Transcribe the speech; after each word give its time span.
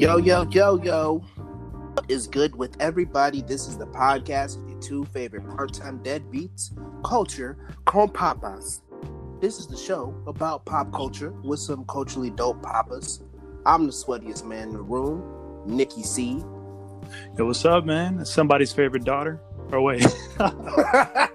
Yo, 0.00 0.16
yo, 0.16 0.44
yo, 0.50 0.82
yo. 0.82 1.18
What 1.92 2.10
is 2.10 2.26
good 2.26 2.56
with 2.56 2.74
everybody? 2.80 3.42
This 3.42 3.68
is 3.68 3.76
the 3.76 3.86
podcast 3.86 4.58
with 4.58 4.70
your 4.70 4.80
two 4.80 5.04
favorite 5.04 5.46
part 5.46 5.74
time 5.74 5.98
deadbeats, 5.98 6.70
culture, 7.04 7.58
con 7.84 8.08
papas. 8.08 8.80
This 9.42 9.58
is 9.58 9.66
the 9.66 9.76
show 9.76 10.14
about 10.26 10.64
pop 10.64 10.90
culture 10.90 11.32
with 11.44 11.60
some 11.60 11.84
culturally 11.84 12.30
dope 12.30 12.62
papas. 12.62 13.22
I'm 13.66 13.84
the 13.84 13.92
sweatiest 13.92 14.46
man 14.46 14.68
in 14.68 14.72
the 14.72 14.80
room, 14.80 15.22
Nikki 15.66 16.02
C. 16.02 16.42
Yo, 17.36 17.44
what's 17.44 17.66
up, 17.66 17.84
man? 17.84 18.20
It's 18.20 18.32
somebody's 18.32 18.72
favorite 18.72 19.04
daughter. 19.04 19.38
Or 19.70 19.82
wait, 19.82 20.00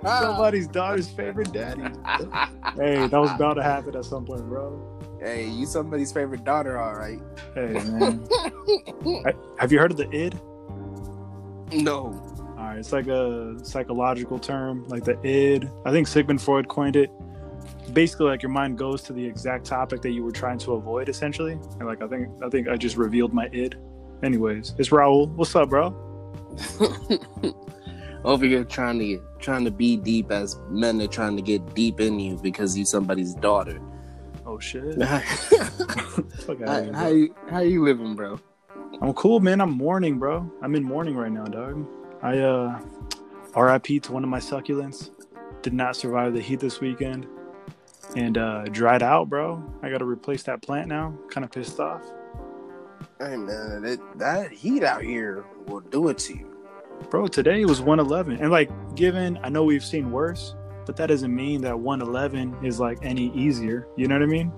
somebody's 0.04 0.68
daughter's 0.68 1.08
favorite 1.12 1.54
daddy. 1.54 1.84
hey, 2.76 3.06
that 3.06 3.14
was 3.14 3.30
about 3.30 3.54
to 3.54 3.64
happen 3.64 3.95
at 3.95 4.06
some 4.06 4.26
point, 4.26 4.42
bro. 4.48 4.95
Hey, 5.26 5.48
you 5.48 5.66
somebody's 5.66 6.12
favorite 6.12 6.44
daughter, 6.44 6.78
all 6.80 6.94
right. 6.94 7.20
Hey, 7.56 7.74
man. 7.90 8.28
I- 9.26 9.34
Have 9.58 9.72
you 9.72 9.80
heard 9.80 9.90
of 9.90 9.98
the 9.98 10.08
id? 10.12 10.36
No. 11.84 12.22
All 12.58 12.64
right, 12.72 12.78
it's 12.78 12.92
like 12.94 13.08
a 13.08 13.58
psychological 13.64 14.38
term, 14.38 14.88
like 14.88 15.04
the 15.04 15.20
id. 15.28 15.68
I 15.84 15.92
think 15.92 16.08
Sigmund 16.08 16.42
Freud 16.44 16.68
coined 16.68 16.96
it. 16.96 17.10
Basically, 17.92 18.28
like 18.28 18.44
your 18.44 18.52
mind 18.52 18.78
goes 18.78 19.02
to 19.04 19.14
the 19.14 19.26
exact 19.26 19.66
topic 19.66 20.04
that 20.04 20.12
you 20.12 20.24
were 20.24 20.32
trying 20.32 20.60
to 20.60 20.74
avoid, 20.74 21.10
essentially. 21.10 21.54
And 21.54 21.86
like 21.88 22.04
I 22.04 22.08
think, 22.08 22.30
I 22.44 22.50
think 22.50 22.67
I 22.67 22.78
just 22.78 22.95
revealed 22.95 23.34
my 23.34 23.50
id. 23.52 23.76
Anyways, 24.22 24.76
it's 24.78 24.89
Raul. 24.89 25.30
What's 25.30 25.56
up, 25.56 25.70
bro? 25.70 25.94
Over 28.23 28.45
here 28.45 28.64
trying 28.64 29.00
to 29.00 29.22
trying 29.39 29.66
to 29.66 29.72
be 29.72 29.98
deep 29.98 30.32
as 30.32 30.60
men 30.70 31.02
are 31.02 31.08
trying 31.08 31.36
to 31.36 31.42
get 31.42 31.73
deep 31.73 32.00
in 32.00 32.20
you 32.20 32.38
because 32.38 32.78
you 32.78 32.86
somebody's 32.86 33.34
daughter. 33.36 33.80
Oh 34.46 34.60
shit. 34.60 35.02
how, 35.02 35.20
Fuck 35.20 36.62
outta 36.62 36.84
here, 36.84 36.94
how 36.94 37.08
you 37.08 37.36
how 37.50 37.60
you 37.60 37.84
living, 37.84 38.16
bro? 38.16 38.40
I'm 39.02 39.14
cool, 39.14 39.40
man. 39.40 39.60
I'm 39.60 39.72
mourning, 39.72 40.20
bro. 40.20 40.50
I'm 40.62 40.76
in 40.76 40.84
mourning 40.84 41.16
right 41.16 41.32
now, 41.32 41.46
dog. 41.46 41.88
I 42.22 42.40
uh 42.40 42.80
RIP 43.56 44.04
to 44.04 44.12
one 44.12 44.23
of 44.23 44.30
my 44.30 44.40
succulents. 44.40 45.10
Did 45.62 45.73
not 45.73 45.96
survive 45.96 46.34
the 46.34 46.42
heat 46.42 46.60
this 46.60 46.80
weekend. 46.80 47.28
And 48.16 48.38
uh 48.38 48.66
dried 48.66 49.02
out, 49.02 49.30
bro. 49.30 49.64
I 49.82 49.90
gotta 49.90 50.06
replace 50.06 50.44
that 50.44 50.62
plant 50.62 50.88
now. 50.88 51.18
Kinda 51.32 51.48
pissed 51.48 51.80
off. 51.80 52.04
Hey 53.20 53.38
man, 53.38 53.84
it, 53.84 54.00
that 54.20 54.52
heat 54.52 54.84
out 54.84 55.02
here 55.02 55.44
will 55.68 55.80
do 55.80 56.10
it 56.10 56.20
to 56.20 56.38
you. 56.38 56.52
Bro, 57.10 57.28
today 57.28 57.66
was 57.66 57.82
111. 57.82 58.38
And 58.42 58.52
like 58.52 58.70
given 58.96 59.40
I 59.44 59.50
know 59.50 59.64
we've 59.64 59.84
seen 59.84 60.12
worse, 60.12 60.56
but 60.86 60.95
that 60.97 61.08
doesn't 61.08 61.33
mean 61.36 61.61
that 61.61 61.78
111 61.80 62.64
is 62.66 62.80
like 62.80 63.00
any 63.03 63.31
easier. 63.33 63.88
You 63.95 64.08
know 64.08 64.16
what 64.16 64.23
I 64.23 64.28
mean? 64.28 64.52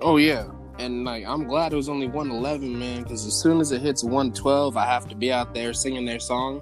Oh 0.00 0.16
yeah, 0.18 0.46
and 0.78 1.04
like 1.04 1.24
I'm 1.26 1.44
glad 1.44 1.72
it 1.72 1.76
was 1.76 1.88
only 1.88 2.06
111, 2.08 2.78
man, 2.78 3.02
because 3.02 3.26
as 3.26 3.34
soon 3.34 3.60
as 3.60 3.72
it 3.72 3.80
hits 3.80 4.04
112, 4.04 4.76
I 4.76 4.84
have 4.86 5.08
to 5.08 5.14
be 5.14 5.32
out 5.32 5.54
there 5.54 5.72
singing 5.72 6.04
their 6.04 6.20
song, 6.20 6.60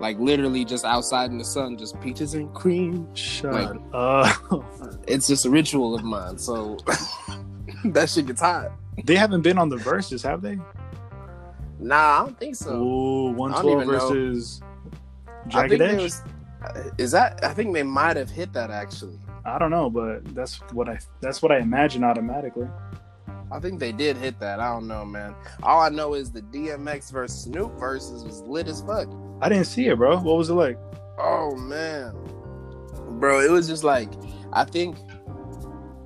like 0.00 0.18
literally 0.18 0.64
just 0.64 0.84
outside 0.84 1.30
in 1.30 1.38
the 1.38 1.44
sun, 1.44 1.76
just 1.78 2.00
peaches 2.00 2.34
and 2.34 2.52
cream. 2.54 3.06
Shut 3.14 3.52
Like- 3.52 3.80
up. 3.92 4.64
It's 5.06 5.26
just 5.28 5.46
a 5.46 5.50
ritual 5.50 5.94
of 5.94 6.02
mine, 6.04 6.38
so 6.38 6.76
that 7.84 8.08
shit 8.10 8.26
gets 8.26 8.40
hot. 8.40 8.72
they 9.04 9.14
haven't 9.16 9.42
been 9.42 9.58
on 9.58 9.68
the 9.68 9.76
Verzuz, 9.76 10.22
have 10.24 10.42
they? 10.42 10.58
Nah, 11.78 11.94
I 11.96 12.24
don't 12.24 12.38
think 12.38 12.56
so. 12.56 12.74
Ooh, 12.74 13.30
112 13.32 13.82
even 13.82 13.86
know. 13.94 13.98
versus 14.08 14.60
I 15.46 15.48
Jagged 15.48 15.80
Edge? 15.80 16.02
was. 16.02 16.22
Is 16.98 17.10
that? 17.12 17.42
I 17.44 17.54
think 17.54 17.72
they 17.74 17.82
might 17.82 18.16
have 18.16 18.30
hit 18.30 18.52
that 18.52 18.70
actually. 18.70 19.18
I 19.44 19.58
don't 19.58 19.70
know, 19.70 19.88
but 19.88 20.34
that's 20.34 20.58
what 20.72 20.88
I 20.88 20.98
that's 21.20 21.42
what 21.42 21.52
I 21.52 21.58
imagine 21.58 22.04
automatically. 22.04 22.68
I 23.52 23.58
think 23.58 23.80
they 23.80 23.92
did 23.92 24.16
hit 24.16 24.38
that. 24.40 24.60
I 24.60 24.72
don't 24.72 24.86
know, 24.86 25.04
man. 25.04 25.34
All 25.62 25.80
I 25.80 25.88
know 25.88 26.14
is 26.14 26.30
the 26.30 26.42
DMX 26.42 27.10
versus 27.10 27.42
Snoop 27.42 27.72
Verzuz 27.78 28.24
was 28.24 28.42
lit 28.42 28.68
as 28.68 28.82
fuck. 28.82 29.08
I 29.40 29.48
didn't 29.48 29.64
see 29.64 29.88
it, 29.88 29.96
bro. 29.96 30.18
What 30.18 30.36
was 30.36 30.50
it 30.50 30.54
like? 30.54 30.78
Oh 31.18 31.56
man, 31.56 32.14
bro, 33.18 33.40
it 33.40 33.50
was 33.50 33.66
just 33.66 33.84
like 33.84 34.10
I 34.52 34.64
think 34.64 34.96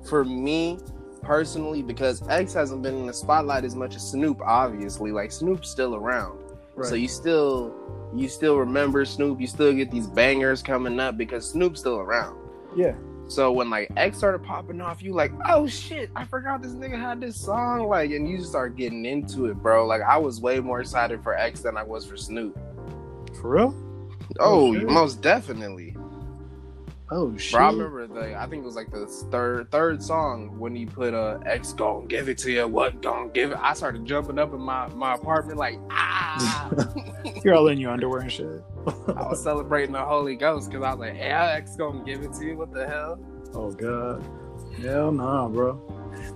for 0.07 0.23
me 0.25 0.79
personally 1.21 1.81
because 1.81 2.27
X 2.29 2.53
hasn't 2.53 2.81
been 2.81 2.95
in 2.95 3.05
the 3.07 3.13
spotlight 3.13 3.65
as 3.65 3.75
much 3.75 3.95
as 3.95 4.09
Snoop. 4.09 4.41
Obviously, 4.41 5.11
like 5.11 5.31
Snoop's 5.31 5.69
still 5.69 5.95
around, 5.95 6.39
so 6.83 6.95
you 6.95 7.07
still 7.07 7.73
you 8.13 8.27
still 8.29 8.57
remember 8.57 9.03
Snoop. 9.05 9.39
You 9.41 9.47
still 9.47 9.73
get 9.73 9.91
these 9.91 10.07
bangers 10.07 10.61
coming 10.61 10.99
up 10.99 11.17
because 11.17 11.49
Snoop's 11.49 11.79
still 11.81 11.97
around. 11.97 12.37
yeah, 12.75 12.93
So 13.27 13.51
when 13.51 13.69
like 13.69 13.91
X 13.97 14.17
started 14.17 14.43
popping 14.43 14.79
off, 14.81 15.01
you 15.03 15.13
like, 15.13 15.31
oh 15.45 15.67
shit, 15.67 16.09
I 16.15 16.23
forgot 16.25 16.61
this 16.61 16.71
nigga 16.73 16.99
had 16.99 17.19
this 17.21 17.35
song. 17.35 17.87
Like, 17.87 18.11
and 18.11 18.29
you 18.29 18.37
just 18.37 18.49
start 18.49 18.75
getting 18.77 19.05
into 19.05 19.45
it, 19.47 19.55
bro. 19.55 19.85
Like, 19.85 20.01
I 20.01 20.17
was 20.17 20.39
way 20.41 20.59
more 20.59 20.79
excited 20.81 21.23
for 21.23 21.33
X 21.35 21.61
than 21.61 21.75
I 21.77 21.83
was 21.83 22.05
for 22.05 22.15
Snoop. 22.17 22.57
for 23.41 23.49
real. 23.49 23.75
Oh, 24.39 24.75
Oh, 24.75 24.81
most 24.85 25.21
definitely. 25.21 25.94
Oh 27.11 27.37
shit! 27.37 27.53
Bro, 27.53 27.65
I 27.65 27.71
remember 27.71 28.07
the 28.07 28.35
I 28.35 28.47
think 28.47 28.63
it 28.63 28.65
was 28.65 28.75
like 28.75 28.91
the 28.91 29.05
third 29.05 29.69
third 29.69 30.01
song 30.01 30.57
when 30.57 30.75
he 30.75 30.85
put 30.85 31.13
uh 31.13 31.39
X 31.45 31.73
gon' 31.73 32.07
give 32.07 32.29
it 32.29 32.37
to 32.39 32.51
you, 32.51 32.67
what 32.67 33.01
gon' 33.01 33.29
give 33.31 33.51
it. 33.51 33.57
I 33.61 33.73
started 33.73 34.05
jumping 34.05 34.39
up 34.39 34.53
in 34.53 34.61
my, 34.61 34.87
my 34.87 35.13
apartment 35.13 35.59
like 35.59 35.77
ah 35.91 36.71
You're 37.43 37.53
all 37.53 37.67
in 37.67 37.77
your 37.77 37.91
underwear 37.91 38.21
and 38.21 38.31
shit. 38.31 38.63
I 38.87 39.27
was 39.27 39.43
celebrating 39.43 39.93
the 39.93 40.03
Holy 40.03 40.35
Ghost 40.35 40.71
because 40.71 40.83
I 40.83 40.91
was 40.91 40.99
like, 40.99 41.15
yeah, 41.15 41.53
X 41.55 41.75
gonna 41.75 42.03
give 42.03 42.21
it 42.23 42.33
to 42.33 42.45
you. 42.45 42.57
What 42.57 42.73
the 42.73 42.87
hell? 42.87 43.19
oh 43.53 43.71
god, 43.71 44.23
hell 44.81 45.11
nah, 45.11 45.47
bro. 45.47 45.79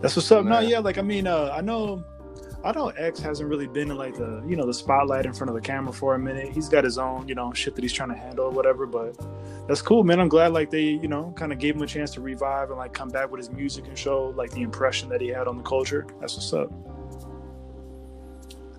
That's 0.02 0.16
what's 0.16 0.32
up. 0.32 0.46
No, 0.46 0.60
yeah, 0.60 0.80
like 0.80 0.98
I 0.98 1.02
mean, 1.02 1.28
uh, 1.28 1.54
I 1.54 1.62
know, 1.62 2.04
I 2.62 2.74
know 2.74 2.90
X 2.90 3.20
hasn't 3.22 3.50
really 3.50 3.68
been 3.68 3.90
in 3.90 3.96
like 3.98 4.16
the 4.16 4.44
you 4.46 4.56
know 4.58 4.66
the 4.66 4.74
spotlight 4.74 5.26
in 5.26 5.32
front 5.34 5.50
of 5.50 5.56
the 5.56 5.62
camera 5.62 5.94
for 5.94 6.16
a 6.16 6.20
minute. 6.20 6.50
He's 6.52 6.68
got 6.68 6.84
his 6.84 6.98
own 6.98 7.28
you 7.28 7.36
know 7.36 7.54
shit 7.54 7.74
that 7.76 7.82
he's 7.82 7.94
trying 7.94 8.10
to 8.10 8.16
handle 8.16 8.46
or 8.46 8.52
whatever. 8.52 8.86
But 8.86 9.16
that's 9.68 9.82
cool, 9.82 10.04
man. 10.04 10.20
I'm 10.20 10.28
glad 10.28 10.52
like 10.52 10.70
they 10.70 10.82
you 10.84 11.08
know 11.08 11.34
kind 11.38 11.54
of 11.54 11.60
gave 11.60 11.76
him 11.76 11.82
a 11.84 11.88
chance 11.88 12.12
to 12.16 12.22
revive 12.22 12.70
and 12.70 12.78
like 12.78 12.92
come 12.94 13.10
back 13.10 13.32
with 13.32 13.40
his 13.40 13.50
music 13.50 13.88
and 13.88 13.98
show 13.98 14.34
like 14.36 14.52
the 14.52 14.62
impression 14.62 15.08
that 15.10 15.22
he 15.22 15.30
had 15.30 15.48
on 15.48 15.56
the 15.58 15.64
culture. 15.64 16.06
That's 16.20 16.36
what's 16.36 16.52
up. 16.52 16.70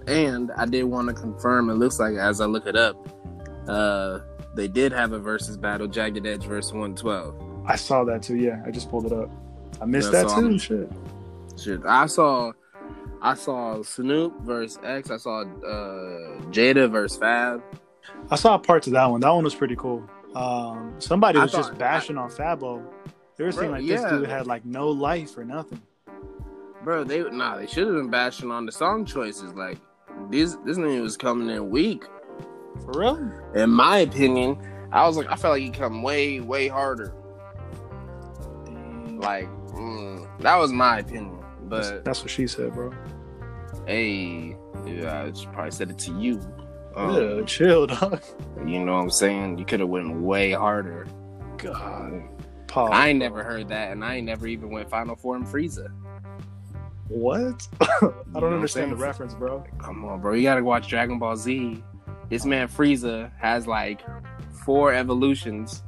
And 0.06 0.50
I 0.52 0.66
did 0.66 0.84
want 0.84 1.08
to 1.08 1.14
confirm. 1.14 1.70
It 1.70 1.74
looks 1.74 1.98
like 2.00 2.16
as 2.16 2.40
I 2.40 2.46
look 2.46 2.66
it 2.66 2.76
up, 2.76 2.96
uh, 3.68 4.20
they 4.54 4.66
did 4.68 4.92
have 4.92 5.12
a 5.12 5.20
Verzuz 5.20 5.60
battle, 5.60 5.86
Jagged 5.86 6.26
Edge 6.26 6.44
versus 6.44 6.72
112. 6.72 7.64
I 7.66 7.76
saw 7.76 8.04
that 8.04 8.22
too. 8.22 8.36
Yeah, 8.36 8.62
I 8.66 8.70
just 8.70 8.90
pulled 8.90 9.06
it 9.06 9.12
up. 9.12 9.30
I 9.80 9.84
missed 9.84 10.12
Yeah, 10.12 10.22
that 10.22 10.30
so 10.30 10.40
too. 10.40 10.46
I'm- 10.46 10.58
Shit. 10.58 10.90
Shit, 11.56 11.80
I 11.84 12.06
saw, 12.06 12.52
I 13.22 13.34
saw 13.34 13.82
Snoop 13.82 14.40
versus 14.40 14.78
X. 14.82 15.10
I 15.10 15.16
saw 15.18 15.40
uh, 15.42 16.40
Jada 16.50 16.90
versus 16.90 17.18
Fab. 17.18 17.62
I 18.30 18.36
saw 18.36 18.56
parts 18.58 18.86
of 18.86 18.94
that 18.94 19.06
one. 19.06 19.20
That 19.20 19.30
one 19.30 19.44
was 19.44 19.54
pretty 19.54 19.76
cool. 19.76 20.08
Um, 20.34 20.94
somebody 20.98 21.38
I 21.38 21.42
was 21.42 21.52
just 21.52 21.70
thought- 21.70 21.78
bashing 21.78 22.16
on 22.16 22.30
Fabo. 22.30 22.82
They 23.36 23.44
were 23.44 23.52
saying 23.52 23.70
like 23.70 23.86
this 23.86 24.02
dude 24.04 24.28
had 24.28 24.46
like 24.46 24.64
no 24.66 24.88
life 24.88 25.36
or 25.38 25.44
nothing. 25.44 25.80
Bro, 26.84 27.04
they 27.04 27.22
nah, 27.22 27.56
they 27.56 27.66
should 27.66 27.86
have 27.86 27.96
been 27.96 28.10
bashing 28.10 28.50
on 28.50 28.66
the 28.66 28.72
song 28.72 29.04
choices. 29.06 29.54
Like 29.54 29.78
this, 30.30 30.56
this 30.66 30.76
nigga 30.76 31.00
was 31.02 31.16
coming 31.16 31.48
in 31.48 31.70
weak. 31.70 32.04
For 32.84 32.98
real? 33.00 33.32
In 33.54 33.70
my 33.70 33.98
opinion, 33.98 34.58
I 34.92 35.06
was 35.06 35.16
like, 35.16 35.30
I 35.30 35.36
felt 35.36 35.52
like 35.54 35.62
he 35.62 35.70
come 35.70 36.02
way, 36.02 36.40
way 36.40 36.68
harder. 36.68 37.14
Like 39.18 39.48
mm, 39.72 40.26
that 40.40 40.56
was 40.56 40.70
my 40.72 40.98
opinion. 40.98 41.39
That's, 41.70 41.90
But 41.90 42.04
that's 42.04 42.20
what 42.20 42.30
she 42.30 42.46
said, 42.46 42.72
bro. 42.74 42.92
hey, 43.86 44.56
yeah, 44.86 45.24
I 45.24 45.44
probably 45.52 45.70
said 45.70 45.90
it 45.90 45.98
to 46.00 46.12
you. 46.18 46.40
Um, 46.94 47.14
yeah, 47.14 47.44
chill, 47.44 47.86
dog. 47.86 48.22
You 48.66 48.84
know 48.84 48.94
what 48.94 49.02
I'm 49.02 49.10
saying? 49.10 49.58
You 49.58 49.64
could 49.64 49.80
have 49.80 49.88
went 49.88 50.20
way 50.20 50.52
harder. 50.52 51.06
God, 51.56 52.22
Paul, 52.66 52.92
I 52.92 53.12
never 53.12 53.42
heard 53.44 53.68
that, 53.68 53.92
and 53.92 54.04
I 54.04 54.16
ain't 54.16 54.26
never 54.26 54.46
even 54.46 54.70
went 54.70 54.90
Final 54.90 55.14
Form 55.16 55.46
Frieza. 55.46 55.88
What? 57.08 57.66
I 57.80 57.86
know 58.02 58.08
what 58.08 58.14
I'm 58.26 58.40
don't 58.40 58.54
understand 58.54 58.92
the 58.92 58.96
reference, 58.96 59.34
bro. 59.34 59.64
Come 59.78 60.04
on, 60.04 60.20
bro. 60.20 60.34
You 60.34 60.42
gotta 60.42 60.62
watch 60.62 60.88
Dragon 60.88 61.18
Ball 61.18 61.36
Z. 61.36 61.82
This 62.28 62.44
man 62.44 62.68
Frieza 62.68 63.32
has 63.38 63.66
like 63.66 64.02
four 64.64 64.92
evolutions. 64.94 65.82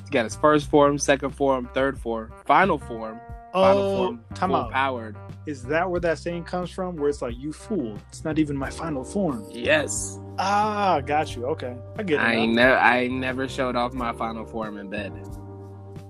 He's 0.00 0.10
got 0.10 0.24
his 0.24 0.34
first 0.36 0.70
form, 0.70 0.98
second 0.98 1.30
form, 1.32 1.68
third 1.74 1.98
form, 1.98 2.32
final 2.46 2.78
form, 2.78 3.20
Oh, 3.52 4.18
time 4.34 4.52
out. 4.54 4.70
powered. 4.70 5.16
Is 5.46 5.62
that 5.64 5.90
where 5.90 6.00
that 6.00 6.18
saying 6.18 6.44
comes 6.44 6.70
from? 6.70 6.96
Where 6.96 7.08
it's 7.08 7.20
like, 7.22 7.36
"You 7.36 7.52
fool! 7.52 7.98
It's 8.08 8.24
not 8.24 8.38
even 8.38 8.56
my 8.56 8.70
final 8.70 9.02
form." 9.04 9.44
Yes. 9.50 10.18
Ah, 10.38 11.00
got 11.00 11.34
you. 11.34 11.46
Okay, 11.46 11.76
I 11.98 12.02
get 12.02 12.20
it. 12.20 12.22
I 12.22 12.46
never 12.46 12.76
I 12.78 13.08
never 13.08 13.48
showed 13.48 13.74
off 13.76 13.92
my 13.92 14.12
final 14.12 14.44
form 14.46 14.76
in 14.78 14.88
bed. 14.88 15.12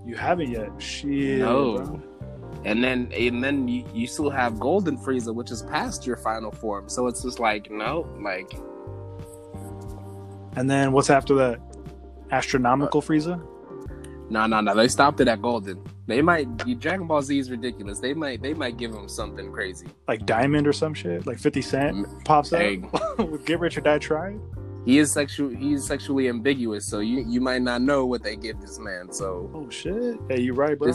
You 0.04 0.16
haven't 0.16 0.50
yet. 0.50 0.70
Shit. 0.78 1.38
No. 1.40 1.78
bro. 1.78 2.02
And 2.64 2.84
then 2.84 3.10
and 3.16 3.42
then 3.42 3.66
you, 3.68 3.84
you 3.94 4.06
still 4.06 4.28
have 4.30 4.60
Golden 4.60 4.98
Frieza, 4.98 5.34
which 5.34 5.50
is 5.50 5.62
past 5.62 6.06
your 6.06 6.16
final 6.18 6.50
form. 6.50 6.88
So 6.90 7.06
it's 7.06 7.22
just 7.22 7.38
like, 7.38 7.70
no, 7.70 8.06
like 8.20 8.52
And 10.56 10.68
then 10.68 10.92
what's 10.92 11.08
after 11.10 11.34
that? 11.36 11.60
Astronomical 12.30 13.00
Frieza. 13.00 13.40
no 14.30 14.46
no 14.46 14.60
no. 14.60 14.74
They 14.74 14.88
stopped 14.88 15.20
it 15.20 15.28
at 15.28 15.40
Golden. 15.40 15.82
They 16.10 16.20
might. 16.22 16.56
Dragon 16.80 17.06
Ball 17.06 17.22
Z 17.22 17.38
is 17.38 17.50
ridiculous. 17.50 18.00
They 18.00 18.12
might. 18.14 18.42
They 18.42 18.52
might 18.52 18.76
give 18.76 18.92
him 18.92 19.08
something 19.08 19.52
crazy. 19.52 19.86
Like 20.08 20.26
Diamond 20.26 20.66
or 20.66 20.72
some 20.72 20.92
shit. 20.92 21.26
Like 21.26 21.38
Fifty 21.38 21.62
Cent 21.62 22.06
pops 22.24 22.52
up 22.52 22.60
Hey. 22.60 22.82
with 23.18 23.44
Get 23.46 23.60
Rich 23.60 23.78
or 23.78 23.80
Die 23.82 23.98
Trying. 23.98 24.40
He 24.84 24.98
is 24.98 25.12
sexual. 25.12 25.50
He's 25.50 25.86
sexually 25.86 26.28
ambiguous, 26.28 26.86
so 26.86 26.98
you 27.00 27.24
you 27.28 27.40
might 27.40 27.62
not 27.62 27.80
know 27.82 28.06
what 28.06 28.22
they 28.22 28.34
give 28.36 28.60
this 28.60 28.78
man. 28.78 29.12
So 29.12 29.50
Oh 29.54 29.70
shit! 29.70 30.18
Hey, 30.28 30.40
you 30.40 30.52
right, 30.54 30.78
bro? 30.78 30.92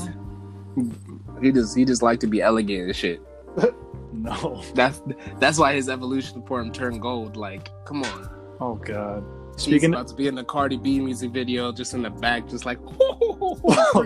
He 1.41 1.51
just 1.51 1.77
he 1.77 1.85
just 1.85 2.01
like 2.01 2.19
to 2.19 2.27
be 2.27 2.41
elegant 2.41 2.85
and 2.87 2.95
shit. 2.95 3.21
no. 4.11 4.61
That's 4.73 5.01
that's 5.39 5.57
why 5.57 5.73
his 5.73 5.87
evolution 5.87 6.43
for 6.45 6.59
him 6.59 6.71
turned 6.71 7.01
gold. 7.01 7.37
Like, 7.37 7.69
come 7.85 8.03
on. 8.03 8.57
Oh 8.59 8.75
god. 8.75 9.23
He's 9.55 9.63
Speaking. 9.63 9.93
about 9.93 10.07
to 10.09 10.15
be 10.15 10.27
in 10.27 10.35
the 10.35 10.43
Cardi 10.43 10.77
B 10.77 10.99
music 10.99 11.31
video, 11.31 11.71
just 11.71 11.93
in 11.93 12.01
the 12.01 12.09
back, 12.09 12.47
just 12.47 12.65
like. 12.65 12.79
Oh, 13.37 13.55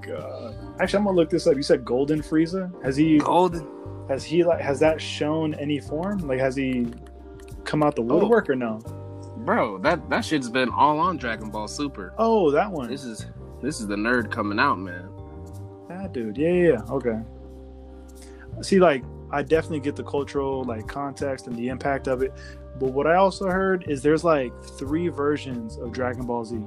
God. 0.00 0.54
Actually, 0.80 0.98
I'm 0.98 1.04
gonna 1.04 1.16
look 1.16 1.30
this 1.30 1.46
up. 1.46 1.56
You 1.56 1.62
said 1.62 1.84
Golden 1.84 2.22
Frieza. 2.22 2.70
Has 2.84 2.96
he? 2.96 3.18
Golden. 3.18 3.66
Has 4.08 4.24
he 4.24 4.42
like? 4.44 4.60
Has 4.60 4.80
that 4.80 5.00
shown 5.00 5.54
any 5.54 5.80
form? 5.80 6.18
Like, 6.26 6.40
has 6.40 6.56
he 6.56 6.86
come 7.64 7.82
out 7.82 7.96
the 7.96 8.02
Oh. 8.02 8.18
woodwork 8.18 8.50
or 8.50 8.56
no? 8.56 8.78
Bro, 9.44 9.78
that 9.78 10.08
that 10.10 10.24
shit's 10.24 10.50
been 10.50 10.68
all 10.70 10.98
on 10.98 11.16
Dragon 11.16 11.50
Ball 11.50 11.68
Super. 11.68 12.12
Oh, 12.18 12.50
that 12.50 12.70
one. 12.70 12.88
This 12.88 13.04
is 13.04 13.26
this 13.62 13.80
is 13.80 13.86
the 13.86 13.96
nerd 13.96 14.30
coming 14.30 14.58
out, 14.58 14.78
man. 14.78 15.08
That 15.88 16.12
dude. 16.12 16.36
Yeah, 16.36 16.50
yeah, 16.50 16.68
yeah. 16.72 16.80
Okay. 16.90 17.20
See, 18.60 18.80
like, 18.80 19.02
I 19.32 19.42
definitely 19.42 19.80
get 19.80 19.96
the 19.96 20.04
cultural 20.04 20.64
like 20.64 20.86
context 20.86 21.46
and 21.46 21.56
the 21.56 21.68
impact 21.68 22.06
of 22.06 22.22
it. 22.22 22.32
But 22.78 22.92
what 22.92 23.06
I 23.06 23.16
also 23.16 23.46
heard 23.46 23.88
is 23.88 24.02
there's 24.02 24.24
like 24.24 24.52
three 24.78 25.08
versions 25.08 25.78
of 25.78 25.92
Dragon 25.92 26.26
Ball 26.26 26.44
Z. 26.44 26.60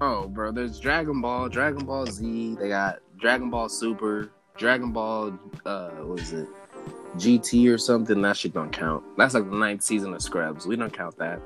Oh, 0.00 0.28
bro, 0.28 0.52
there's 0.52 0.78
Dragon 0.78 1.20
Ball, 1.20 1.48
Dragon 1.48 1.84
Ball 1.84 2.06
Z. 2.06 2.56
They 2.58 2.68
got 2.68 2.98
Dragon 3.18 3.50
Ball 3.50 3.68
Super, 3.68 4.30
Dragon 4.56 4.92
Ball. 4.92 5.38
Uh, 5.64 5.90
what 5.90 6.20
is 6.20 6.32
it? 6.32 6.48
GT 7.16 7.72
or 7.72 7.78
something. 7.78 8.20
That 8.22 8.36
shit 8.36 8.52
don't 8.52 8.72
count. 8.72 9.04
That's 9.16 9.34
like 9.34 9.48
the 9.48 9.56
ninth 9.56 9.82
season 9.82 10.12
of 10.12 10.20
Scrubs. 10.20 10.66
We 10.66 10.76
don't 10.76 10.92
count 10.92 11.16
that. 11.18 11.40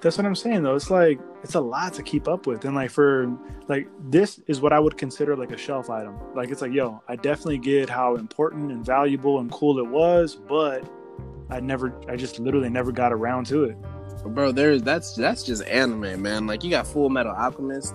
That's 0.00 0.16
what 0.16 0.26
I'm 0.26 0.34
saying 0.34 0.62
though. 0.62 0.76
It's 0.76 0.90
like 0.90 1.20
it's 1.42 1.54
a 1.54 1.60
lot 1.60 1.92
to 1.94 2.02
keep 2.02 2.26
up 2.26 2.46
with, 2.46 2.64
and 2.64 2.74
like 2.74 2.90
for 2.90 3.36
like 3.68 3.88
this 4.10 4.40
is 4.46 4.60
what 4.60 4.72
I 4.72 4.78
would 4.78 4.96
consider 4.96 5.36
like 5.36 5.52
a 5.52 5.58
shelf 5.58 5.90
item. 5.90 6.16
Like 6.34 6.50
it's 6.50 6.62
like, 6.62 6.72
yo, 6.72 7.02
I 7.08 7.16
definitely 7.16 7.58
get 7.58 7.90
how 7.90 8.16
important 8.16 8.72
and 8.72 8.84
valuable 8.84 9.40
and 9.40 9.50
cool 9.50 9.78
it 9.78 9.86
was, 9.86 10.36
but 10.36 10.90
I 11.50 11.60
never, 11.60 11.94
I 12.08 12.16
just 12.16 12.38
literally 12.38 12.70
never 12.70 12.92
got 12.92 13.12
around 13.12 13.46
to 13.46 13.64
it. 13.64 13.76
Bro, 14.24 14.52
there's 14.52 14.82
that's 14.82 15.14
that's 15.14 15.42
just 15.42 15.64
anime, 15.64 16.22
man. 16.22 16.46
Like 16.46 16.64
you 16.64 16.70
got 16.70 16.86
Full 16.86 17.10
Metal 17.10 17.32
Alchemist, 17.32 17.94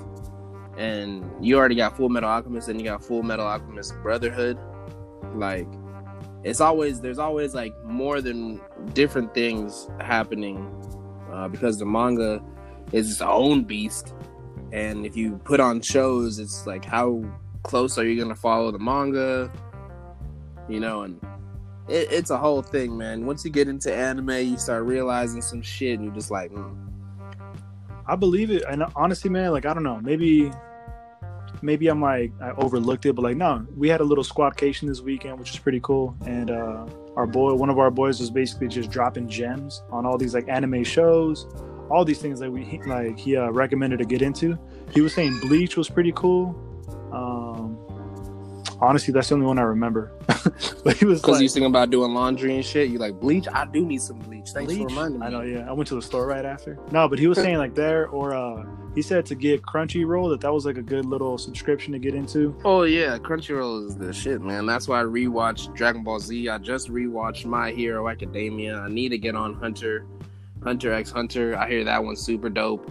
and 0.77 1.23
you 1.43 1.57
already 1.57 1.75
got 1.75 1.97
Full 1.97 2.09
Metal 2.09 2.29
Alchemist, 2.29 2.67
and 2.67 2.79
you 2.79 2.85
got 2.85 3.03
Full 3.03 3.23
Metal 3.23 3.45
Alchemist 3.45 3.93
Brotherhood. 4.03 4.59
Like 5.33 5.67
it's 6.43 6.61
always 6.61 7.01
there's 7.01 7.19
always 7.19 7.55
like 7.55 7.73
more 7.83 8.21
than 8.21 8.61
different 8.93 9.33
things 9.33 9.89
happening 9.99 10.71
uh, 11.31 11.47
because 11.47 11.77
the 11.77 11.85
manga 11.85 12.41
is 12.91 13.09
its 13.09 13.21
own 13.21 13.63
beast, 13.63 14.13
and 14.71 15.05
if 15.05 15.15
you 15.15 15.39
put 15.43 15.59
on 15.59 15.81
shows, 15.81 16.39
it's 16.39 16.65
like 16.67 16.85
how 16.85 17.23
close 17.63 17.97
are 17.97 18.05
you 18.05 18.21
gonna 18.21 18.35
follow 18.35 18.71
the 18.71 18.79
manga? 18.79 19.51
You 20.67 20.79
know, 20.79 21.01
and 21.03 21.19
it, 21.87 22.11
it's 22.11 22.29
a 22.29 22.37
whole 22.37 22.61
thing, 22.61 22.97
man. 22.97 23.25
Once 23.25 23.45
you 23.45 23.51
get 23.51 23.67
into 23.67 23.93
anime, 23.93 24.29
you 24.29 24.57
start 24.57 24.83
realizing 24.83 25.41
some 25.41 25.61
shit, 25.61 25.95
and 25.95 26.05
you're 26.05 26.13
just 26.15 26.31
like, 26.31 26.51
mm. 26.51 26.75
I 28.07 28.15
believe 28.15 28.51
it, 28.51 28.63
and 28.69 28.83
honestly, 28.95 29.29
man, 29.29 29.51
like 29.51 29.65
I 29.65 29.73
don't 29.73 29.83
know, 29.83 29.99
maybe, 30.01 30.51
maybe 31.61 31.87
I'm 31.87 32.01
like 32.01 32.31
I 32.41 32.51
overlooked 32.51 33.05
it, 33.05 33.13
but 33.13 33.23
like 33.23 33.37
no, 33.37 33.65
we 33.75 33.89
had 33.89 34.01
a 34.01 34.03
little 34.03 34.23
squadcation 34.23 34.87
this 34.87 35.01
weekend, 35.01 35.39
which 35.39 35.51
is 35.51 35.59
pretty 35.59 35.79
cool, 35.79 36.15
and 36.25 36.51
uh 36.51 36.85
our 37.15 37.27
boy, 37.27 37.53
one 37.53 37.69
of 37.69 37.79
our 37.79 37.91
boys, 37.91 38.19
was 38.19 38.29
basically 38.29 38.67
just 38.67 38.89
dropping 38.89 39.27
gems 39.27 39.83
on 39.89 40.05
all 40.05 40.17
these 40.17 40.33
like 40.33 40.47
anime 40.49 40.83
shows, 40.83 41.47
all 41.89 42.03
these 42.03 42.19
things 42.19 42.39
that 42.39 42.51
we 42.51 42.81
like 42.85 43.17
he 43.17 43.37
uh, 43.37 43.49
recommended 43.49 43.99
to 43.99 44.05
get 44.05 44.21
into. 44.21 44.57
He 44.91 45.01
was 45.01 45.13
saying 45.13 45.39
Bleach 45.41 45.77
was 45.77 45.89
pretty 45.89 46.11
cool. 46.15 46.55
Um, 47.11 47.74
honestly, 48.81 49.13
that's 49.13 49.29
the 49.29 49.35
only 49.35 49.47
one 49.47 49.59
I 49.59 49.63
remember. 49.63 50.11
but 50.83 50.97
he 50.97 51.05
was 51.05 51.21
because 51.21 51.33
like, 51.33 51.41
you 51.41 51.49
thinking 51.49 51.65
about 51.69 51.89
doing 51.89 52.13
laundry 52.13 52.55
and 52.55 52.65
shit. 52.65 52.89
You 52.89 52.99
like 52.99 53.19
bleach? 53.19 53.47
I 53.51 53.65
do 53.65 53.85
need 53.85 54.01
some 54.01 54.19
bleach. 54.19 54.49
Thanks 54.49 54.73
for 54.73 54.85
reminding 54.85 55.19
me. 55.19 55.25
I 55.25 55.29
know, 55.29 55.41
yeah. 55.41 55.69
I 55.69 55.71
went 55.71 55.87
to 55.89 55.95
the 55.95 56.01
store 56.01 56.27
right 56.27 56.45
after. 56.45 56.77
No, 56.91 57.07
but 57.07 57.19
he 57.19 57.27
was 57.27 57.37
saying 57.37 57.57
like 57.57 57.75
there, 57.75 58.07
or 58.07 58.33
uh, 58.33 58.65
he 58.93 59.01
said 59.01 59.25
to 59.27 59.35
get 59.35 59.61
Crunchyroll 59.61 60.29
that 60.31 60.41
that 60.41 60.53
was 60.53 60.65
like 60.65 60.77
a 60.77 60.81
good 60.81 61.05
little 61.05 61.37
subscription 61.37 61.93
to 61.93 61.99
get 61.99 62.15
into. 62.15 62.55
Oh 62.63 62.83
yeah, 62.83 63.17
Crunchyroll 63.17 63.87
is 63.87 63.95
the 63.95 64.13
shit, 64.13 64.41
man. 64.41 64.65
That's 64.65 64.87
why 64.87 65.01
I 65.01 65.03
rewatched 65.03 65.75
Dragon 65.75 66.03
Ball 66.03 66.19
Z. 66.19 66.49
I 66.49 66.57
just 66.57 66.89
rewatched 66.89 67.45
My 67.45 67.71
Hero 67.71 68.09
Academia. 68.09 68.77
I 68.77 68.89
need 68.89 69.09
to 69.09 69.17
get 69.17 69.35
on 69.35 69.55
Hunter, 69.55 70.05
Hunter 70.63 70.93
X 70.93 71.11
Hunter. 71.11 71.57
I 71.57 71.69
hear 71.69 71.83
that 71.83 72.03
one's 72.03 72.21
super 72.21 72.49
dope. 72.49 72.89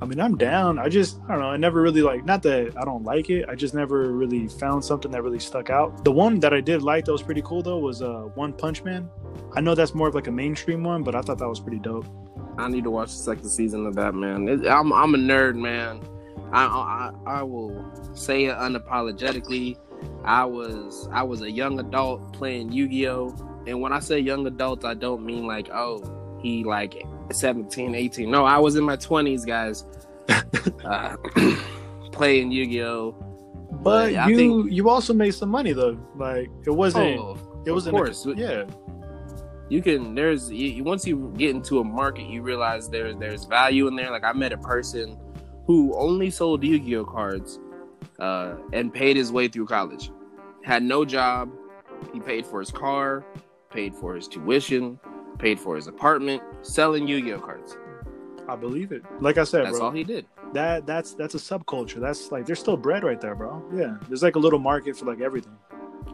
I 0.00 0.04
mean, 0.04 0.20
I'm 0.20 0.36
down. 0.36 0.78
I 0.78 0.88
just, 0.88 1.18
I 1.24 1.32
don't 1.32 1.40
know. 1.40 1.48
I 1.48 1.56
never 1.56 1.80
really 1.80 2.02
like, 2.02 2.24
not 2.24 2.42
that 2.42 2.74
I 2.76 2.84
don't 2.84 3.02
like 3.02 3.30
it. 3.30 3.46
I 3.48 3.54
just 3.54 3.72
never 3.72 4.12
really 4.12 4.46
found 4.46 4.84
something 4.84 5.10
that 5.10 5.22
really 5.22 5.38
stuck 5.38 5.70
out. 5.70 6.04
The 6.04 6.12
one 6.12 6.38
that 6.40 6.52
I 6.52 6.60
did 6.60 6.82
like 6.82 7.06
that 7.06 7.12
was 7.12 7.22
pretty 7.22 7.42
cool 7.42 7.62
though 7.62 7.78
was 7.78 8.02
uh, 8.02 8.28
One 8.34 8.52
Punch 8.52 8.84
Man. 8.84 9.08
I 9.54 9.60
know 9.62 9.74
that's 9.74 9.94
more 9.94 10.08
of 10.08 10.14
like 10.14 10.26
a 10.26 10.32
mainstream 10.32 10.84
one, 10.84 11.02
but 11.02 11.14
I 11.14 11.22
thought 11.22 11.38
that 11.38 11.48
was 11.48 11.60
pretty 11.60 11.78
dope. 11.78 12.06
I 12.58 12.68
need 12.68 12.84
to 12.84 12.90
watch 12.90 13.08
the 13.08 13.22
second 13.22 13.48
season 13.48 13.86
of 13.86 13.94
that, 13.96 14.14
man. 14.14 14.48
It, 14.48 14.66
I'm 14.66 14.92
I'm 14.92 15.14
a 15.14 15.18
nerd, 15.18 15.56
man. 15.56 16.00
I, 16.52 16.64
I 16.64 17.12
I 17.26 17.42
will 17.42 17.84
say 18.14 18.46
it 18.46 18.56
unapologetically. 18.56 19.78
I 20.24 20.44
was 20.44 21.08
I 21.12 21.22
was 21.22 21.42
a 21.42 21.50
young 21.50 21.80
adult 21.80 22.32
playing 22.32 22.72
Yu-Gi-Oh, 22.72 23.62
and 23.66 23.80
when 23.80 23.92
I 23.92 24.00
say 24.00 24.18
young 24.18 24.46
adult, 24.46 24.84
I 24.84 24.94
don't 24.94 25.24
mean 25.24 25.46
like 25.46 25.68
oh 25.70 26.38
he 26.40 26.64
like 26.64 27.02
17, 27.32 27.94
18. 27.94 28.30
No, 28.30 28.44
I 28.44 28.58
was 28.58 28.76
in 28.76 28.84
my 28.84 28.96
20s, 28.96 29.46
guys, 29.46 29.84
uh, 30.84 31.16
playing 32.12 32.50
Yu-Gi-Oh. 32.52 33.12
But 33.82 34.12
Yeah, 34.12 34.26
you, 34.28 34.36
think- 34.36 34.72
you 34.72 34.88
also 34.88 35.12
made 35.12 35.32
some 35.32 35.48
money 35.50 35.72
though. 35.72 35.98
Like 36.16 36.50
it 36.66 36.70
wasn't, 36.70 37.18
Oh, 37.20 37.62
it 37.66 37.70
was 37.72 37.86
of 37.86 37.92
course. 37.92 38.26
yeah. 38.36 38.64
you 39.68 39.82
can 39.82 40.14
there's 40.14 40.50
you, 40.50 40.82
once 40.84 41.06
you 41.06 41.32
get 41.36 41.50
into 41.50 41.80
a 41.80 41.84
market 41.84 42.26
you 42.26 42.40
realize 42.42 42.88
there's 42.88 43.16
there's 43.16 43.44
value 43.44 43.88
in 43.88 43.96
there 43.96 44.10
like 44.12 44.22
i 44.22 44.32
met 44.32 44.52
a 44.52 44.58
person 44.58 45.18
who 45.66 45.92
only 45.98 46.30
sold 46.30 46.62
yu-gi-oh 46.62 47.04
cards 47.04 47.58
uh, 48.20 48.54
and 48.72 48.94
paid 48.94 49.16
his 49.16 49.32
way 49.32 49.48
through 49.48 49.66
college 49.66 50.12
had 50.62 50.84
no 50.84 51.04
job 51.04 51.50
he 52.12 52.20
paid 52.20 52.46
for 52.46 52.60
his 52.60 52.70
car 52.70 53.24
paid 53.70 53.92
for 53.92 54.14
his 54.14 54.28
tuition 54.28 54.98
paid 55.38 55.58
for 55.60 55.76
his 55.76 55.86
apartment 55.86 56.42
selling 56.62 57.06
yu-gi-oh 57.06 57.40
cards 57.40 57.76
I 58.48 58.54
believe 58.54 58.92
it. 58.92 59.02
Like 59.20 59.38
I 59.38 59.44
said, 59.44 59.64
that's 59.66 59.78
bro, 59.78 59.86
all 59.86 59.92
he 59.92 60.04
did 60.04 60.24
that 60.52 60.86
that's 60.86 61.14
that's 61.14 61.34
a 61.34 61.38
subculture. 61.38 61.98
That's 62.00 62.30
like 62.30 62.46
there's 62.46 62.60
still 62.60 62.76
bread 62.76 63.02
right 63.02 63.20
there, 63.20 63.34
bro. 63.34 63.60
Yeah, 63.74 63.96
there's 64.06 64.22
like 64.22 64.36
a 64.36 64.38
little 64.38 64.60
market 64.60 64.96
for 64.96 65.04
like 65.04 65.20
everything. 65.20 65.56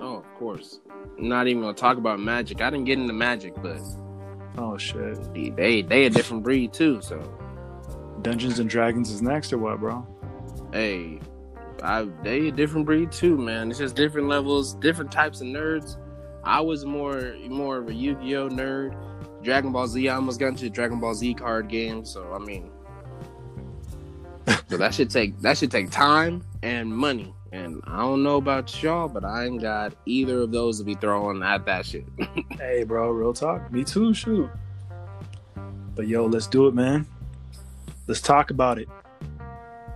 oh 0.00 0.16
of 0.16 0.34
course 0.38 0.80
not 1.18 1.46
even 1.46 1.60
gonna 1.62 1.74
talk 1.74 1.98
about 1.98 2.18
magic 2.18 2.62
i 2.62 2.70
didn't 2.70 2.86
get 2.86 2.98
into 2.98 3.12
magic 3.12 3.52
but 3.62 3.78
Oh 4.58 4.76
shit, 4.78 5.18
they 5.34 5.82
they 5.82 6.04
a 6.06 6.10
different 6.10 6.42
breed 6.42 6.72
too 6.72 7.00
so 7.02 7.18
Dungeons 8.22 8.58
and 8.60 8.68
Dragons 8.70 9.10
is 9.10 9.20
next 9.22 9.52
or 9.52 9.58
what, 9.58 9.78
bro? 9.80 10.06
hey, 10.72 11.20
I 11.82 12.08
they 12.22 12.48
a 12.48 12.52
different 12.52 12.86
breed 12.86 13.12
too, 13.12 13.36
man. 13.36 13.68
It's 13.70 13.78
just 13.78 13.94
different 13.96 14.28
levels, 14.28 14.74
different 14.74 15.12
types 15.12 15.40
of 15.42 15.48
nerds. 15.48 15.96
I 16.44 16.60
was 16.60 16.84
more 16.84 17.34
more 17.48 17.76
of 17.78 17.88
a 17.88 17.94
Yu-Gi-Oh 17.94 18.48
nerd. 18.50 18.96
Dragon 19.42 19.72
Ball 19.72 19.86
Z, 19.86 20.08
I 20.08 20.14
almost 20.14 20.38
got 20.38 20.48
into 20.48 20.64
the 20.64 20.70
Dragon 20.70 21.00
Ball 21.00 21.14
Z 21.14 21.34
card 21.34 21.68
game, 21.68 22.04
so 22.04 22.32
I 22.32 22.38
mean, 22.38 22.70
so 24.68 24.76
that 24.76 24.94
should 24.94 25.10
take 25.10 25.38
that 25.40 25.58
should 25.58 25.70
take 25.70 25.90
time 25.90 26.44
and 26.62 26.94
money. 26.94 27.34
And 27.52 27.82
I 27.84 27.98
don't 27.98 28.22
know 28.22 28.36
about 28.36 28.82
y'all, 28.82 29.08
but 29.08 29.24
I 29.26 29.44
ain't 29.44 29.60
got 29.60 29.94
either 30.06 30.40
of 30.42 30.52
those 30.52 30.78
to 30.78 30.84
be 30.84 30.94
throwing 30.94 31.42
at 31.42 31.66
that 31.66 31.84
shit. 31.84 32.06
Hey, 32.58 32.84
bro, 32.84 33.10
real 33.10 33.34
talk. 33.34 33.70
Me 33.72 33.82
too. 33.84 34.14
Shoot. 34.14 34.48
But 35.94 36.06
yo, 36.06 36.26
let's 36.26 36.46
do 36.46 36.68
it, 36.68 36.74
man. 36.74 37.06
Let's 38.06 38.20
talk 38.20 38.50
about 38.50 38.78
it. 38.78 38.88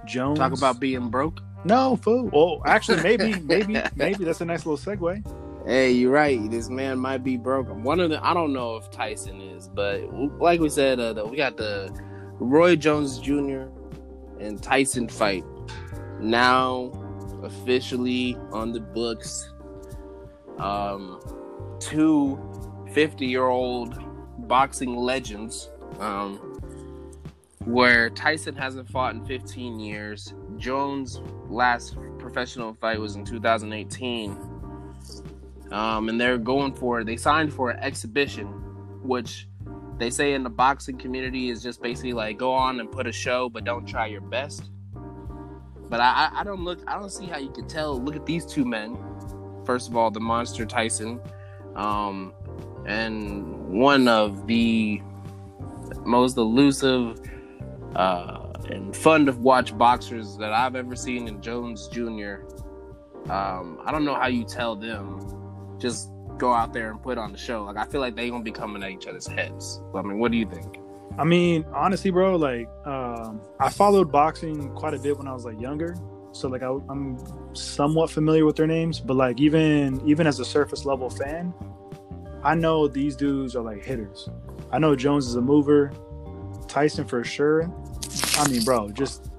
Jones. 0.04 0.38
Talk 0.38 0.52
about 0.52 0.80
being 0.80 1.08
broke. 1.08 1.40
no 1.64 1.96
fool. 1.96 2.28
Well, 2.32 2.62
actually, 2.66 3.02
maybe, 3.02 3.38
maybe, 3.40 3.80
maybe 3.94 4.24
that's 4.24 4.40
a 4.40 4.44
nice 4.44 4.66
little 4.66 4.76
segue. 4.76 5.24
Hey, 5.66 5.90
you're 5.90 6.12
right. 6.12 6.48
This 6.48 6.70
man 6.70 6.96
might 7.00 7.24
be 7.24 7.36
broke. 7.36 7.66
One 7.68 7.98
of 7.98 8.10
the 8.10 8.24
I 8.24 8.32
don't 8.34 8.52
know 8.52 8.76
if 8.76 8.88
Tyson 8.92 9.40
is, 9.40 9.66
but 9.66 10.00
like 10.38 10.60
we 10.60 10.68
said, 10.68 11.00
uh, 11.00 11.26
we 11.28 11.36
got 11.36 11.56
the 11.56 11.92
Roy 12.34 12.76
Jones 12.76 13.18
Jr. 13.18 13.64
and 14.38 14.62
Tyson 14.62 15.08
fight 15.08 15.44
now 16.20 16.92
officially 17.42 18.38
on 18.52 18.70
the 18.70 18.78
books. 18.78 19.52
Um, 20.58 21.20
two 21.80 22.38
50 22.92 23.26
year 23.26 23.46
old 23.46 23.98
boxing 24.46 24.94
legends 24.94 25.68
um, 25.98 26.36
where 27.64 28.08
Tyson 28.10 28.54
hasn't 28.54 28.88
fought 28.88 29.16
in 29.16 29.26
15 29.26 29.80
years. 29.80 30.32
Jones' 30.58 31.20
last 31.48 31.96
professional 32.20 32.72
fight 32.72 33.00
was 33.00 33.16
in 33.16 33.24
2018. 33.24 34.55
Um, 35.72 36.08
and 36.08 36.20
they're 36.20 36.38
going 36.38 36.72
for 36.74 37.02
they 37.02 37.16
signed 37.16 37.52
for 37.52 37.70
an 37.70 37.78
exhibition, 37.80 38.46
which 39.02 39.48
they 39.98 40.10
say 40.10 40.34
in 40.34 40.42
the 40.42 40.50
boxing 40.50 40.98
community 40.98 41.50
is 41.50 41.62
just 41.62 41.82
basically 41.82 42.12
like 42.12 42.38
go 42.38 42.52
on 42.52 42.80
and 42.80 42.90
put 42.90 43.06
a 43.06 43.12
show, 43.12 43.48
but 43.48 43.64
don't 43.64 43.86
try 43.86 44.06
your 44.06 44.20
best. 44.20 44.70
But 45.88 46.00
I, 46.00 46.30
I 46.32 46.44
don't 46.44 46.64
look, 46.64 46.80
I 46.86 46.98
don't 46.98 47.10
see 47.10 47.26
how 47.26 47.38
you 47.38 47.50
could 47.50 47.68
tell. 47.68 48.00
Look 48.00 48.16
at 48.16 48.26
these 48.26 48.44
two 48.44 48.64
men. 48.64 48.98
First 49.64 49.88
of 49.88 49.96
all, 49.96 50.10
the 50.10 50.20
monster 50.20 50.66
Tyson, 50.66 51.20
um, 51.74 52.32
and 52.86 53.68
one 53.68 54.06
of 54.06 54.46
the 54.46 55.00
most 56.04 56.36
elusive 56.36 57.20
uh, 57.96 58.52
and 58.68 58.96
fun 58.96 59.26
to 59.26 59.32
watch 59.32 59.76
boxers 59.76 60.36
that 60.36 60.52
I've 60.52 60.76
ever 60.76 60.94
seen 60.94 61.26
in 61.28 61.40
Jones 61.40 61.88
Jr. 61.88 62.42
Um, 63.30 63.80
I 63.84 63.90
don't 63.90 64.04
know 64.04 64.14
how 64.14 64.28
you 64.28 64.44
tell 64.44 64.76
them 64.76 65.35
just 65.78 66.10
go 66.38 66.52
out 66.52 66.72
there 66.72 66.90
and 66.90 67.02
put 67.02 67.18
on 67.18 67.32
the 67.32 67.38
show. 67.38 67.64
Like 67.64 67.76
I 67.76 67.84
feel 67.84 68.00
like 68.00 68.16
they 68.16 68.30
gonna 68.30 68.44
be 68.44 68.52
coming 68.52 68.82
at 68.82 68.90
each 68.90 69.06
other's 69.06 69.26
heads. 69.26 69.80
I 69.94 70.02
mean, 70.02 70.18
what 70.18 70.32
do 70.32 70.38
you 70.38 70.46
think? 70.46 70.78
I 71.18 71.24
mean, 71.24 71.64
honestly, 71.74 72.10
bro, 72.10 72.36
like 72.36 72.68
um, 72.86 73.40
I 73.58 73.70
followed 73.70 74.12
boxing 74.12 74.70
quite 74.74 74.94
a 74.94 74.98
bit 74.98 75.16
when 75.16 75.26
I 75.26 75.32
was 75.32 75.44
like 75.44 75.60
younger, 75.60 75.96
so 76.32 76.48
like 76.48 76.62
I, 76.62 76.68
I'm 76.88 77.18
somewhat 77.54 78.10
familiar 78.10 78.44
with 78.44 78.56
their 78.56 78.66
names. 78.66 79.00
But 79.00 79.16
like 79.16 79.40
even 79.40 80.06
even 80.06 80.26
as 80.26 80.40
a 80.40 80.44
surface 80.44 80.84
level 80.84 81.08
fan, 81.08 81.54
I 82.42 82.54
know 82.54 82.86
these 82.86 83.16
dudes 83.16 83.56
are 83.56 83.62
like 83.62 83.84
hitters. 83.84 84.28
I 84.70 84.78
know 84.78 84.94
Jones 84.94 85.26
is 85.26 85.36
a 85.36 85.40
mover, 85.40 85.92
Tyson 86.68 87.06
for 87.06 87.24
sure. 87.24 87.72
I 88.38 88.48
mean, 88.48 88.62
bro, 88.64 88.90
just 88.90 89.30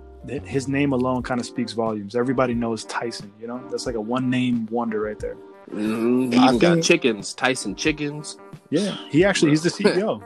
his 0.46 0.67
name 0.67 0.94
alone 0.94 1.24
kind 1.24 1.39
of 1.39 1.46
speaks 1.46 1.74
volumes. 1.74 2.15
Everybody 2.15 2.53
knows 2.53 2.86
Tyson. 2.86 3.32
You 3.39 3.48
know, 3.48 3.63
that's 3.70 3.86
like 3.86 3.96
a 3.96 4.01
one 4.01 4.29
name 4.29 4.67
wonder 4.72 5.01
right 5.01 5.20
there. 5.20 5.38
Mm-hmm. 5.70 6.32
He 6.32 6.38
even 6.38 6.58
got 6.60 6.82
chickens, 6.82 7.34
Tyson 7.34 7.76
chickens. 7.76 8.38
Yeah, 8.70 8.96
he 9.10 9.26
actually 9.26 9.52
he's 9.52 9.64
the 9.64 9.70
CEO. 9.84 10.24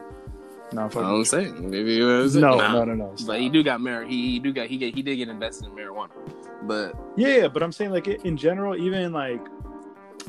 No, 0.74 0.90
I'm 0.96 1.26
saying 1.26 1.70
maybe 1.70 2.00
it 2.00 2.04
was 2.04 2.36
no, 2.36 2.58
no, 2.58 2.86
no, 2.86 2.94
no. 2.94 3.16
But 3.26 3.42
he 3.42 3.50
do 3.50 3.62
got 3.62 3.82
married. 3.82 4.10
He, 4.10 4.32
he 4.32 4.40
do 4.40 4.54
got 4.54 4.68
he 4.68 4.78
get 4.78 4.96
he 4.96 5.02
did 5.02 5.18
get 5.18 5.28
invested 5.28 5.68
in 5.68 5.72
marijuana. 5.76 6.12
But 6.64 6.96
yeah, 7.18 7.48
but 7.48 7.62
I'm 7.62 7.72
saying 7.72 7.92
like 7.92 8.08
in 8.08 8.38
general, 8.38 8.76
even 8.78 9.12
like 9.12 9.46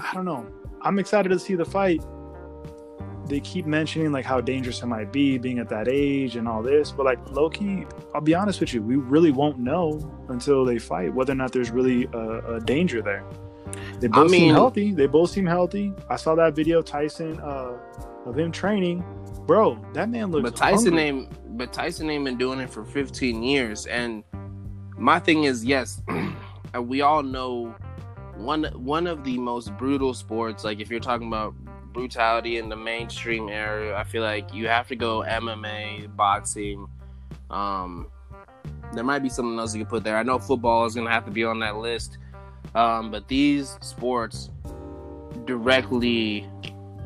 I 0.01 0.15
don't 0.15 0.25
know. 0.25 0.47
I'm 0.81 0.99
excited 0.99 1.29
to 1.29 1.39
see 1.39 1.55
the 1.55 1.65
fight. 1.65 2.03
They 3.27 3.39
keep 3.39 3.67
mentioning 3.67 4.11
like 4.11 4.25
how 4.25 4.41
dangerous 4.41 4.83
it 4.83 4.87
might 4.87 5.13
be 5.13 5.39
being 5.39 5.61
at 5.61 5.69
that 5.69 5.87
age 5.89 6.35
and 6.35 6.49
all 6.49 6.61
this, 6.61 6.91
but 6.91 7.07
like 7.07 7.31
Loki, 7.31 7.87
I'll 8.15 8.21
be 8.21 8.35
honest 8.35 8.59
with 8.59 8.75
you, 8.75 8.83
we 8.83 8.97
really 8.97 9.31
won't 9.31 9.59
know 9.59 10.01
until 10.29 10.65
they 10.65 10.79
fight 10.79 11.15
whether 11.15 11.33
or 11.33 11.37
not 11.37 11.53
there's 11.53 11.71
really 11.71 12.09
a, 12.13 12.57
a 12.57 12.61
danger 12.61 13.01
there. 13.01 13.25
They 14.03 14.09
both 14.09 14.31
I 14.31 14.33
mean, 14.33 14.41
seem 14.41 14.55
healthy. 14.55 14.91
They 14.91 15.07
both 15.07 15.31
seem 15.31 15.47
healthy. 15.47 15.93
I 16.11 16.17
saw 16.17 16.35
that 16.35 16.57
video 16.57 16.83
Tyson 16.83 17.39
uh, 17.39 17.79
of 18.27 18.37
him 18.37 18.51
training. 18.51 19.05
Bro, 19.47 19.79
that 19.95 20.11
man 20.11 20.33
looks. 20.33 20.43
But 20.43 20.57
Tyson 20.57 20.95
hungry. 20.95 21.03
ain't. 21.03 21.57
But 21.57 21.73
Tyson 21.73 22.11
ain't 22.11 22.25
been 22.25 22.37
doing 22.37 22.59
it 22.59 22.69
for 22.69 22.85
15 22.85 23.45
years. 23.45 23.87
And 23.87 24.25
my 24.99 25.21
thing 25.21 25.45
is, 25.45 25.65
yes, 25.65 26.03
we 26.83 27.01
all 27.03 27.23
know 27.23 27.73
one 28.35 28.65
one 28.75 29.07
of 29.07 29.23
the 29.23 29.39
most 29.39 29.77
brutal 29.77 30.15
sports. 30.15 30.65
Like 30.65 30.81
if 30.81 30.91
you're 30.91 30.99
talking 30.99 31.29
about 31.29 31.55
brutality 31.93 32.59
in 32.59 32.69
the 32.69 32.77
mainstream 32.77 33.49
area, 33.49 33.97
I 33.97 34.03
feel 34.03 34.25
like 34.25 34.53
you 34.53 34.67
have 34.67 34.89
to 34.89 34.97
go 34.97 35.21
MMA, 35.21 36.17
boxing. 36.17 36.89
Um, 37.51 38.09
there 38.95 39.05
might 39.05 39.21
be 39.21 39.29
something 39.29 39.57
else 39.61 39.77
you 39.77 39.85
can 39.85 39.89
put 39.89 40.03
there. 40.03 40.17
I 40.17 40.25
know 40.25 40.41
football 40.41 40.87
is 40.87 40.97
gonna 40.97 41.11
have 41.11 41.25
to 41.27 41.31
be 41.31 41.45
on 41.45 41.61
that 41.61 41.77
list. 41.77 42.19
Um, 42.75 43.11
but 43.11 43.29
these 43.29 43.77
sports 43.83 44.51
directly 45.45 46.49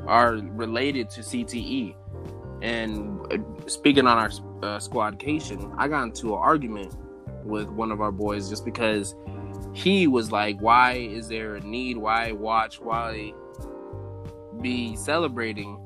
are 0.07 0.35
related 0.35 1.11
to 1.11 1.21
CTE. 1.21 1.95
And 2.63 3.21
uh, 3.33 3.69
speaking 3.69 4.07
on 4.07 4.19
our 4.19 4.27
uh, 4.27 4.79
squadcation, 4.79 5.75
I 5.77 5.89
got 5.89 6.05
into 6.05 6.35
an 6.35 6.41
argument 6.41 6.97
with 7.45 7.69
one 7.69 7.93
of 7.93 8.01
our 8.01 8.13
boys 8.13 8.49
just 8.49 8.65
because 8.65 9.15
he 9.73 10.07
was 10.07 10.33
like, 10.33 10.61
"Why 10.61 10.93
is 10.95 11.29
there 11.29 11.57
a 11.57 11.61
need? 11.61 11.97
Why 11.97 12.33
watch? 12.33 12.81
Why 12.81 13.33
be 14.61 14.97
celebrating 14.97 15.79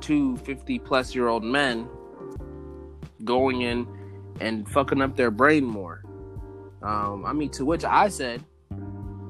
two 0.00 0.36
50 0.38 0.78
plus 0.78 1.14
year 1.14 1.28
old 1.28 1.44
men 1.44 1.86
going 3.24 3.62
in 3.62 3.86
and 4.40 4.66
fucking 4.68 5.02
up 5.02 5.16
their 5.16 5.30
brain 5.30 5.64
more?" 5.64 6.02
Um, 6.82 7.26
I 7.26 7.34
mean, 7.34 7.50
to 7.50 7.64
which 7.66 7.84
I 7.84 8.08
said, 8.08 8.42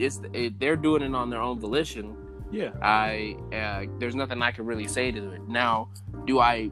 it's 0.01 0.21
it, 0.33 0.59
they're 0.59 0.77
doing 0.77 1.03
it 1.03 1.15
on 1.15 1.31
their 1.31 1.41
own 1.41 1.61
volition. 1.61 2.17
Yeah. 2.51 2.71
I 2.83 3.37
uh, 3.53 3.87
there's 3.99 4.15
nothing 4.15 4.43
I 4.43 4.51
can 4.51 4.67
really 4.67 4.89
say 4.89 5.13
to 5.13 5.33
it. 5.33 5.49
Now, 5.49 5.91
do 6.27 6.41
I 6.41 6.71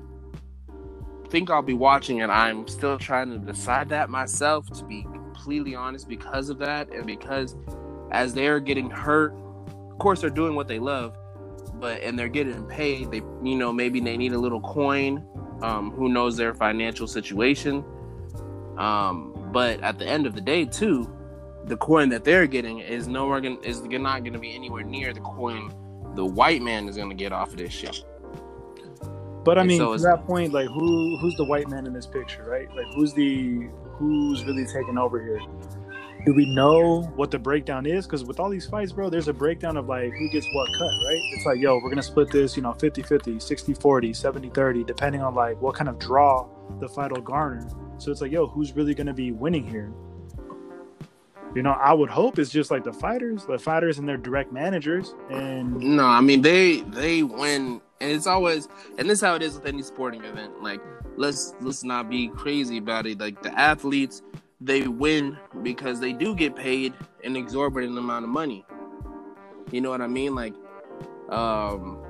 think 1.31 1.51
I'll 1.51 1.63
be 1.63 1.75
watching 1.75 2.19
it? 2.19 2.31
I'm 2.31 2.67
still 2.67 2.99
trying 2.99 3.31
to 3.31 3.39
decide 3.39 3.89
that 3.91 4.11
myself. 4.11 4.67
To 4.79 4.85
be 4.85 5.03
completely 5.03 5.75
honest, 5.75 6.09
because 6.09 6.51
of 6.51 6.59
that, 6.59 6.91
and 6.93 7.07
because 7.07 7.57
as 8.11 8.35
they're 8.35 8.61
getting 8.61 8.91
hurt, 8.91 9.35
of 9.91 9.99
course 9.99 10.21
they're 10.21 10.31
doing 10.31 10.55
what 10.55 10.67
they 10.67 10.79
love, 10.79 11.17
but 11.75 12.01
and 12.03 12.19
they're 12.19 12.29
getting 12.29 12.65
paid. 12.67 13.11
They 13.11 13.23
you 13.43 13.57
know 13.57 13.73
maybe 13.73 14.01
they 14.01 14.17
need 14.17 14.33
a 14.33 14.39
little 14.39 14.61
coin. 14.61 15.25
Um, 15.63 15.91
who 15.91 16.09
knows 16.09 16.37
their 16.37 16.55
financial 16.55 17.07
situation? 17.07 17.85
Um, 18.77 19.49
but 19.53 19.81
at 19.81 19.99
the 19.99 20.07
end 20.07 20.27
of 20.27 20.37
the 20.37 20.41
day, 20.41 20.65
too, 20.65 21.13
the 21.69 21.77
coin 21.77 22.09
that 22.11 22.25
they're 22.25 22.47
getting 22.47 22.79
is 22.79 23.09
nowhere 23.09 23.41
gonna, 23.41 23.61
is 23.61 23.83
not 23.83 24.23
going 24.23 24.33
to 24.33 24.39
be 24.39 24.55
anywhere 24.55 24.83
near 24.83 25.13
the 25.13 25.21
coin 25.21 25.73
the 26.19 26.25
white 26.25 26.63
man 26.63 26.89
is 26.89 26.97
going 26.97 27.09
to 27.09 27.15
get 27.15 27.33
off 27.33 27.51
of 27.51 27.59
this 27.59 27.73
shit. 27.73 28.05
But 29.45 29.57
I 29.57 29.63
mean, 29.63 29.79
so 29.79 29.97
to 29.97 30.03
that 30.03 30.27
point, 30.27 30.53
like 30.53 30.67
who 30.67 31.17
who's 31.19 31.37
the 31.37 31.45
white 31.45 31.69
man 31.69 31.87
in 31.87 31.93
this 31.93 32.07
picture, 32.07 32.43
right? 32.43 32.69
Like 32.75 32.87
who's 32.95 33.15
the 33.15 33.69
who's 33.93 34.45
really 34.45 34.67
taking 34.67 34.99
over 34.99 35.23
here? 35.23 35.41
Do 36.27 36.35
we 36.35 36.53
know 36.53 37.03
what 37.15 37.31
the 37.31 37.39
breakdown 37.39 37.87
is? 37.87 38.05
Because 38.05 38.25
with 38.25 38.41
all 38.41 38.51
these 38.51 38.67
fights, 38.67 38.91
bro, 38.93 39.09
there's 39.09 39.29
a 39.29 39.33
breakdown 39.33 39.77
of 39.77 39.87
like 39.87 40.11
who 40.13 40.29
gets 40.31 40.47
what 40.53 40.69
cut, 40.77 40.91
right? 41.07 41.21
It's 41.33 41.47
like, 41.47 41.59
yo, 41.61 41.77
we're 41.77 41.89
gonna 41.89 42.03
split 42.03 42.31
this, 42.33 42.57
you 42.57 42.63
know, 42.63 42.73
50-50, 42.73 43.37
60-40, 43.37 44.51
70-30, 44.51 44.85
depending 44.85 45.23
on 45.23 45.35
like 45.37 45.59
what 45.63 45.77
kind 45.77 45.89
of 45.89 45.99
draw 46.01 46.49
the 46.81 46.89
fight 46.89 47.13
will 47.13 47.23
garner. 47.23 47.67
So 47.99 48.11
it's 48.11 48.21
like, 48.21 48.33
yo, 48.33 48.49
who's 48.49 48.73
really 48.73 48.93
gonna 48.93 49.15
be 49.15 49.31
winning 49.31 49.67
here? 49.67 49.93
You 51.55 51.63
know, 51.63 51.73
I 51.73 51.93
would 51.93 52.11
hope 52.11 52.39
it's 52.39 52.51
just 52.51 52.71
like 52.71 52.85
the 52.85 52.93
fighters, 52.93 53.47
the 53.47 53.59
fighters 53.59 53.99
and 53.99 54.09
their 54.09 54.17
direct 54.17 54.53
managers. 54.53 55.15
And 55.31 55.77
no, 55.77 56.07
I 56.07 56.21
mean 56.21 56.43
they 56.43 56.81
they 56.83 57.23
win, 57.23 57.81
and 58.01 58.11
it's 58.11 58.27
always 58.27 58.69
and 58.99 59.09
this 59.09 59.19
is 59.19 59.25
how 59.25 59.35
it 59.35 59.43
is 59.43 59.55
with 59.55 59.67
any 59.67 59.83
sporting 59.83 60.25
event. 60.25 60.63
Like 60.63 60.81
let's 61.17 61.55
let's 61.61 61.85
not 61.85 62.11
be 62.11 62.29
crazy 62.29 62.79
about 62.79 63.07
it. 63.07 63.19
Like 63.19 63.43
the 63.43 63.59
athletes, 63.59 64.23
they 64.61 64.89
win 64.89 65.37
because 65.63 66.01
they 66.01 66.13
do 66.13 66.35
get 66.35 66.55
paid 66.55 66.93
an 67.25 67.37
exorbitant 67.37 67.97
amount 67.97 68.25
of 68.25 68.31
money. 68.31 68.65
You 69.71 69.81
know 69.81 69.91
what 69.91 70.01
I 70.01 70.07
mean? 70.07 70.35
Like, 70.35 70.55
um, 71.29 72.03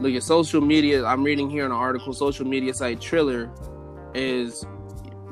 look 0.00 0.14
at 0.14 0.22
social 0.22 0.60
media. 0.60 1.04
I'm 1.04 1.22
reading 1.24 1.48
here 1.48 1.64
an 1.64 1.72
article. 1.72 2.12
Social 2.12 2.46
media 2.46 2.74
site 2.74 3.00
Triller 3.00 3.50
is 4.14 4.64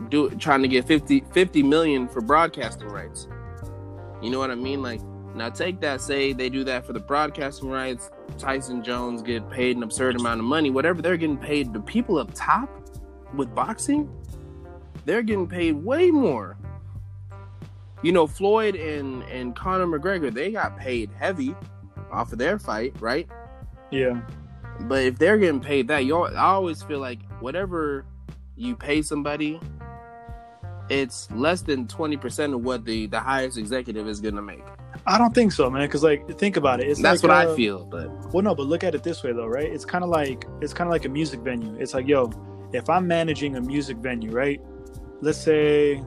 do 0.08 0.30
trying 0.30 0.62
to 0.62 0.68
get 0.68 0.86
50, 0.86 1.24
50 1.32 1.62
million 1.62 2.08
for 2.08 2.20
broadcasting 2.20 2.88
rights. 2.88 3.28
You 4.22 4.30
know 4.30 4.38
what 4.38 4.50
I 4.50 4.54
mean? 4.54 4.82
Like 4.82 5.00
now 5.34 5.50
take 5.50 5.80
that, 5.80 6.00
say 6.00 6.32
they 6.32 6.48
do 6.48 6.64
that 6.64 6.86
for 6.86 6.92
the 6.92 7.00
broadcasting 7.00 7.68
rights, 7.68 8.10
Tyson 8.38 8.82
Jones 8.82 9.22
get 9.22 9.48
paid 9.50 9.76
an 9.76 9.82
absurd 9.82 10.18
amount 10.18 10.40
of 10.40 10.46
money, 10.46 10.70
whatever 10.70 11.02
they're 11.02 11.16
getting 11.16 11.36
paid, 11.36 11.72
the 11.72 11.80
people 11.80 12.18
up 12.18 12.30
top 12.34 12.70
with 13.34 13.54
boxing, 13.54 14.10
they're 15.04 15.22
getting 15.22 15.46
paid 15.46 15.72
way 15.72 16.10
more. 16.10 16.56
You 18.02 18.12
know, 18.12 18.26
Floyd 18.26 18.76
and, 18.76 19.22
and 19.24 19.54
Conor 19.54 19.86
McGregor, 19.86 20.32
they 20.32 20.52
got 20.52 20.78
paid 20.78 21.10
heavy 21.18 21.54
off 22.10 22.32
of 22.32 22.38
their 22.38 22.58
fight, 22.58 22.94
right? 23.00 23.28
Yeah. 23.90 24.20
But 24.80 25.02
if 25.02 25.18
they're 25.18 25.38
getting 25.38 25.60
paid 25.60 25.88
that, 25.88 26.04
you 26.04 26.16
I 26.16 26.44
always 26.44 26.82
feel 26.82 26.98
like 26.98 27.20
whatever 27.40 28.04
you 28.56 28.76
pay 28.76 29.02
somebody 29.02 29.60
it's 30.88 31.31
less 31.33 31.62
than 31.62 31.87
20% 31.87 32.55
of 32.55 32.64
what 32.64 32.85
the 32.85 33.07
the 33.07 33.21
highest 33.21 33.59
executive 33.59 34.07
is 34.09 34.21
going 34.21 34.37
to 34.37 34.43
make. 34.43 34.62
I 35.07 35.19
don't 35.19 35.35
think 35.35 35.52
so 35.52 35.69
man 35.71 35.87
because 35.87 36.02
like 36.02 36.38
think 36.38 36.57
about 36.57 36.81
it. 36.81 36.88
It's 36.88 37.00
that's 37.00 37.23
like, 37.23 37.31
what 37.31 37.49
uh, 37.49 37.52
i 37.52 37.57
feel 37.57 37.85
but 37.85 38.09
well 38.33 38.43
no 38.43 38.55
but 38.55 38.66
look 38.66 38.83
at 38.83 38.95
it 38.95 39.02
this 39.02 39.23
way 39.23 39.33
though 39.33 39.47
right? 39.47 39.71
It's 39.71 39.85
kind 39.85 40.05
of 40.05 40.11
like 40.11 40.47
it's 40.61 40.73
kind 40.73 40.88
of 40.88 40.93
like 40.93 41.05
a 41.05 41.09
music 41.09 41.40
venue. 41.40 41.75
It's 41.76 41.95
like 41.95 42.07
yo 42.07 42.33
if 42.73 42.88
i'm 42.90 43.07
managing 43.07 43.57
a 43.57 43.61
music 43.61 43.99
venue 43.99 44.31
right? 44.31 44.61
Let's 45.21 45.40
say 45.40 46.02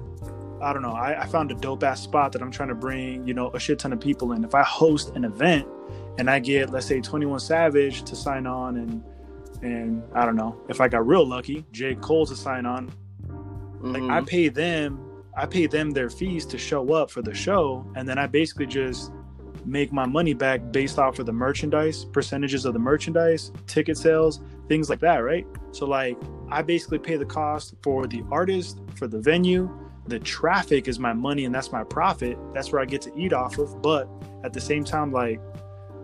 i 0.62 0.74
don't 0.74 0.82
know 0.82 0.92
I, 0.92 1.22
I 1.22 1.26
found 1.28 1.52
a 1.52 1.56
dope 1.56 1.84
ass 1.84 2.02
spot 2.02 2.34
that 2.34 2.42
i'm 2.42 2.52
trying 2.52 2.68
to 2.70 2.76
bring 2.76 3.26
you 3.26 3.34
know 3.34 3.50
a 3.52 3.60
shit 3.60 3.80
ton 3.80 3.94
of 3.94 4.00
people 4.00 4.34
in. 4.34 4.44
If 4.44 4.56
i 4.56 4.64
host 4.64 5.16
an 5.16 5.24
event 5.24 5.68
and 6.18 6.30
i 6.30 6.40
get 6.40 6.70
let's 6.70 6.86
say 6.86 7.00
21 7.00 7.40
savage 7.40 8.04
to 8.04 8.16
sign 8.16 8.46
on 8.46 8.78
and 8.78 9.04
and 9.62 10.04
i 10.14 10.26
don't 10.26 10.36
know 10.36 10.62
if 10.68 10.82
i 10.82 10.88
got 10.88 11.06
real 11.08 11.26
lucky 11.26 11.66
J 11.72 11.96
Cole 11.96 12.26
to 12.26 12.36
sign 12.36 12.66
on 12.66 12.92
Like 13.82 14.04
I 14.04 14.22
Mhm. 14.22 14.28
pay 14.28 14.50
them, 14.50 15.00
I 15.38 15.46
pay 15.46 15.68
them 15.68 15.92
their 15.92 16.10
fees 16.10 16.46
to 16.48 16.58
show 16.58 16.94
up 16.94 17.10
for 17.12 17.22
the 17.22 17.34
show, 17.34 17.86
and 17.96 18.08
then 18.08 18.18
I 18.18 18.28
basically 18.28 18.66
just 18.68 19.12
make 19.66 19.92
my 19.92 20.06
money 20.06 20.34
back 20.34 20.72
based 20.72 20.98
off 20.98 21.20
of 21.20 21.26
the 21.26 21.34
merchandise, 21.34 22.06
percentages 22.06 22.66
of 22.66 22.74
the 22.74 22.80
merchandise, 22.80 23.52
ticket 23.68 23.98
sales, 23.98 24.42
things 24.68 24.90
like 24.90 25.00
that, 25.02 25.18
right? 25.18 25.46
So 25.72 25.86
like 25.86 26.18
I 26.50 26.62
basically 26.62 27.00
pay 27.00 27.18
the 27.18 27.26
cost 27.26 27.76
for 27.84 28.08
the 28.08 28.24
artist, 28.32 28.80
for 28.96 29.08
the 29.08 29.20
venue. 29.20 29.70
The 30.08 30.20
traffic 30.20 30.88
is 30.88 30.98
my 30.98 31.14
money 31.14 31.46
and 31.46 31.54
that's 31.54 31.72
my 31.72 31.84
profit. 31.84 32.38
That's 32.54 32.72
where 32.72 32.82
I 32.82 32.86
get 32.86 33.02
to 33.04 33.12
eat 33.16 33.32
off 33.32 33.60
of. 33.60 33.82
But 33.82 34.10
at 34.44 34.54
the 34.54 34.62
same 34.62 34.84
time, 34.84 35.12
like, 35.12 35.40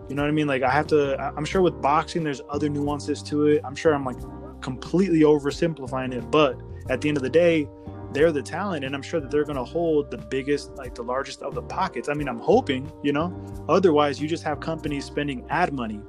you 0.08 0.14
know 0.14 0.22
what 0.22 0.28
I 0.28 0.32
mean? 0.32 0.46
Like 0.46 0.62
I 0.62 0.70
have 0.70 0.86
to 0.88 1.18
I'm 1.36 1.44
sure 1.44 1.60
with 1.62 1.80
boxing 1.82 2.22
there's 2.22 2.40
other 2.48 2.68
nuances 2.68 3.22
to 3.24 3.46
it. 3.46 3.62
I'm 3.64 3.74
sure 3.74 3.94
I'm 3.94 4.04
like 4.04 4.18
completely 4.60 5.20
oversimplifying 5.20 6.14
it, 6.14 6.30
but 6.30 6.60
at 6.88 7.00
the 7.00 7.08
end 7.08 7.16
of 7.16 7.22
the 7.22 7.30
day, 7.30 7.68
they're 8.12 8.32
the 8.32 8.42
talent 8.42 8.84
and 8.84 8.94
I'm 8.94 9.02
sure 9.02 9.20
that 9.20 9.30
they're 9.30 9.44
going 9.44 9.56
to 9.56 9.64
hold 9.64 10.10
the 10.10 10.18
biggest 10.18 10.70
like 10.76 10.94
the 10.94 11.02
largest 11.02 11.42
of 11.42 11.54
the 11.54 11.62
pockets. 11.62 12.08
I 12.08 12.14
mean, 12.14 12.28
I'm 12.28 12.40
hoping, 12.40 12.90
you 13.02 13.12
know. 13.12 13.34
Otherwise, 13.68 14.20
you 14.20 14.28
just 14.28 14.44
have 14.44 14.60
companies 14.60 15.04
spending 15.04 15.44
ad 15.50 15.72
money. 15.72 16.00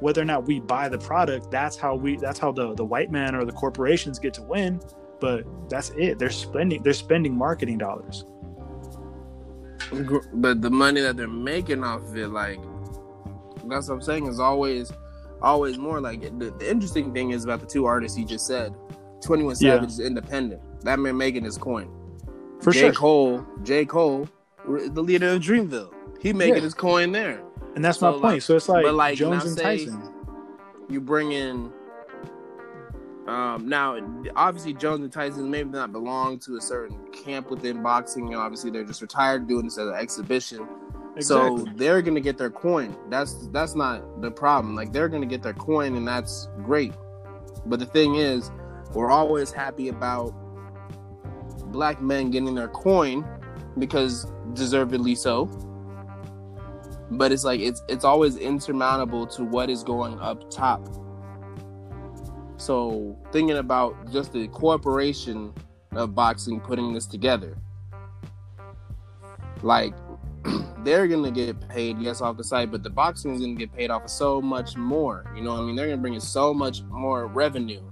Whether 0.00 0.20
or 0.20 0.24
not 0.24 0.46
we 0.46 0.60
buy 0.60 0.88
the 0.88 0.98
product, 0.98 1.50
that's 1.50 1.76
how 1.76 1.94
we 1.94 2.16
that's 2.16 2.38
how 2.38 2.52
the 2.52 2.74
the 2.74 2.84
white 2.84 3.10
man 3.10 3.34
or 3.34 3.44
the 3.44 3.52
corporations 3.52 4.18
get 4.18 4.34
to 4.34 4.42
win, 4.42 4.80
but 5.20 5.46
that's 5.68 5.90
it. 5.90 6.18
They're 6.18 6.30
spending 6.30 6.82
they're 6.82 6.92
spending 6.92 7.36
marketing 7.36 7.78
dollars. 7.78 8.24
But 10.32 10.60
the 10.60 10.70
money 10.70 11.00
that 11.00 11.16
they're 11.16 11.28
making 11.28 11.84
off 11.84 12.02
of 12.02 12.16
it, 12.16 12.28
like 12.28 12.58
that's 13.66 13.88
what 13.88 13.94
I'm 13.94 14.02
saying, 14.02 14.26
is 14.26 14.40
always, 14.40 14.92
always 15.40 15.78
more. 15.78 16.00
Like 16.00 16.22
the, 16.38 16.50
the 16.50 16.70
interesting 16.70 17.12
thing 17.12 17.30
is 17.30 17.44
about 17.44 17.60
the 17.60 17.66
two 17.66 17.86
artists 17.86 18.18
you 18.18 18.24
just 18.24 18.46
said. 18.46 18.74
Twenty 19.24 19.44
One 19.44 19.56
Yeah. 19.58 19.74
Savage 19.74 19.90
is 19.90 20.00
independent. 20.00 20.60
That 20.82 20.98
man 20.98 21.16
making 21.16 21.44
his 21.44 21.58
coin. 21.58 21.88
For 22.60 22.72
J 22.72 22.80
sure. 22.80 22.92
Cole, 22.92 23.46
J 23.62 23.84
Cole, 23.84 24.28
the 24.66 25.02
leader 25.02 25.30
of 25.30 25.42
Dreamville. 25.42 25.92
He 26.20 26.32
making 26.32 26.56
Yeah. 26.56 26.60
his 26.62 26.74
coin 26.74 27.12
there. 27.12 27.42
And 27.74 27.84
that's 27.84 27.98
So, 27.98 28.12
my 28.12 28.30
point. 28.30 28.42
so 28.42 28.56
it's 28.56 28.68
like, 28.68 28.84
but, 28.84 28.94
like, 28.94 29.16
Jones 29.18 29.44
and 29.44 29.58
Tyson. 29.58 30.00
You 30.88 31.00
bring 31.00 31.32
in. 31.32 31.72
Um, 33.26 33.66
now, 33.68 33.98
obviously, 34.36 34.74
Jones 34.74 35.00
and 35.02 35.12
Tyson 35.12 35.50
maybe 35.50 35.70
not 35.70 35.92
belong 35.92 36.38
to 36.40 36.56
a 36.56 36.60
certain 36.60 36.98
camp 37.10 37.50
within 37.50 37.82
boxing. 37.82 38.26
You 38.26 38.34
know, 38.34 38.40
obviously, 38.40 38.70
they're 38.70 38.84
just 38.84 39.00
retired 39.00 39.48
doing 39.48 39.64
this 39.64 39.78
as 39.78 39.88
an 39.88 39.94
exhibition. 39.94 40.66
So 41.20 41.64
they're 41.76 42.02
gonna 42.02 42.20
get 42.20 42.36
their 42.38 42.50
coin. 42.50 42.94
That's 43.08 43.48
that's 43.52 43.74
not 43.76 44.20
the 44.20 44.30
problem. 44.32 44.74
Like 44.74 44.92
they're 44.92 45.08
gonna 45.08 45.26
get 45.26 45.42
their 45.42 45.54
coin, 45.54 45.94
and 45.94 46.06
that's 46.06 46.48
great. 46.64 46.92
But 47.66 47.78
the 47.78 47.86
thing 47.86 48.16
is, 48.16 48.50
we're 48.94 49.10
always 49.10 49.50
happy 49.50 49.88
about 49.88 50.32
black 51.72 52.00
men 52.00 52.30
getting 52.30 52.54
their 52.54 52.68
coin 52.68 53.24
because 53.78 54.26
deservedly 54.54 55.14
so. 55.14 55.46
But 57.10 57.32
it's 57.32 57.44
like 57.44 57.60
it's 57.60 57.82
it's 57.88 58.04
always 58.04 58.36
insurmountable 58.36 59.26
to 59.28 59.44
what 59.44 59.68
is 59.68 59.82
going 59.82 60.18
up 60.20 60.50
top. 60.50 60.88
So 62.56 63.18
thinking 63.30 63.58
about 63.58 64.10
just 64.10 64.32
the 64.32 64.48
corporation 64.48 65.52
of 65.92 66.14
boxing 66.14 66.60
putting 66.60 66.92
this 66.94 67.06
together, 67.06 67.56
like 69.62 69.94
they're 70.78 71.06
gonna 71.06 71.30
get 71.30 71.68
paid, 71.68 71.98
yes, 71.98 72.20
off 72.20 72.36
the 72.36 72.44
site, 72.44 72.70
but 72.70 72.82
the 72.82 72.90
boxing 72.90 73.34
is 73.34 73.40
gonna 73.40 73.54
get 73.54 73.72
paid 73.72 73.90
off 73.90 74.04
of 74.04 74.10
so 74.10 74.40
much 74.40 74.76
more. 74.76 75.30
You 75.36 75.42
know, 75.42 75.52
I 75.56 75.60
mean, 75.60 75.76
they're 75.76 75.88
gonna 75.88 76.00
bring 76.00 76.14
in 76.14 76.20
so 76.20 76.54
much 76.54 76.82
more 76.84 77.26
revenue 77.26 77.82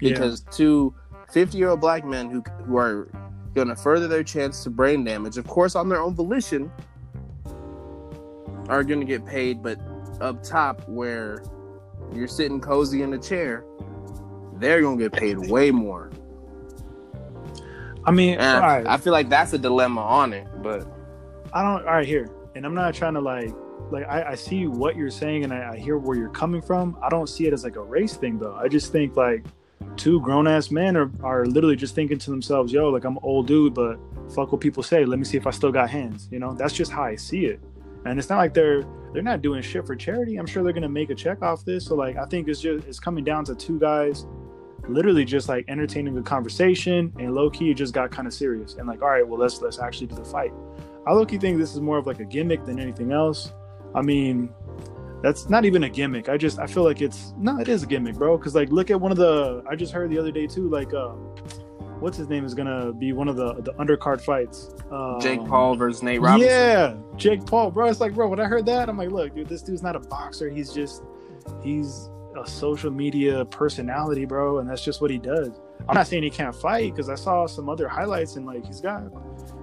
Yeah. 0.00 0.10
because 0.10 0.40
two 0.50 0.94
50 1.32 1.58
year 1.58 1.70
old 1.70 1.80
black 1.80 2.04
men 2.04 2.30
who 2.30 2.42
who 2.64 2.76
are 2.76 3.08
gonna 3.54 3.76
further 3.76 4.06
their 4.06 4.22
chance 4.22 4.62
to 4.64 4.70
brain 4.70 5.02
damage, 5.04 5.38
of 5.38 5.46
course, 5.46 5.74
on 5.74 5.88
their 5.88 6.00
own 6.00 6.14
volition, 6.14 6.70
are 8.68 8.84
gonna 8.84 9.04
get 9.04 9.24
paid, 9.24 9.62
but 9.62 9.78
up 10.20 10.42
top 10.42 10.86
where 10.88 11.42
you're 12.12 12.28
sitting 12.28 12.60
cozy 12.60 13.02
in 13.02 13.12
a 13.14 13.18
chair, 13.18 13.64
they're 14.58 14.82
gonna 14.82 14.96
get 14.96 15.12
paid 15.12 15.38
way 15.38 15.70
more. 15.70 16.10
I 18.04 18.12
mean, 18.12 18.38
And 18.38 18.62
all 18.62 18.70
right. 18.70 18.86
I 18.86 18.98
feel 18.98 19.12
like 19.12 19.28
that's 19.28 19.52
a 19.52 19.58
dilemma 19.58 20.00
on 20.00 20.32
it, 20.32 20.46
but 20.62 20.86
I 21.52 21.62
don't. 21.62 21.86
All 21.86 21.94
right, 21.94 22.06
here, 22.06 22.30
and 22.54 22.64
I'm 22.64 22.74
not 22.74 22.94
trying 22.94 23.14
to 23.14 23.20
like, 23.20 23.50
like 23.90 24.06
I, 24.06 24.30
I 24.30 24.34
see 24.36 24.66
what 24.68 24.96
you're 24.96 25.10
saying, 25.10 25.44
and 25.44 25.52
I, 25.52 25.72
I 25.72 25.76
hear 25.76 25.98
where 25.98 26.16
you're 26.16 26.28
coming 26.30 26.62
from. 26.62 26.96
I 27.02 27.08
don't 27.08 27.28
see 27.28 27.46
it 27.46 27.52
as 27.52 27.64
like 27.64 27.76
a 27.76 27.82
race 27.82 28.14
thing, 28.14 28.38
though. 28.38 28.54
I 28.54 28.68
just 28.68 28.92
think 28.92 29.16
like 29.16 29.44
two 29.96 30.20
grown 30.20 30.46
ass 30.46 30.70
men 30.70 30.96
are 30.96 31.10
are 31.22 31.46
literally 31.46 31.76
just 31.76 31.94
thinking 31.94 32.18
to 32.18 32.30
themselves, 32.30 32.72
"Yo, 32.72 32.90
like 32.90 33.04
I'm 33.04 33.16
an 33.16 33.22
old 33.22 33.46
dude, 33.46 33.74
but 33.74 33.98
fuck 34.34 34.52
what 34.52 34.60
people 34.60 34.82
say. 34.82 35.04
Let 35.04 35.18
me 35.18 35.24
see 35.24 35.36
if 35.36 35.46
I 35.46 35.50
still 35.50 35.72
got 35.72 35.90
hands." 35.90 36.28
You 36.30 36.38
know, 36.38 36.54
that's 36.54 36.74
just 36.74 36.90
how 36.90 37.04
I 37.04 37.16
see 37.16 37.46
it. 37.46 37.60
And 38.04 38.18
it's 38.18 38.28
not 38.28 38.38
like 38.38 38.54
they're 38.54 38.84
they're 39.12 39.22
not 39.22 39.42
doing 39.42 39.62
shit 39.62 39.86
for 39.86 39.96
charity. 39.96 40.36
I'm 40.36 40.46
sure 40.46 40.62
they're 40.62 40.72
gonna 40.72 40.88
make 40.88 41.10
a 41.10 41.14
check 41.14 41.42
off 41.42 41.64
this. 41.64 41.86
So 41.86 41.94
like, 41.94 42.16
I 42.16 42.26
think 42.26 42.48
it's 42.48 42.60
just 42.60 42.86
it's 42.86 43.00
coming 43.00 43.24
down 43.24 43.44
to 43.46 43.54
two 43.54 43.78
guys 43.78 44.26
literally 44.88 45.24
just 45.24 45.48
like 45.48 45.64
entertaining 45.66 46.16
a 46.16 46.22
conversation 46.22 47.12
and 47.18 47.34
low 47.34 47.50
key 47.50 47.74
just 47.74 47.92
got 47.92 48.08
kind 48.12 48.28
of 48.28 48.32
serious 48.32 48.74
and 48.74 48.86
like 48.86 49.02
all 49.02 49.08
right 49.08 49.26
well 49.26 49.36
let's 49.36 49.60
let's 49.60 49.80
actually 49.80 50.06
do 50.06 50.14
the 50.14 50.24
fight 50.24 50.52
I 51.06 51.12
low 51.12 51.24
key 51.24 51.38
think 51.38 51.58
this 51.58 51.72
is 51.72 51.80
more 51.80 51.98
of 51.98 52.06
like 52.06 52.18
a 52.18 52.24
gimmick 52.24 52.64
than 52.64 52.80
anything 52.80 53.12
else. 53.12 53.52
I 53.94 54.02
mean, 54.02 54.50
that's 55.22 55.48
not 55.48 55.64
even 55.64 55.84
a 55.84 55.88
gimmick. 55.88 56.28
I 56.28 56.36
just 56.36 56.58
I 56.58 56.66
feel 56.66 56.84
like 56.84 57.00
it's 57.00 57.34
no, 57.38 57.58
it 57.58 57.68
is 57.68 57.82
a 57.82 57.86
gimmick, 57.86 58.16
bro. 58.16 58.36
Because 58.36 58.54
like, 58.54 58.70
look 58.70 58.90
at 58.90 59.00
one 59.00 59.10
of 59.10 59.18
the 59.18 59.62
I 59.68 59.76
just 59.76 59.92
heard 59.92 60.10
the 60.10 60.18
other 60.18 60.30
day 60.30 60.46
too. 60.46 60.68
Like, 60.68 60.92
um, 60.94 61.34
what's 62.00 62.16
his 62.16 62.28
name 62.28 62.44
is 62.44 62.54
gonna 62.54 62.92
be 62.92 63.12
one 63.12 63.28
of 63.28 63.36
the 63.36 63.54
the 63.54 63.72
undercard 63.74 64.20
fights. 64.20 64.74
Um, 64.90 65.18
Jake 65.20 65.44
Paul 65.46 65.74
versus 65.76 66.02
Nate 66.02 66.20
Robinson. 66.20 66.48
Yeah, 66.48 66.94
Jake 67.16 67.44
Paul, 67.46 67.70
bro. 67.70 67.88
It's 67.88 68.00
like, 68.00 68.14
bro, 68.14 68.28
when 68.28 68.40
I 68.40 68.44
heard 68.44 68.66
that, 68.66 68.88
I'm 68.88 68.98
like, 68.98 69.10
look, 69.10 69.34
dude, 69.34 69.48
this 69.48 69.62
dude's 69.62 69.82
not 69.82 69.96
a 69.96 70.00
boxer. 70.00 70.50
He's 70.50 70.72
just 70.72 71.02
he's 71.62 72.10
a 72.38 72.46
social 72.46 72.90
media 72.90 73.44
personality, 73.46 74.24
bro, 74.24 74.58
and 74.58 74.68
that's 74.68 74.84
just 74.84 75.00
what 75.00 75.10
he 75.10 75.18
does. 75.18 75.50
I'm 75.88 75.94
not 75.94 76.06
saying 76.06 76.22
he 76.22 76.30
can't 76.30 76.54
fight 76.54 76.92
because 76.92 77.08
I 77.08 77.14
saw 77.14 77.46
some 77.46 77.68
other 77.68 77.88
highlights 77.88 78.36
and 78.36 78.46
like 78.46 78.66
he's 78.66 78.80
got 78.80 79.04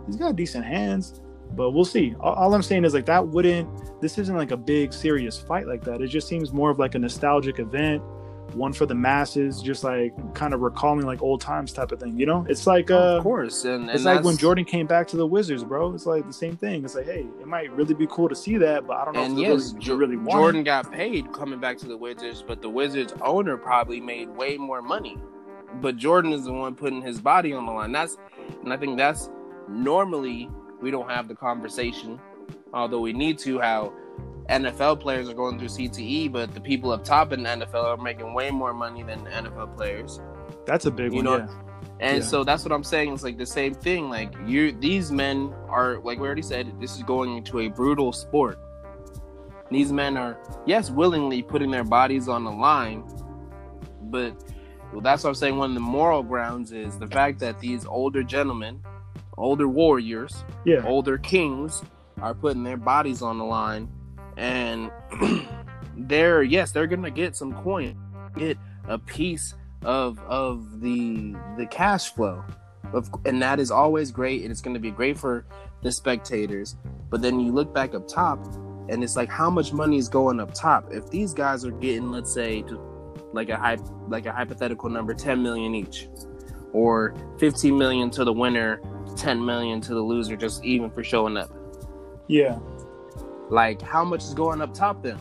he's 0.06 0.16
got 0.16 0.36
decent 0.36 0.66
hands, 0.66 1.22
but 1.56 1.72
we'll 1.72 1.86
see. 1.86 2.16
All, 2.20 2.34
all 2.34 2.54
I'm 2.54 2.63
saying 2.63 2.86
is 2.86 2.94
like 2.94 3.06
that 3.06 3.28
wouldn't 3.28 4.02
this 4.02 4.18
isn't 4.18 4.36
like 4.36 4.52
a 4.52 4.58
big 4.58 4.94
serious 4.94 5.38
fight 5.39 5.68
like 5.68 5.84
that. 5.86 6.02
It 6.02 6.08
just 6.08 6.28
seems 6.28 6.52
more 6.54 6.70
of 6.70 6.80
like 6.80 6.96
a 6.96 7.00
nostalgic 7.00 7.60
event, 7.60 8.02
one 8.54 8.74
for 8.74 8.86
the 8.86 8.96
masses, 8.96 9.62
just 9.62 9.84
like 9.84 10.13
kind 10.36 10.54
of 10.54 10.62
recalling 10.62 11.06
like 11.06 11.22
old 11.22 11.42
times 11.42 11.72
type 11.74 11.92
of 11.92 12.00
thing. 12.00 12.18
You 12.20 12.26
know, 12.26 12.46
it's 12.50 12.68
like 12.68 12.92
uh, 12.92 13.18
of 13.18 13.24
course, 13.24 13.66
and, 13.66 13.84
and 13.84 13.92
it's 13.92 14.04
like 14.04 14.24
when 14.24 14.38
Jordan 14.38 14.66
came 14.66 14.88
back 14.88 15.08
to 15.10 15.18
the 15.18 15.26
Wizards, 15.26 15.63
bro. 15.63 15.94
It's 15.94 16.06
like 16.06 16.28
the 16.28 16.34
same 16.34 16.58
thing. 16.58 16.84
It's 16.84 16.96
like, 16.96 17.06
hey, 17.06 17.26
it 17.39 17.48
might 17.48 17.72
really 17.72 17.94
be 17.94 18.08
cool 18.08 18.30
to 18.30 18.36
see 18.36 18.58
that, 18.58 18.86
but 18.86 18.98
I 18.98 19.06
don't 19.06 19.16
know 19.16 19.24
And 19.24 19.39
if 19.39 19.48
yes, 19.48 19.72
really, 19.74 19.80
Jo- 19.80 19.96
really 19.96 20.32
Jordan 20.32 20.62
it. 20.62 20.66
got 20.66 20.92
paid 20.92 21.32
coming 21.34 21.60
back 21.60 21.78
to 21.80 21.88
the 21.88 21.98
Wizards, 21.98 22.44
but 22.46 22.62
the 22.62 22.70
Wizards 22.70 23.13
owner 23.22 23.58
probably 23.58 24.00
made 24.02 24.30
way 24.30 24.58
more 24.58 24.82
money. 24.82 25.18
But 25.82 25.98
Jordan 25.98 26.34
is 26.34 26.44
the 26.46 26.54
one 26.54 26.76
putting 26.76 27.02
his 27.02 27.20
body 27.20 27.52
on 27.54 27.66
the 27.66 27.72
line. 27.72 27.92
That's, 27.92 28.18
and 28.63 28.72
I 28.72 28.78
think 28.78 28.96
that's 28.98 29.32
normally 29.68 30.50
we 30.84 30.91
don't 30.91 31.10
have 31.10 31.28
the 31.28 31.36
conversation, 31.36 32.19
although 32.74 33.00
we 33.00 33.13
need 33.13 33.38
to. 33.39 33.60
How 33.60 33.93
NFL 34.50 35.00
players 35.00 35.30
are 35.30 35.34
going 35.34 35.58
through 35.58 35.69
CTE, 35.69 36.32
but 36.32 36.54
the 36.54 36.62
people 36.62 36.91
up 36.91 37.04
top 37.04 37.32
in 37.32 37.43
the 37.43 37.50
NFL 37.50 37.84
are 37.86 37.98
making 37.98 38.34
way 38.34 38.52
more 38.52 38.74
money 38.74 39.02
than 39.02 39.22
NFL 39.26 39.76
players. 39.78 40.19
That's 40.65 40.86
a 40.86 40.91
big 40.91 41.12
You 41.13 41.17
one. 41.17 41.26
know- 41.26 41.38
yeah. 41.38 41.48
And 42.00 42.17
Yeah. 42.17 42.24
so 42.24 42.43
that's 42.43 42.63
what 42.65 42.74
I'm 42.74 42.84
saying. 42.84 43.13
It's 43.13 43.24
like 43.24 43.38
the 43.38 43.46
same 43.46 43.74
thing. 43.74 44.10
Like 44.10 44.34
you, 44.46 44.74
these 44.74 45.12
men 45.12 45.54
are 45.69 46.00
like 46.04 46.19
we 46.19 46.26
already 46.26 46.41
said. 46.41 46.74
This 46.82 46.96
is 46.98 47.04
going 47.04 47.38
into 47.38 47.60
a 47.60 47.69
brutal 47.69 48.12
sport. 48.12 48.60
These 49.72 49.91
men 49.93 50.17
are 50.17 50.38
yes, 50.65 50.91
willingly 50.91 51.41
putting 51.41 51.72
their 51.72 51.84
bodies 51.86 52.28
on 52.28 52.43
the 52.43 52.52
line, 52.52 53.04
but 54.04 54.34
well, 54.91 55.02
that's 55.02 55.24
what 55.24 55.30
I'm 55.30 55.36
saying. 55.36 55.58
One 55.58 55.72
of 55.72 55.76
the 55.76 55.80
moral 55.82 56.22
grounds 56.24 56.72
is 56.72 56.98
the 57.00 57.08
fact 57.08 57.39
that 57.39 57.60
these 57.60 57.86
older 57.86 58.22
gentlemen, 58.24 58.80
older 59.38 59.67
warriors, 59.67 60.43
Yeah. 60.65 60.84
older 60.86 61.17
kings 61.17 61.84
are 62.22 62.34
putting 62.34 62.63
their 62.63 62.78
bodies 62.78 63.22
on 63.22 63.38
the 63.38 63.46
line, 63.46 63.89
and 64.38 64.91
they're 65.98 66.43
yes, 66.43 66.72
they're 66.72 66.88
gonna 66.88 67.12
get 67.12 67.36
some 67.36 67.54
coin, 67.54 67.98
get 68.38 68.58
a 68.88 68.98
piece 68.98 69.56
of 69.84 70.19
of 70.28 70.82
the 70.82 71.36
the 71.58 71.65
cash 71.67 72.13
flow, 72.13 72.43
of, 72.93 73.10
and 73.26 73.41
that 73.41 73.60
is 73.60 73.72
always 73.72 74.12
great, 74.12 74.41
and 74.43 74.52
it's 74.52 74.62
gonna 74.62 74.80
be 74.80 74.91
great 74.91 75.17
for 75.17 75.46
the 75.82 75.91
spectators. 75.91 76.76
But 77.10 77.22
then 77.22 77.39
you 77.39 77.52
look 77.52 77.74
back 77.74 77.93
up 77.93 78.08
top, 78.08 78.39
and 78.89 79.04
it's 79.04 79.15
like 79.15 79.30
how 79.30 79.50
much 79.50 79.74
money 79.74 79.98
is 79.98 80.10
going 80.10 80.39
up 80.39 80.54
top? 80.54 80.91
If 80.91 81.10
these 81.10 81.34
guys 81.34 81.65
are 81.65 81.72
getting, 81.72 82.12
let's 82.12 82.34
say, 82.34 82.62
to, 82.63 82.80
like 83.34 83.50
a 83.50 83.78
like 84.08 84.26
a 84.26 84.32
hypothetical 84.32 84.89
number, 84.89 85.13
ten 85.13 85.43
million 85.43 85.76
each, 85.76 86.08
or 86.72 87.13
fifteen 87.38 87.78
million 87.78 88.10
to 88.12 88.24
the 88.24 88.34
winner, 88.34 88.80
ten 89.13 89.43
million 89.43 89.82
to 89.82 89.93
the 89.93 90.02
loser, 90.02 90.36
just 90.36 90.63
even 90.63 90.89
for 90.89 91.04
showing 91.04 91.38
up. 91.38 91.52
Yeah. 92.28 92.60
Like 93.49 93.82
how 93.82 94.04
much 94.04 94.23
is 94.23 94.34
going 94.34 94.62
up 94.62 94.73
top 94.73 95.04
then? 95.04 95.19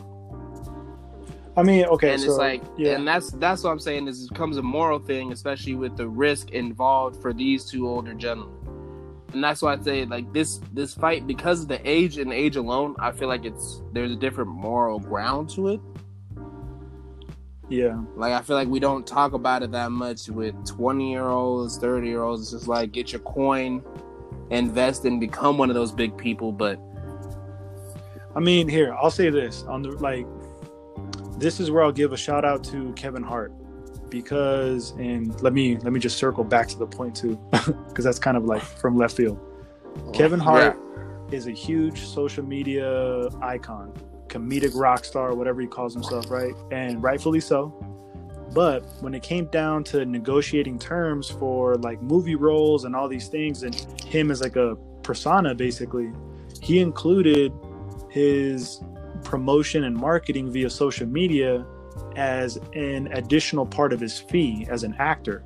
I 1.55 1.61
mean, 1.61 1.85
okay, 1.85 2.13
and 2.13 2.21
so, 2.21 2.29
it's 2.29 2.37
like, 2.37 2.63
yeah. 2.77 2.95
and 2.95 3.07
that's 3.07 3.31
that's 3.31 3.63
what 3.63 3.71
I'm 3.71 3.79
saying. 3.79 4.07
Is 4.07 4.23
it 4.23 4.29
becomes 4.29 4.57
a 4.57 4.63
moral 4.63 4.97
thing, 4.97 5.31
especially 5.31 5.75
with 5.75 5.95
the 5.95 6.07
risk 6.07 6.49
involved 6.51 7.21
for 7.21 7.31
these 7.31 7.65
two 7.65 7.87
older 7.87 8.13
gentlemen. 8.13 8.57
And 9.33 9.43
that's 9.43 9.61
why 9.61 9.73
I 9.73 9.79
say 9.79 10.05
like 10.05 10.31
this 10.33 10.59
this 10.73 10.93
fight 10.93 11.27
because 11.27 11.61
of 11.61 11.67
the 11.67 11.79
age 11.87 12.17
and 12.17 12.33
age 12.33 12.55
alone, 12.55 12.95
I 12.99 13.11
feel 13.11 13.27
like 13.27 13.45
it's 13.45 13.81
there's 13.91 14.11
a 14.11 14.15
different 14.15 14.49
moral 14.49 14.99
ground 14.99 15.49
to 15.51 15.69
it. 15.69 15.81
Yeah, 17.73 17.99
Like 18.15 18.33
I 18.33 18.41
feel 18.41 18.55
like 18.55 18.67
we 18.67 18.79
don't 18.79 19.05
talk 19.05 19.33
about 19.33 19.63
it 19.63 19.71
that 19.71 19.91
much 19.91 20.29
with 20.29 20.53
20 20.67 21.11
year 21.11 21.25
olds, 21.25 21.79
30 21.79 22.07
year 22.07 22.21
olds. 22.21 22.43
It's 22.43 22.51
just 22.51 22.67
like 22.67 22.91
get 22.91 23.11
your 23.11 23.21
coin, 23.21 23.83
invest 24.51 25.05
and 25.05 25.19
become 25.19 25.57
one 25.57 25.69
of 25.69 25.75
those 25.75 25.91
big 25.91 26.15
people. 26.15 26.51
But 26.51 26.79
I 28.35 28.39
mean, 28.39 28.67
here 28.67 28.93
I'll 28.93 29.09
say 29.09 29.31
this 29.31 29.63
on 29.63 29.81
the 29.81 29.89
like, 29.89 30.27
this 31.39 31.59
is 31.59 31.71
where 31.71 31.83
I'll 31.83 31.91
give 31.91 32.13
a 32.13 32.17
shout 32.17 32.45
out 32.45 32.63
to 32.65 32.93
Kevin 32.93 33.23
Hart 33.23 33.51
because, 34.09 34.91
and 34.91 35.41
let 35.41 35.53
me 35.53 35.77
let 35.77 35.93
me 35.93 35.99
just 35.99 36.17
circle 36.17 36.43
back 36.43 36.67
to 36.67 36.77
the 36.77 36.85
point 36.85 37.15
too, 37.15 37.39
because 37.87 38.05
that's 38.05 38.19
kind 38.19 38.37
of 38.37 38.45
like 38.45 38.61
from 38.61 38.95
left 38.95 39.17
field. 39.17 39.39
Kevin 40.13 40.39
Hart 40.39 40.77
is 41.31 41.47
a 41.47 41.51
huge 41.51 42.01
social 42.01 42.45
media 42.45 43.29
icon, 43.41 43.91
comedic 44.33 44.71
rock 44.73 45.05
star, 45.05 45.35
whatever 45.35 45.61
he 45.61 45.67
calls 45.67 45.93
himself, 45.93 46.29
right? 46.31 46.53
And 46.71 47.03
rightfully 47.03 47.39
so. 47.39 47.69
But 48.53 48.85
when 49.01 49.13
it 49.13 49.23
came 49.23 49.45
down 49.47 49.83
to 49.85 50.05
negotiating 50.05 50.79
terms 50.79 51.29
for 51.29 51.75
like 51.75 52.01
movie 52.01 52.35
roles 52.35 52.85
and 52.85 52.95
all 52.95 53.07
these 53.07 53.27
things, 53.27 53.63
and 53.63 53.75
him 54.05 54.31
as 54.31 54.41
like 54.41 54.55
a 54.55 54.75
persona, 55.01 55.55
basically, 55.55 56.11
he 56.61 56.79
included 56.79 57.51
his 58.09 58.81
promotion 59.23 59.85
and 59.85 59.95
marketing 59.95 60.51
via 60.51 60.69
social 60.69 61.07
media 61.07 61.65
as 62.15 62.57
an 62.73 63.07
additional 63.13 63.65
part 63.65 63.93
of 63.93 63.99
his 63.99 64.19
fee 64.19 64.67
as 64.69 64.83
an 64.83 64.95
actor. 64.99 65.43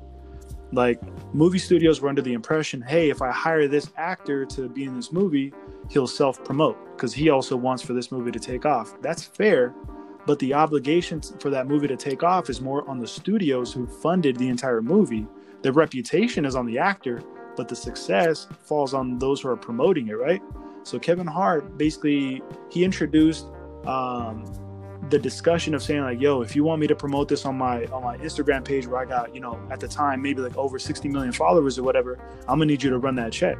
Like 0.72 1.00
movie 1.34 1.58
studios 1.58 2.00
were 2.00 2.10
under 2.10 2.20
the 2.20 2.34
impression, 2.34 2.82
hey, 2.82 3.08
if 3.08 3.22
I 3.22 3.30
hire 3.30 3.68
this 3.68 3.90
actor 3.96 4.44
to 4.46 4.68
be 4.68 4.84
in 4.84 4.94
this 4.94 5.12
movie, 5.12 5.52
he'll 5.88 6.06
self 6.06 6.42
promote 6.44 6.76
because 6.96 7.14
he 7.14 7.30
also 7.30 7.56
wants 7.56 7.82
for 7.82 7.92
this 7.92 8.10
movie 8.10 8.30
to 8.30 8.38
take 8.38 8.66
off. 8.66 9.00
That's 9.00 9.24
fair, 9.24 9.74
but 10.26 10.38
the 10.38 10.54
obligation 10.54 11.20
for 11.40 11.50
that 11.50 11.66
movie 11.66 11.88
to 11.88 11.96
take 11.96 12.22
off 12.22 12.50
is 12.50 12.60
more 12.60 12.88
on 12.88 12.98
the 12.98 13.06
studios 13.06 13.72
who 13.72 13.86
funded 13.86 14.36
the 14.36 14.48
entire 14.48 14.82
movie. 14.82 15.26
The 15.62 15.72
reputation 15.72 16.44
is 16.44 16.54
on 16.54 16.66
the 16.66 16.78
actor, 16.78 17.22
but 17.56 17.68
the 17.68 17.76
success 17.76 18.46
falls 18.60 18.94
on 18.94 19.18
those 19.18 19.40
who 19.40 19.48
are 19.48 19.56
promoting 19.56 20.08
it, 20.08 20.18
right? 20.18 20.42
So 20.82 20.98
Kevin 20.98 21.26
Hart 21.26 21.76
basically 21.78 22.42
he 22.70 22.84
introduced 22.84 23.46
um, 23.86 24.44
the 25.10 25.18
discussion 25.18 25.74
of 25.74 25.82
saying 25.82 26.02
like, 26.02 26.20
"Yo, 26.20 26.42
if 26.42 26.54
you 26.54 26.64
want 26.64 26.80
me 26.80 26.86
to 26.86 26.96
promote 26.96 27.28
this 27.28 27.44
on 27.44 27.56
my 27.56 27.86
on 27.86 28.02
my 28.02 28.16
Instagram 28.18 28.64
page 28.64 28.86
where 28.86 29.00
I 29.00 29.04
got 29.04 29.34
you 29.34 29.40
know 29.40 29.60
at 29.70 29.80
the 29.80 29.88
time 29.88 30.22
maybe 30.22 30.40
like 30.40 30.56
over 30.56 30.78
60 30.78 31.08
million 31.08 31.32
followers 31.32 31.78
or 31.78 31.82
whatever, 31.82 32.18
I'm 32.42 32.58
gonna 32.58 32.66
need 32.66 32.82
you 32.82 32.90
to 32.90 32.98
run 32.98 33.14
that 33.16 33.32
check." 33.32 33.56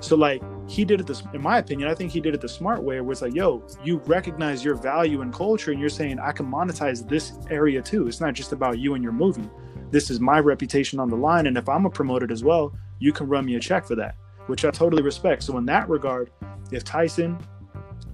So 0.00 0.16
like 0.16 0.42
he 0.66 0.84
did 0.84 1.00
it 1.00 1.06
this, 1.06 1.22
in 1.32 1.42
my 1.42 1.58
opinion, 1.58 1.88
I 1.88 1.94
think 1.94 2.12
he 2.12 2.20
did 2.20 2.34
it 2.34 2.40
the 2.40 2.48
smart 2.48 2.82
way, 2.82 3.00
where 3.00 3.12
it's 3.12 3.22
like, 3.22 3.34
"Yo, 3.34 3.62
you 3.82 3.98
recognize 4.06 4.64
your 4.64 4.74
value 4.74 5.20
and 5.20 5.32
culture, 5.32 5.70
and 5.70 5.80
you're 5.80 5.88
saying 5.88 6.18
I 6.18 6.32
can 6.32 6.46
monetize 6.46 7.06
this 7.08 7.32
area 7.50 7.82
too. 7.82 8.06
It's 8.08 8.20
not 8.20 8.34
just 8.34 8.52
about 8.52 8.78
you 8.78 8.94
and 8.94 9.02
your 9.02 9.12
movie. 9.12 9.48
This 9.90 10.10
is 10.10 10.20
my 10.20 10.40
reputation 10.40 10.98
on 10.98 11.08
the 11.08 11.16
line, 11.16 11.46
and 11.46 11.56
if 11.56 11.68
I'm 11.68 11.86
a 11.86 11.90
promoter 11.90 12.30
as 12.32 12.42
well, 12.42 12.74
you 12.98 13.12
can 13.12 13.28
run 13.28 13.44
me 13.44 13.56
a 13.56 13.60
check 13.60 13.84
for 13.84 13.94
that." 13.96 14.16
Which 14.46 14.64
I 14.64 14.70
totally 14.70 15.02
respect. 15.02 15.42
So 15.42 15.56
in 15.58 15.66
that 15.66 15.88
regard, 15.88 16.30
if 16.70 16.84
Tyson 16.84 17.38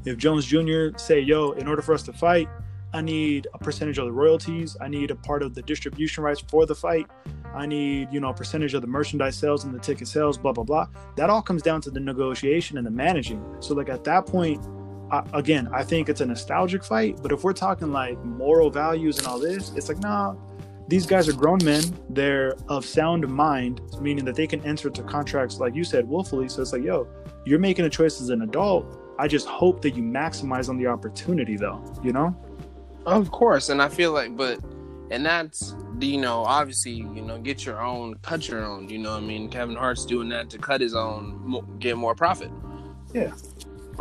if 0.05 0.17
Jones 0.17 0.47
Jr. 0.47 0.97
say, 0.97 1.21
yo, 1.21 1.53
in 1.53 1.69
order 1.69 1.83
for 1.83 1.95
us 1.95 2.03
to 2.05 2.13
fight, 2.13 2.49
I 2.93 3.01
need 3.01 3.47
a 3.55 3.59
percentage 3.59 3.99
of 3.99 4.07
the 4.07 4.13
royalties. 4.13 4.77
I 4.81 4.89
need 4.89 5.11
a 5.11 5.15
part 5.15 5.43
of 5.43 5.55
the 5.55 5.63
distribution 5.63 6.25
rights 6.25 6.41
for 6.41 6.67
the 6.67 6.75
fight. 6.75 7.07
I 7.55 7.67
need, 7.67 8.09
you 8.13 8.21
know, 8.21 8.31
a 8.31 8.35
percentage 8.35 8.75
of 8.75 8.83
the 8.83 8.89
merchandise 8.89 9.37
sales 9.37 9.65
and 9.65 9.75
the 9.75 9.79
ticket 9.79 10.09
sales, 10.09 10.39
blah, 10.39 10.53
blah, 10.53 10.65
blah. 10.65 10.89
That 11.17 11.31
all 11.31 11.43
comes 11.43 11.63
down 11.63 11.81
to 11.83 11.91
the 11.91 12.01
negotiation 12.01 12.79
and 12.79 12.87
the 12.87 12.91
managing. 12.91 13.45
So, 13.61 13.75
like, 13.75 13.89
at 13.89 14.05
that 14.05 14.27
point, 14.27 14.65
I, 15.11 15.25
again, 15.35 15.69
I 15.73 15.85
think 15.85 16.09
it's 16.09 16.21
a 16.21 16.27
nostalgic 16.27 16.85
fight. 16.85 17.21
But 17.23 17.33
if 17.33 17.45
we're 17.45 17.53
talking 17.53 17.93
like 17.93 18.23
moral 18.25 18.71
values 18.71 19.19
and 19.19 19.27
all 19.27 19.39
this, 19.39 19.73
it's 19.77 19.89
like, 19.89 19.99
nah, 19.99 20.35
these 20.89 21.07
guys 21.07 21.29
are 21.29 21.33
grown 21.33 21.59
men. 21.65 21.83
They're 22.09 22.55
of 22.69 22.85
sound 22.85 23.29
mind, 23.29 23.81
meaning 24.01 24.25
that 24.25 24.35
they 24.35 24.47
can 24.47 24.61
enter 24.65 24.89
into 24.89 25.03
contracts, 25.05 25.59
like 25.61 25.75
you 25.75 25.85
said, 25.85 26.09
willfully. 26.09 26.49
So 26.49 26.63
it's 26.63 26.73
like, 26.73 26.83
yo, 26.83 27.09
you're 27.45 27.61
making 27.61 27.85
a 27.85 27.91
choice 27.91 28.21
as 28.21 28.31
an 28.31 28.43
adult. 28.43 28.99
I 29.19 29.29
just 29.29 29.47
hope 29.47 29.83
that 29.83 29.91
you 29.91 30.03
maximize 30.03 30.69
on 30.69 30.79
the 30.79 30.87
opportunity, 30.87 31.57
though. 31.57 31.83
You 32.03 32.13
know? 32.13 32.37
Of 33.07 33.31
course, 33.31 33.69
and 33.71 33.81
I 33.81 33.89
feel 33.89 34.13
like, 34.13 34.37
but, 34.37 34.61
and 35.11 35.25
that's, 35.25 35.75
you 35.99 36.21
know, 36.21 36.45
obviously, 36.45 36.93
you 36.93 37.23
know, 37.23 37.39
get 37.39 37.65
your 37.65 37.81
own, 37.81 38.15
cut 38.17 38.49
your 38.49 38.65
own. 38.65 38.89
You 38.89 38.99
know, 38.99 39.13
what 39.13 39.23
I 39.23 39.27
mean, 39.27 39.49
Kevin 39.49 39.77
Hart's 39.77 40.05
doing 40.05 40.29
that 40.31 40.51
to 40.51 40.59
cut 40.59 40.81
his 40.81 40.95
own, 40.95 41.79
get 41.79 41.97
more 41.97 42.15
profit. 42.15 42.51
Yeah. 43.13 43.33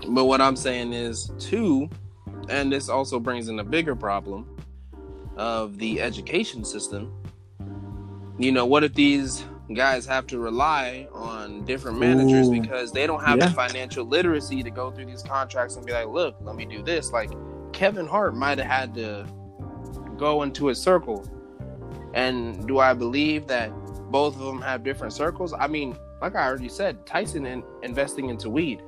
But 0.08 0.26
what 0.26 0.42
I'm 0.42 0.56
saying 0.56 0.94
is, 0.94 1.32
too, 1.40 1.90
and 2.50 2.72
this 2.72 2.90
also 2.90 3.20
brings 3.20 3.48
in 3.48 3.60
a 3.60 3.64
bigger 3.64 3.96
problem 3.96 4.48
of 5.36 5.78
the 5.78 6.02
education 6.02 6.64
system. 6.64 7.14
You 8.38 8.52
know, 8.52 8.66
what 8.66 8.84
if 8.84 8.94
these 8.94 9.44
guys 9.74 10.06
have 10.06 10.26
to 10.28 10.40
rely 10.40 11.08
on 11.14 11.64
different 11.66 12.00
managers 12.00 12.48
Ooh. 12.48 12.62
because 12.62 12.92
they 12.92 13.06
don't 13.06 13.24
have 13.24 13.38
Yeah. 13.38 13.48
the 13.48 13.54
financial 13.54 14.06
literacy 14.06 14.64
to 14.64 14.72
go 14.72 14.90
through 14.92 15.06
these 15.06 15.22
contracts 15.22 15.76
and 15.76 15.86
be 15.86 15.92
like, 15.92 16.08
look, 16.08 16.36
let 16.42 16.56
me 16.56 16.66
do 16.66 16.82
this. 16.82 17.12
Like 17.12 17.30
Kevin 17.80 18.06
Hart 18.06 18.36
might 18.36 18.58
have 18.58 18.68
had 18.68 18.94
to 18.96 19.26
go 20.18 20.44
into 20.44 20.68
a 20.68 20.76
circle. 20.76 21.26
And 22.14 22.68
do 22.68 22.80
I 22.80 22.94
believe 22.94 23.48
that 23.48 23.70
both 24.12 24.36
of 24.36 24.42
them 24.42 24.62
have 24.62 24.84
different 24.84 25.14
circles? 25.14 25.54
I 25.54 25.68
mean, 25.68 25.98
like 26.22 26.36
I 26.36 26.46
already 26.46 26.68
said, 26.68 27.06
Tyson 27.06 27.46
in, 27.46 27.64
investing 27.82 28.28
into 28.28 28.50
weed. 28.50 28.82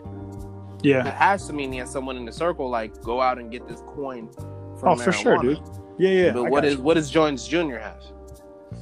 Yeah. 0.84 1.08
It 1.08 1.14
has 1.14 1.48
to 1.48 1.54
mean 1.54 1.72
he 1.72 1.78
has 1.78 1.90
someone 1.90 2.18
in 2.18 2.26
the 2.26 2.34
circle 2.34 2.70
like 2.70 3.02
go 3.02 3.22
out 3.22 3.38
and 3.40 3.50
get 3.50 3.66
this 3.66 3.80
coin 3.88 4.30
from 4.78 4.90
Oh, 4.90 4.96
for 4.98 5.14
sure, 5.14 5.38
dude. 5.42 5.62
Yeah, 5.98 6.10
yeah. 6.10 6.32
but 6.34 6.48
I 6.48 6.50
what 6.50 6.66
is 6.66 6.76
you. 6.76 6.82
what 6.82 6.96
does 6.96 7.10
Jones 7.10 7.48
Jr. 7.48 7.78
have? 7.78 8.04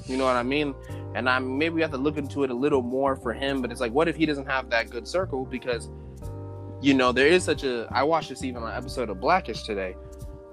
You 0.08 0.17
know 0.17 0.26
what 0.26 0.38
I 0.38 0.43
mean? 0.43 0.74
And 1.13 1.30
I 1.30 1.38
maybe 1.38 1.76
we 1.76 1.82
have 1.82 1.91
to 1.91 1.98
look 1.98 2.17
into 2.17 2.43
it 2.43 2.50
a 2.50 2.56
little 2.56 2.82
more 2.82 3.15
for 3.15 3.32
him. 3.32 3.62
But 3.62 3.72
it's 3.72 3.80
like, 3.80 3.91
what 3.91 4.08
if 4.08 4.15
he 4.15 4.26
doesn't 4.26 4.48
have 4.48 4.72
that 4.72 4.89
good 4.89 5.08
circle? 5.08 5.45
Because 5.45 5.88
you 6.82 6.94
know 6.94 7.12
there 7.12 7.28
is 7.28 7.44
such 7.44 7.63
a. 7.63 7.88
I 7.92 8.04
watched 8.04 8.30
this 8.30 8.44
even 8.44 8.63
on 8.63 8.72
an 8.72 8.78
episode 8.78 9.10
of 9.10 9.20
Blackish 9.20 9.63
today. 9.63 9.96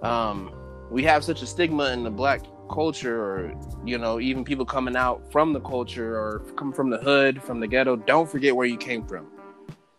Um, 0.03 0.53
we 0.91 1.03
have 1.05 1.25
such 1.25 1.43
a 1.43 1.47
stigma 1.47 1.91
in 1.93 2.03
the 2.03 2.11
black 2.11 2.43
culture, 2.71 3.23
or 3.23 3.55
you 3.85 3.99
know, 3.99 4.21
even 4.21 4.45
people 4.45 4.65
coming 4.65 4.97
out 4.97 5.31
from 5.31 5.53
the 5.53 5.61
culture 5.61 6.19
or 6.19 6.41
come 6.57 6.73
from 6.73 6.91
the 6.91 6.99
hood, 6.99 7.43
from 7.43 7.61
the 7.61 7.67
ghetto. 7.67 7.97
Don't 7.97 8.29
forget 8.29 8.55
where 8.55 8.67
you 8.67 8.77
came 8.77 9.07
from. 9.07 9.27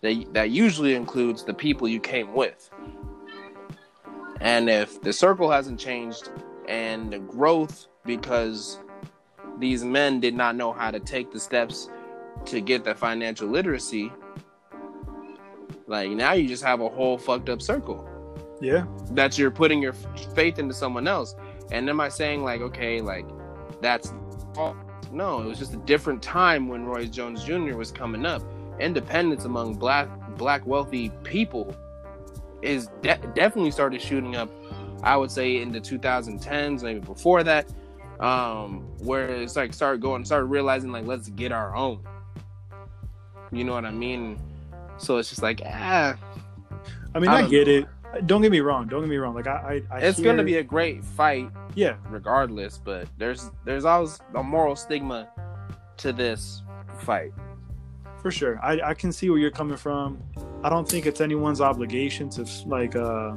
That 0.01 0.25
that 0.33 0.49
usually 0.51 0.95
includes 0.95 1.43
the 1.43 1.53
people 1.53 1.87
you 1.87 1.99
came 1.99 2.33
with. 2.33 2.69
And 4.41 4.69
if 4.69 5.01
the 5.01 5.13
circle 5.13 5.49
hasn't 5.49 5.79
changed 5.79 6.29
and 6.67 7.11
the 7.11 7.19
growth 7.19 7.87
because 8.05 8.79
these 9.59 9.83
men 9.83 10.19
did 10.19 10.35
not 10.35 10.55
know 10.55 10.71
how 10.71 10.91
to 10.91 10.99
take 10.99 11.31
the 11.31 11.39
steps 11.39 11.89
to 12.45 12.61
get 12.61 12.83
the 12.83 12.93
financial 12.93 13.47
literacy, 13.47 14.11
like 15.87 16.11
now 16.11 16.33
you 16.33 16.47
just 16.47 16.63
have 16.63 16.81
a 16.81 16.89
whole 16.89 17.17
fucked 17.17 17.49
up 17.49 17.61
circle 17.61 18.07
Yeah. 18.61 18.85
that 19.11 19.37
you're 19.37 19.51
putting 19.51 19.81
your 19.81 19.93
faith 20.35 20.59
into 20.59 20.73
someone 20.73 21.07
else. 21.07 21.35
And 21.71 21.89
am 21.89 21.99
I 21.99 22.09
saying 22.09 22.43
like, 22.43 22.61
okay, 22.61 23.01
like 23.01 23.25
that's 23.81 24.13
no, 25.11 25.41
it 25.41 25.45
was 25.45 25.57
just 25.59 25.73
a 25.73 25.77
different 25.77 26.21
time 26.21 26.67
when 26.67 26.85
Roy 26.85 27.05
Jones 27.05 27.43
Jr. 27.43 27.75
was 27.77 27.91
coming 27.91 28.25
up. 28.25 28.41
Independence 28.79 29.45
among 29.45 29.75
black 29.75 30.09
black 30.37 30.65
wealthy 30.67 31.09
people 31.23 31.75
is 32.61 32.87
de- 33.01 33.17
definitely 33.33 33.71
started 33.71 34.01
shooting 34.01 34.35
up. 34.35 34.49
I 35.03 35.15
would 35.15 35.31
say 35.31 35.61
in 35.61 35.71
the 35.71 35.79
2010s, 35.79 36.83
maybe 36.83 36.99
before 36.99 37.43
that, 37.43 37.71
um, 38.19 38.81
where 38.99 39.27
it's 39.29 39.55
like 39.55 39.73
started 39.73 40.01
going, 40.01 40.25
started 40.25 40.45
realizing 40.47 40.91
like 40.91 41.05
let's 41.05 41.29
get 41.29 41.51
our 41.51 41.75
own. 41.75 41.99
You 43.51 43.63
know 43.63 43.73
what 43.73 43.85
I 43.85 43.91
mean? 43.91 44.39
So 44.97 45.17
it's 45.17 45.29
just 45.29 45.41
like 45.41 45.61
ah, 45.65 46.15
I 47.15 47.19
mean, 47.19 47.29
I 47.29 47.39
I, 47.43 47.47
get 47.47 47.67
know. 47.67 47.73
it. 47.73 48.25
Don't 48.25 48.41
get 48.41 48.51
me 48.51 48.61
wrong. 48.61 48.87
Don't 48.87 49.01
get 49.01 49.09
me 49.09 49.17
wrong. 49.17 49.35
Like 49.35 49.47
I, 49.47 49.81
I, 49.91 49.95
I 49.97 49.99
it's 49.99 50.17
hear- 50.17 50.25
gonna 50.25 50.43
be 50.43 50.57
a 50.57 50.63
great 50.63 51.03
fight 51.03 51.49
yeah. 51.75 51.97
regardless 52.09 52.79
but 52.83 53.07
there's 53.19 53.51
there's 53.63 53.85
always 53.85 54.19
a 54.33 54.41
moral 54.41 54.75
stigma 54.75 55.29
to 55.97 56.11
this 56.11 56.63
fight 57.01 57.31
For 58.21 58.31
sure. 58.31 58.59
I, 58.63 58.81
I 58.81 58.93
can 58.95 59.11
see 59.11 59.29
where 59.29 59.37
you're 59.37 59.51
coming 59.51 59.77
from. 59.77 60.19
I 60.63 60.69
don't 60.69 60.89
think 60.89 61.05
it's 61.05 61.21
anyone's 61.21 61.61
obligation 61.61 62.29
to 62.31 62.47
like 62.65 62.95
uh 62.95 63.35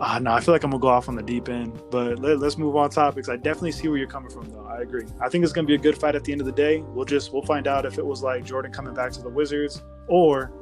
ah 0.00 0.18
no, 0.18 0.32
I 0.32 0.40
feel 0.40 0.52
like 0.52 0.62
I'm 0.64 0.70
gonna 0.70 0.80
go 0.80 0.88
off 0.88 1.08
on 1.08 1.14
the 1.14 1.22
deep 1.22 1.48
end. 1.48 1.80
But 1.90 2.18
let, 2.18 2.38
let's 2.38 2.58
move 2.58 2.76
on 2.76 2.90
topics. 2.90 3.30
I 3.30 3.36
definitely 3.36 3.72
see 3.72 3.88
where 3.88 3.96
you're 3.96 4.06
coming 4.06 4.30
from 4.30 4.50
though. 4.50 4.66
I 4.66 4.82
agree. 4.82 5.06
I 5.22 5.30
think 5.30 5.44
it's 5.44 5.54
gonna 5.54 5.66
be 5.66 5.74
a 5.74 5.78
good 5.78 5.96
fight 5.96 6.14
at 6.14 6.24
the 6.24 6.32
end 6.32 6.42
of 6.42 6.46
the 6.46 6.52
day. 6.52 6.82
We'll 6.88 7.06
just 7.06 7.32
we'll 7.32 7.46
find 7.46 7.66
out 7.66 7.86
if 7.86 7.96
it 7.96 8.04
was 8.04 8.22
like 8.22 8.44
Jordan 8.44 8.72
coming 8.72 8.92
back 8.92 9.12
to 9.12 9.22
the 9.22 9.30
Wizards 9.30 9.82
or 10.08 10.52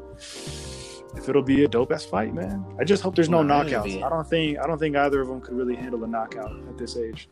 if 1.17 1.29
it'll 1.29 1.43
be 1.43 1.65
a 1.65 1.69
dope 1.69 1.93
ass 1.93 2.05
fight, 2.05 2.35
man. 2.35 2.65
I 2.79 2.85
just 2.85 3.03
hope 3.03 3.15
there's 3.15 3.29
no 3.29 3.43
No, 3.43 3.55
knockouts. 3.63 3.85
be- 3.85 4.03
I 4.03 4.09
don't 4.09 4.27
think 4.29 4.59
I 4.59 4.67
don't 4.67 4.79
think 4.79 4.97
either 4.97 5.21
of 5.21 5.29
them 5.29 5.41
could 5.41 5.55
really 5.55 5.75
handle 5.77 6.03
a 6.05 6.07
knockout 6.07 6.51
at 6.69 6.77
this 6.79 6.97
age. 6.97 7.29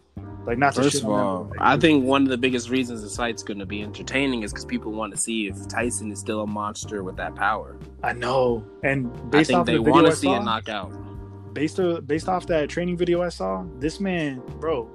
Like 0.46 0.58
not 0.58 0.74
First 0.74 0.92
shit 0.92 1.02
of 1.02 1.08
on 1.10 1.16
them, 1.18 1.26
all, 1.26 1.44
like, 1.50 1.58
I 1.60 1.76
think 1.76 2.04
one 2.04 2.22
of 2.24 2.28
the 2.28 2.36
biggest 2.36 2.68
reasons 2.68 3.02
this 3.02 3.16
fight's 3.16 3.44
going 3.44 3.60
to 3.60 3.66
be 3.66 3.80
entertaining 3.82 4.42
is 4.42 4.52
because 4.52 4.64
people 4.64 4.90
want 4.90 5.12
to 5.12 5.18
see 5.18 5.46
if 5.46 5.68
Tyson 5.68 6.10
is 6.10 6.18
still 6.18 6.40
a 6.42 6.46
monster 6.46 7.04
with 7.04 7.16
that 7.16 7.36
power. 7.36 7.76
I 8.02 8.12
know. 8.12 8.64
And 8.82 9.06
I 9.06 9.18
based 9.26 9.48
think 9.48 9.60
off 9.60 9.66
they 9.66 9.74
the 9.74 9.78
video 9.78 9.92
want 9.92 10.06
I 10.06 10.10
to 10.10 10.16
see 10.16 10.26
saw, 10.26 10.40
a 10.40 10.44
knockout. 10.44 10.92
based 11.54 11.78
o- 11.78 12.00
based 12.00 12.28
off 12.28 12.46
that 12.48 12.68
training 12.68 12.96
video 12.96 13.22
I 13.22 13.28
saw, 13.28 13.64
this 13.78 14.00
man, 14.00 14.42
bro, 14.58 14.90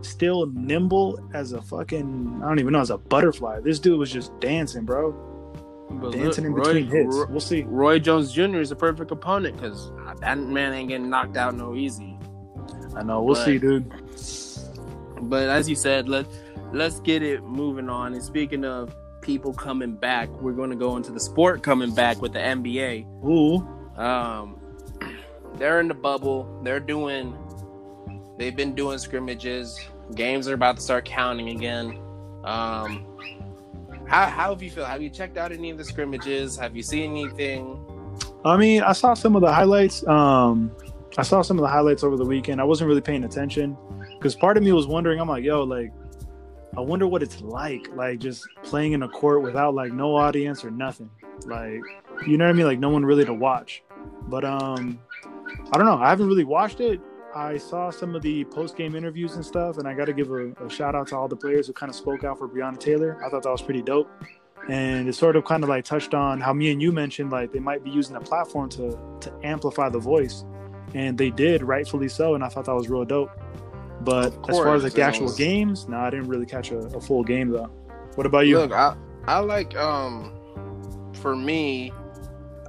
still 0.00 0.46
nimble 0.46 1.18
as 1.32 1.52
a 1.52 1.62
fucking 1.62 2.40
I 2.42 2.48
don't 2.48 2.58
even 2.58 2.72
know 2.72 2.80
as 2.80 2.90
a 2.90 2.98
butterfly. 2.98 3.60
This 3.60 3.78
dude 3.78 4.00
was 4.00 4.10
just 4.10 4.38
dancing, 4.40 4.84
bro, 4.84 5.12
But 6.00 6.12
dancing 6.12 6.44
in 6.44 6.54
between 6.54 6.88
Roy, 6.88 7.02
hits. 7.04 7.16
We'll 7.30 7.40
see. 7.40 7.62
Roy 7.62 7.98
Jones 7.98 8.32
Jr. 8.32 8.58
is 8.60 8.70
a 8.70 8.76
perfect 8.76 9.10
opponent 9.10 9.56
because 9.56 9.90
that 10.20 10.38
man 10.38 10.72
ain't 10.72 10.88
getting 10.88 11.08
knocked 11.10 11.36
out 11.36 11.54
no 11.54 11.74
easy. 11.74 12.18
I 12.96 13.02
know. 13.02 13.22
We'll 13.22 13.34
but- 13.34 13.44
see, 13.44 13.58
dude. 13.58 13.90
But 15.22 15.48
as 15.48 15.68
you 15.68 15.76
said, 15.76 16.08
let 16.08 16.26
let's 16.72 17.00
get 17.00 17.22
it 17.22 17.42
moving 17.44 17.88
on. 17.88 18.12
And 18.14 18.22
speaking 18.22 18.64
of 18.64 18.94
people 19.20 19.52
coming 19.52 19.94
back, 19.94 20.28
we're 20.40 20.52
going 20.52 20.70
to 20.70 20.76
go 20.76 20.96
into 20.96 21.12
the 21.12 21.20
sport 21.20 21.62
coming 21.62 21.94
back 21.94 22.20
with 22.20 22.32
the 22.32 22.40
NBA. 22.40 23.06
Ooh, 23.24 23.66
Um, 23.96 24.58
they're 25.56 25.78
in 25.80 25.86
the 25.88 25.94
bubble. 25.94 26.60
They're 26.64 26.80
doing. 26.80 27.36
They've 28.38 28.56
been 28.56 28.74
doing 28.74 28.98
scrimmages. 28.98 29.78
Games 30.16 30.48
are 30.48 30.54
about 30.54 30.76
to 30.76 30.82
start 30.82 31.04
counting 31.04 31.50
again. 31.50 31.98
Um, 32.44 33.06
how 34.06 34.26
how 34.26 34.50
have 34.50 34.62
you 34.62 34.70
feel? 34.70 34.84
Have 34.84 35.02
you 35.02 35.10
checked 35.10 35.36
out 35.36 35.52
any 35.52 35.70
of 35.70 35.78
the 35.78 35.84
scrimmages? 35.84 36.56
Have 36.56 36.76
you 36.76 36.82
seen 36.82 37.10
anything? 37.12 37.78
I 38.44 38.56
mean, 38.56 38.82
I 38.82 38.92
saw 38.92 39.14
some 39.14 39.36
of 39.36 39.42
the 39.42 39.52
highlights. 39.52 40.06
Um, 40.06 40.70
I 41.16 41.22
saw 41.22 41.42
some 41.42 41.58
of 41.58 41.62
the 41.62 41.68
highlights 41.68 42.02
over 42.02 42.16
the 42.16 42.24
weekend. 42.24 42.60
I 42.60 42.64
wasn't 42.64 42.88
really 42.88 43.00
paying 43.00 43.24
attention 43.24 43.76
because 44.18 44.34
part 44.34 44.56
of 44.56 44.62
me 44.62 44.72
was 44.72 44.86
wondering. 44.86 45.20
I'm 45.20 45.28
like, 45.28 45.44
yo, 45.44 45.62
like, 45.62 45.92
I 46.76 46.80
wonder 46.80 47.06
what 47.06 47.22
it's 47.22 47.40
like, 47.40 47.88
like 47.94 48.18
just 48.18 48.46
playing 48.62 48.92
in 48.92 49.02
a 49.02 49.08
court 49.08 49.42
without 49.42 49.74
like 49.74 49.92
no 49.92 50.16
audience 50.16 50.64
or 50.64 50.70
nothing. 50.70 51.10
Like, 51.46 51.80
you 52.26 52.38
know 52.38 52.44
what 52.44 52.50
I 52.50 52.52
mean? 52.54 52.66
Like, 52.66 52.78
no 52.78 52.88
one 52.88 53.04
really 53.04 53.24
to 53.24 53.34
watch. 53.34 53.82
But 54.28 54.44
um, 54.44 54.98
I 55.72 55.76
don't 55.76 55.86
know. 55.86 55.98
I 55.98 56.08
haven't 56.08 56.28
really 56.28 56.44
watched 56.44 56.80
it. 56.80 57.00
I 57.34 57.56
saw 57.56 57.90
some 57.90 58.14
of 58.14 58.22
the 58.22 58.44
post 58.44 58.76
game 58.76 58.94
interviews 58.94 59.34
and 59.36 59.44
stuff, 59.44 59.78
and 59.78 59.88
I 59.88 59.94
got 59.94 60.04
to 60.06 60.12
give 60.12 60.30
a, 60.30 60.52
a 60.64 60.68
shout 60.70 60.94
out 60.94 61.08
to 61.08 61.16
all 61.16 61.28
the 61.28 61.36
players 61.36 61.66
who 61.66 61.72
kind 61.72 61.88
of 61.90 61.96
spoke 61.96 62.24
out 62.24 62.38
for 62.38 62.48
Breonna 62.48 62.78
Taylor. 62.78 63.18
I 63.24 63.30
thought 63.30 63.42
that 63.44 63.50
was 63.50 63.62
pretty 63.62 63.82
dope. 63.82 64.10
And 64.68 65.08
it 65.08 65.14
sort 65.14 65.34
of 65.34 65.44
kind 65.44 65.62
of 65.64 65.68
like 65.68 65.84
touched 65.84 66.14
on 66.14 66.40
how 66.40 66.52
me 66.52 66.70
and 66.70 66.80
you 66.80 66.92
mentioned 66.92 67.32
like 67.32 67.52
they 67.52 67.58
might 67.58 67.82
be 67.82 67.90
using 67.90 68.14
the 68.14 68.20
platform 68.20 68.68
to 68.70 68.96
to 69.20 69.32
amplify 69.42 69.88
the 69.88 69.98
voice. 69.98 70.44
And 70.94 71.18
they 71.18 71.30
did 71.30 71.62
rightfully 71.64 72.08
so 72.08 72.34
and 72.36 72.44
i 72.44 72.48
thought 72.48 72.66
that 72.66 72.74
was 72.74 72.88
real 72.88 73.04
dope. 73.04 73.30
But 74.02 74.26
Of 74.34 74.50
as 74.50 74.56
far 74.58 74.74
as 74.76 74.84
like 74.84 74.92
the 74.92 75.02
actual 75.02 75.24
was- 75.24 75.36
games 75.36 75.88
no 75.88 75.96
i 75.96 76.10
didn't 76.10 76.28
really 76.28 76.46
catch 76.46 76.70
a, 76.70 76.78
a 76.78 77.00
full 77.00 77.24
game 77.24 77.48
though. 77.48 77.70
What 78.14 78.24
about 78.26 78.46
you? 78.46 78.58
Look, 78.58 78.72
I 78.72 78.94
I 79.26 79.38
like 79.38 79.74
um 79.76 80.32
for 81.14 81.34
me, 81.34 81.92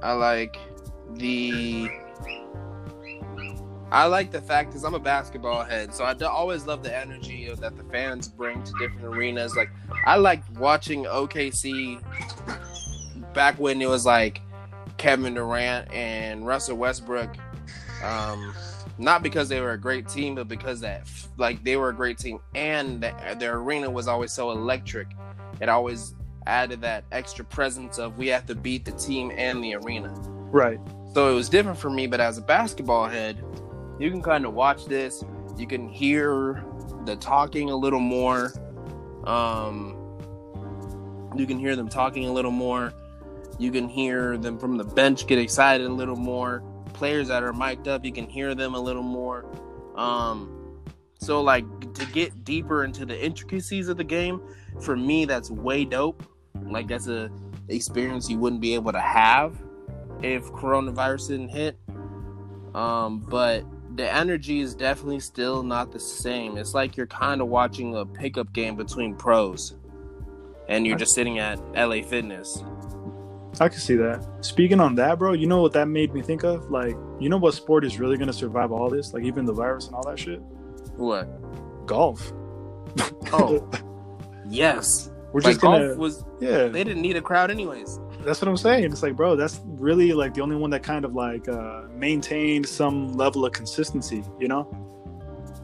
I 0.02 0.14
like 0.14 0.56
the 1.14 1.88
I 3.94 4.06
like 4.06 4.32
the 4.32 4.40
fact 4.40 4.70
because 4.70 4.82
I'm 4.82 4.94
a 4.94 4.98
basketball 4.98 5.62
head, 5.62 5.94
so 5.94 6.02
I 6.02 6.14
always 6.24 6.66
love 6.66 6.82
the 6.82 6.94
energy 6.94 7.46
of, 7.46 7.60
that 7.60 7.76
the 7.76 7.84
fans 7.84 8.26
bring 8.26 8.60
to 8.64 8.72
different 8.80 9.04
arenas. 9.04 9.54
Like 9.54 9.70
I 10.04 10.16
liked 10.16 10.50
watching 10.58 11.04
OKC 11.04 12.02
back 13.34 13.56
when 13.60 13.80
it 13.80 13.88
was 13.88 14.04
like 14.04 14.40
Kevin 14.96 15.34
Durant 15.34 15.92
and 15.92 16.44
Russell 16.44 16.76
Westbrook. 16.76 17.36
Um, 18.02 18.52
not 18.98 19.22
because 19.22 19.48
they 19.48 19.60
were 19.60 19.70
a 19.74 19.78
great 19.78 20.08
team, 20.08 20.34
but 20.34 20.48
because 20.48 20.80
that 20.80 21.08
like 21.36 21.62
they 21.62 21.76
were 21.76 21.90
a 21.90 21.94
great 21.94 22.18
team, 22.18 22.40
and 22.56 23.00
the, 23.00 23.36
their 23.38 23.58
arena 23.58 23.88
was 23.88 24.08
always 24.08 24.32
so 24.32 24.50
electric. 24.50 25.06
It 25.60 25.68
always 25.68 26.16
added 26.48 26.80
that 26.80 27.04
extra 27.12 27.44
presence 27.44 27.98
of 27.98 28.18
we 28.18 28.26
have 28.26 28.44
to 28.46 28.56
beat 28.56 28.84
the 28.84 28.92
team 28.92 29.30
and 29.36 29.62
the 29.62 29.76
arena. 29.76 30.12
right 30.50 30.80
So 31.14 31.30
it 31.30 31.34
was 31.34 31.48
different 31.48 31.78
for 31.78 31.90
me, 31.90 32.08
but 32.08 32.20
as 32.20 32.38
a 32.38 32.42
basketball 32.42 33.06
head, 33.06 33.40
you 33.98 34.10
can 34.10 34.22
kind 34.22 34.44
of 34.44 34.54
watch 34.54 34.86
this. 34.86 35.24
You 35.56 35.66
can 35.66 35.88
hear 35.88 36.64
the 37.04 37.16
talking 37.16 37.70
a 37.70 37.76
little 37.76 38.00
more. 38.00 38.52
Um, 39.24 39.96
you 41.36 41.46
can 41.46 41.58
hear 41.58 41.76
them 41.76 41.88
talking 41.88 42.26
a 42.26 42.32
little 42.32 42.50
more. 42.50 42.92
You 43.58 43.70
can 43.70 43.88
hear 43.88 44.36
them 44.36 44.58
from 44.58 44.76
the 44.76 44.84
bench 44.84 45.26
get 45.26 45.38
excited 45.38 45.86
a 45.86 45.92
little 45.92 46.16
more. 46.16 46.62
Players 46.92 47.28
that 47.28 47.42
are 47.42 47.52
mic'd 47.52 47.88
up, 47.88 48.04
you 48.04 48.12
can 48.12 48.28
hear 48.28 48.54
them 48.54 48.74
a 48.74 48.80
little 48.80 49.02
more. 49.02 49.46
Um, 49.96 50.82
so 51.20 51.40
like 51.40 51.64
to 51.94 52.06
get 52.06 52.44
deeper 52.44 52.84
into 52.84 53.06
the 53.06 53.24
intricacies 53.24 53.88
of 53.88 53.96
the 53.96 54.04
game, 54.04 54.40
for 54.80 54.96
me, 54.96 55.24
that's 55.24 55.50
way 55.50 55.84
dope. 55.84 56.24
Like 56.62 56.88
that's 56.88 57.08
a 57.08 57.30
experience 57.68 58.28
you 58.28 58.38
wouldn't 58.38 58.60
be 58.60 58.74
able 58.74 58.92
to 58.92 59.00
have 59.00 59.60
if 60.22 60.44
coronavirus 60.46 61.28
didn't 61.28 61.48
hit. 61.48 61.78
Um, 62.74 63.20
but 63.20 63.64
the 63.94 64.12
energy 64.12 64.60
is 64.60 64.74
definitely 64.74 65.20
still 65.20 65.62
not 65.62 65.92
the 65.92 66.00
same. 66.00 66.56
It's 66.56 66.74
like 66.74 66.96
you're 66.96 67.06
kind 67.06 67.40
of 67.40 67.48
watching 67.48 67.96
a 67.96 68.04
pickup 68.04 68.52
game 68.52 68.76
between 68.76 69.14
pros, 69.14 69.74
and 70.68 70.86
you're 70.86 70.96
just 70.98 71.14
sitting 71.14 71.38
at 71.38 71.58
LA 71.76 72.02
Fitness. 72.02 72.62
i 73.60 73.68
can 73.68 73.78
see 73.78 73.94
that 73.94 74.26
speaking 74.40 74.80
on 74.80 74.96
that 74.96 75.16
bro 75.16 75.32
you 75.32 75.46
know 75.46 75.62
what 75.62 75.72
that 75.72 75.86
made 75.86 76.12
me 76.12 76.20
think 76.20 76.42
of 76.42 76.68
like 76.72 76.96
you 77.20 77.28
know 77.28 77.36
what 77.36 77.54
sport 77.54 77.84
is 77.84 78.00
really 78.00 78.16
going 78.16 78.26
to 78.26 78.32
survive 78.32 78.72
all 78.72 78.90
this 78.90 79.12
like 79.14 79.22
even 79.22 79.44
the 79.44 79.52
virus 79.52 79.86
and 79.86 79.94
all 79.94 80.02
that 80.02 80.18
shit 80.18 80.40
What? 80.96 81.28
golf 81.86 82.32
Oh, 83.32 83.68
yes. 84.48 85.10
we're 85.32 85.40
Like 85.40 85.52
just 85.52 85.60
gonna 85.60 85.86
golf 85.86 85.98
was. 85.98 86.24
yeah 86.40 86.66
They 86.66 86.82
didn't 86.82 87.02
need 87.02 87.16
a 87.16 87.22
crowd 87.22 87.50
anyways. 87.52 88.00
That's 88.24 88.40
what 88.40 88.48
I'm 88.48 88.56
saying. 88.56 88.84
It's 88.84 89.02
like, 89.02 89.16
bro, 89.16 89.36
that's 89.36 89.60
really 89.64 90.12
like 90.12 90.34
the 90.34 90.40
only 90.40 90.56
one 90.56 90.70
that 90.70 90.82
kind 90.82 91.04
of 91.04 91.14
like 91.14 91.48
uh 91.48 91.82
maintained 91.94 92.66
some 92.66 93.12
level 93.12 93.44
of 93.44 93.52
consistency, 93.52 94.24
you 94.40 94.48
know? 94.48 94.68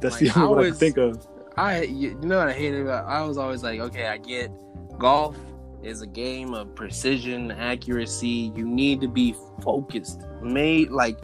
That's 0.01 0.21
Like, 0.21 0.33
the 0.33 0.41
only 0.41 0.47
I 0.47 0.57
one 0.57 0.65
I 0.65 0.69
can 0.69 0.75
think 0.75 0.97
of. 0.99 1.27
I 1.57 1.83
you 1.83 2.15
know 2.23 2.39
what 2.39 2.49
I 2.49 2.53
hated 2.53 2.83
about 2.83 3.07
I 3.07 3.23
was 3.23 3.39
always 3.39 3.63
like, 3.63 3.81
okay, 3.81 4.07
I 4.07 4.19
get 4.19 4.51
golf 4.99 5.37
is 5.83 6.03
a 6.03 6.07
game 6.07 6.53
of 6.55 6.75
precision, 6.75 7.51
accuracy. 7.51 8.53
You 8.55 8.67
need 8.67 9.01
to 9.01 9.09
be 9.09 9.35
focused, 9.63 10.23
made 10.43 10.91
like 10.91 11.19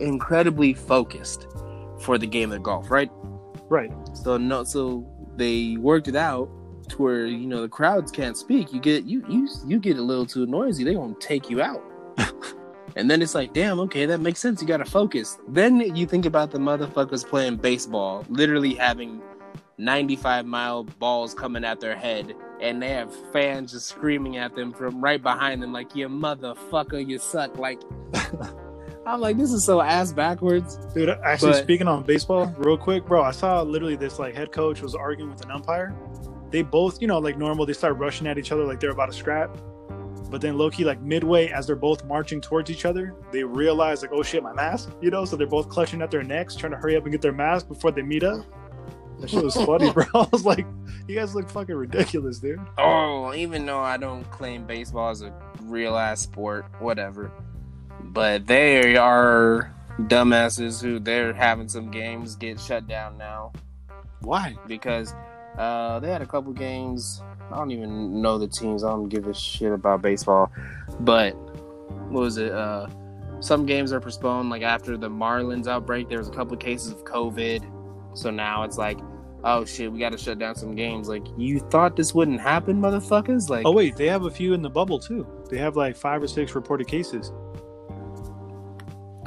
incredibly 0.00 0.74
focused 0.74 1.46
for 2.00 2.18
the 2.18 2.26
game 2.26 2.52
of 2.52 2.62
golf, 2.62 2.90
right? 2.90 3.10
Right. 3.68 3.92
So 4.14 4.36
no, 4.36 4.64
so 4.64 5.06
they 5.36 5.76
worked 5.78 6.08
it 6.08 6.16
out 6.16 6.50
to 6.92 7.02
where 7.02 7.26
you 7.26 7.46
know 7.46 7.62
the 7.62 7.68
crowds 7.68 8.10
can't 8.10 8.36
speak. 8.36 8.72
You 8.72 8.80
get 8.80 9.04
you 9.04 9.24
you 9.28 9.48
you 9.66 9.78
get 9.78 9.98
a 9.98 10.02
little 10.02 10.26
too 10.26 10.46
noisy, 10.46 10.84
they 10.84 10.94
gonna 10.94 11.14
take 11.20 11.50
you 11.50 11.60
out. 11.62 11.82
and 12.96 13.10
then 13.10 13.20
it's 13.22 13.34
like, 13.34 13.52
damn, 13.52 13.80
okay, 13.80 14.06
that 14.06 14.20
makes 14.20 14.40
sense. 14.40 14.60
You 14.62 14.68
gotta 14.68 14.84
focus. 14.84 15.38
Then 15.48 15.80
you 15.96 16.06
think 16.06 16.26
about 16.26 16.50
the 16.50 16.58
motherfuckers 16.58 17.26
playing 17.26 17.56
baseball, 17.56 18.24
literally 18.28 18.74
having 18.74 19.20
95 19.78 20.46
mile 20.46 20.84
balls 20.84 21.34
coming 21.34 21.64
at 21.64 21.80
their 21.80 21.96
head, 21.96 22.34
and 22.60 22.80
they 22.80 22.90
have 22.90 23.12
fans 23.32 23.72
just 23.72 23.88
screaming 23.88 24.36
at 24.36 24.54
them 24.54 24.72
from 24.72 25.00
right 25.02 25.22
behind 25.22 25.62
them, 25.62 25.72
like, 25.72 25.96
you 25.96 26.08
motherfucker, 26.08 27.04
you 27.06 27.18
suck. 27.18 27.58
Like, 27.58 27.80
I'm 29.06 29.20
like, 29.20 29.36
this 29.36 29.52
is 29.52 29.64
so 29.64 29.80
ass 29.80 30.12
backwards. 30.12 30.76
Dude, 30.94 31.08
actually 31.08 31.52
But- 31.52 31.62
speaking 31.64 31.88
on 31.88 32.04
baseball, 32.04 32.54
real 32.58 32.76
quick, 32.78 33.04
bro, 33.06 33.22
I 33.22 33.32
saw 33.32 33.62
literally 33.62 33.96
this 33.96 34.18
like 34.18 34.34
head 34.34 34.52
coach 34.52 34.80
was 34.80 34.94
arguing 34.94 35.30
with 35.30 35.44
an 35.44 35.50
umpire. 35.50 35.94
They 36.52 36.62
both, 36.62 37.00
you 37.00 37.08
know, 37.08 37.18
like 37.18 37.36
normal, 37.38 37.66
they 37.66 37.72
start 37.72 37.96
rushing 37.98 38.26
at 38.26 38.38
each 38.38 38.52
other 38.52 38.64
like 38.64 38.78
they're 38.78 38.90
about 38.90 39.06
to 39.06 39.16
scrap. 39.16 39.56
But 40.30 40.40
then 40.40 40.56
Loki, 40.56 40.84
like 40.84 41.00
midway, 41.00 41.48
as 41.48 41.66
they're 41.66 41.76
both 41.76 42.04
marching 42.04 42.40
towards 42.40 42.70
each 42.70 42.84
other, 42.84 43.14
they 43.32 43.42
realize 43.42 44.02
like, 44.02 44.12
oh 44.12 44.22
shit, 44.22 44.42
my 44.42 44.52
mask, 44.52 44.90
you 45.00 45.10
know. 45.10 45.24
So 45.24 45.36
they're 45.36 45.46
both 45.46 45.68
clutching 45.68 46.00
at 46.00 46.10
their 46.10 46.22
necks, 46.22 46.54
trying 46.56 46.72
to 46.72 46.78
hurry 46.78 46.96
up 46.96 47.02
and 47.02 47.12
get 47.12 47.20
their 47.20 47.32
mask 47.32 47.68
before 47.68 47.90
they 47.90 48.02
meet 48.02 48.22
up. 48.22 48.44
That 49.20 49.30
shit 49.30 49.44
was 49.44 49.54
funny, 49.56 49.92
bro. 49.92 50.04
I 50.14 50.26
was 50.32 50.44
like, 50.44 50.66
you 51.06 51.14
guys 51.14 51.34
look 51.34 51.50
fucking 51.50 51.74
ridiculous, 51.74 52.38
dude. 52.38 52.60
Oh, 52.78 53.34
even 53.34 53.66
though 53.66 53.80
I 53.80 53.96
don't 53.96 54.28
claim 54.30 54.66
baseball 54.66 55.10
as 55.10 55.22
a 55.22 55.32
real 55.64 55.96
ass 55.96 56.22
sport, 56.22 56.64
whatever. 56.80 57.30
But 58.02 58.46
they 58.46 58.96
are 58.96 59.72
dumbasses 60.00 60.82
who 60.82 60.98
they're 60.98 61.32
having 61.32 61.68
some 61.68 61.90
games 61.90 62.34
get 62.36 62.58
shut 62.58 62.88
down 62.88 63.18
now 63.18 63.52
Why? 64.20 64.56
because 64.66 65.14
uh, 65.58 66.00
they 66.00 66.08
had 66.08 66.22
a 66.22 66.26
couple 66.26 66.52
games. 66.52 67.22
I 67.50 67.56
don't 67.56 67.70
even 67.70 68.22
know 68.22 68.38
the 68.38 68.48
teams. 68.48 68.84
I 68.84 68.90
don't 68.90 69.08
give 69.08 69.26
a 69.26 69.34
shit 69.34 69.72
about 69.72 70.02
baseball. 70.02 70.50
But 71.00 71.32
what 72.10 72.22
was 72.22 72.38
it? 72.38 72.52
Uh, 72.52 72.88
some 73.40 73.66
games 73.66 73.92
are 73.92 74.00
postponed. 74.00 74.50
Like 74.50 74.62
after 74.62 74.96
the 74.96 75.10
Marlins 75.10 75.66
outbreak, 75.66 76.08
there 76.08 76.18
was 76.18 76.28
a 76.28 76.32
couple 76.32 76.56
cases 76.56 76.92
of 76.92 77.04
COVID. 77.04 77.70
So 78.14 78.30
now 78.30 78.62
it's 78.62 78.78
like, 78.78 78.98
oh 79.44 79.64
shit, 79.64 79.92
we 79.92 79.98
got 79.98 80.12
to 80.12 80.18
shut 80.18 80.38
down 80.38 80.54
some 80.54 80.74
games. 80.74 81.08
Like 81.08 81.26
you 81.36 81.58
thought 81.58 81.96
this 81.96 82.14
wouldn't 82.14 82.40
happen, 82.40 82.80
motherfuckers? 82.80 83.50
Like, 83.50 83.66
Oh 83.66 83.72
wait, 83.72 83.96
they 83.96 84.06
have 84.06 84.24
a 84.24 84.30
few 84.30 84.54
in 84.54 84.62
the 84.62 84.70
bubble 84.70 84.98
too. 84.98 85.26
They 85.50 85.58
have 85.58 85.76
like 85.76 85.96
five 85.96 86.22
or 86.22 86.28
six 86.28 86.54
reported 86.54 86.86
cases. 86.86 87.32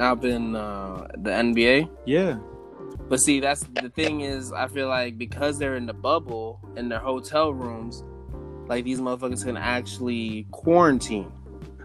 Up 0.00 0.24
in 0.24 0.56
uh, 0.56 1.06
the 1.18 1.30
NBA. 1.30 1.88
Yeah. 2.04 2.38
But 3.08 3.20
see, 3.20 3.40
that's 3.40 3.62
the 3.74 3.88
thing 3.88 4.22
is, 4.22 4.52
I 4.52 4.66
feel 4.66 4.88
like 4.88 5.16
because 5.16 5.58
they're 5.58 5.76
in 5.76 5.86
the 5.86 5.94
bubble 5.94 6.60
in 6.76 6.88
their 6.88 6.98
hotel 6.98 7.52
rooms, 7.52 8.02
like 8.68 8.84
these 8.84 9.00
motherfuckers 9.00 9.44
can 9.44 9.56
actually 9.56 10.46
quarantine. 10.50 11.32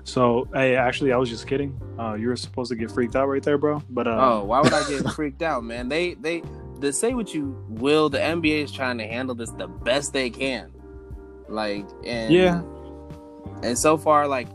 So, 0.04 0.48
hey, 0.54 0.76
actually, 0.76 1.12
I 1.12 1.18
was 1.18 1.30
just 1.30 1.46
kidding. 1.46 1.80
Uh, 2.00 2.16
you 2.16 2.28
were 2.28 2.36
supposed 2.36 2.70
to 2.72 2.76
get 2.76 2.90
freaked 2.90 3.16
out 3.16 3.28
right 3.28 3.44
there, 3.44 3.60
bro. 3.60 3.84
But 3.90 4.08
uh, 4.08 4.18
oh, 4.20 4.46
why 4.46 4.62
would 4.62 4.74
I 4.74 4.88
get 4.90 5.08
freaked 5.16 5.44
out, 5.44 5.64
man? 5.64 5.90
They 5.90 6.16
they 6.16 6.42
to 6.82 6.92
say 6.92 7.14
what 7.14 7.34
you 7.34 7.64
will, 7.70 8.10
the 8.10 8.18
NBA 8.18 8.64
is 8.64 8.72
trying 8.72 8.98
to 8.98 9.08
handle 9.08 9.36
this 9.36 9.52
the 9.52 9.68
best 9.68 10.14
they 10.14 10.30
can. 10.30 10.72
Like 11.48 11.86
and 12.04 12.34
yeah, 12.34 12.64
and 13.62 13.78
so 13.78 13.98
far, 13.98 14.28
like 14.28 14.48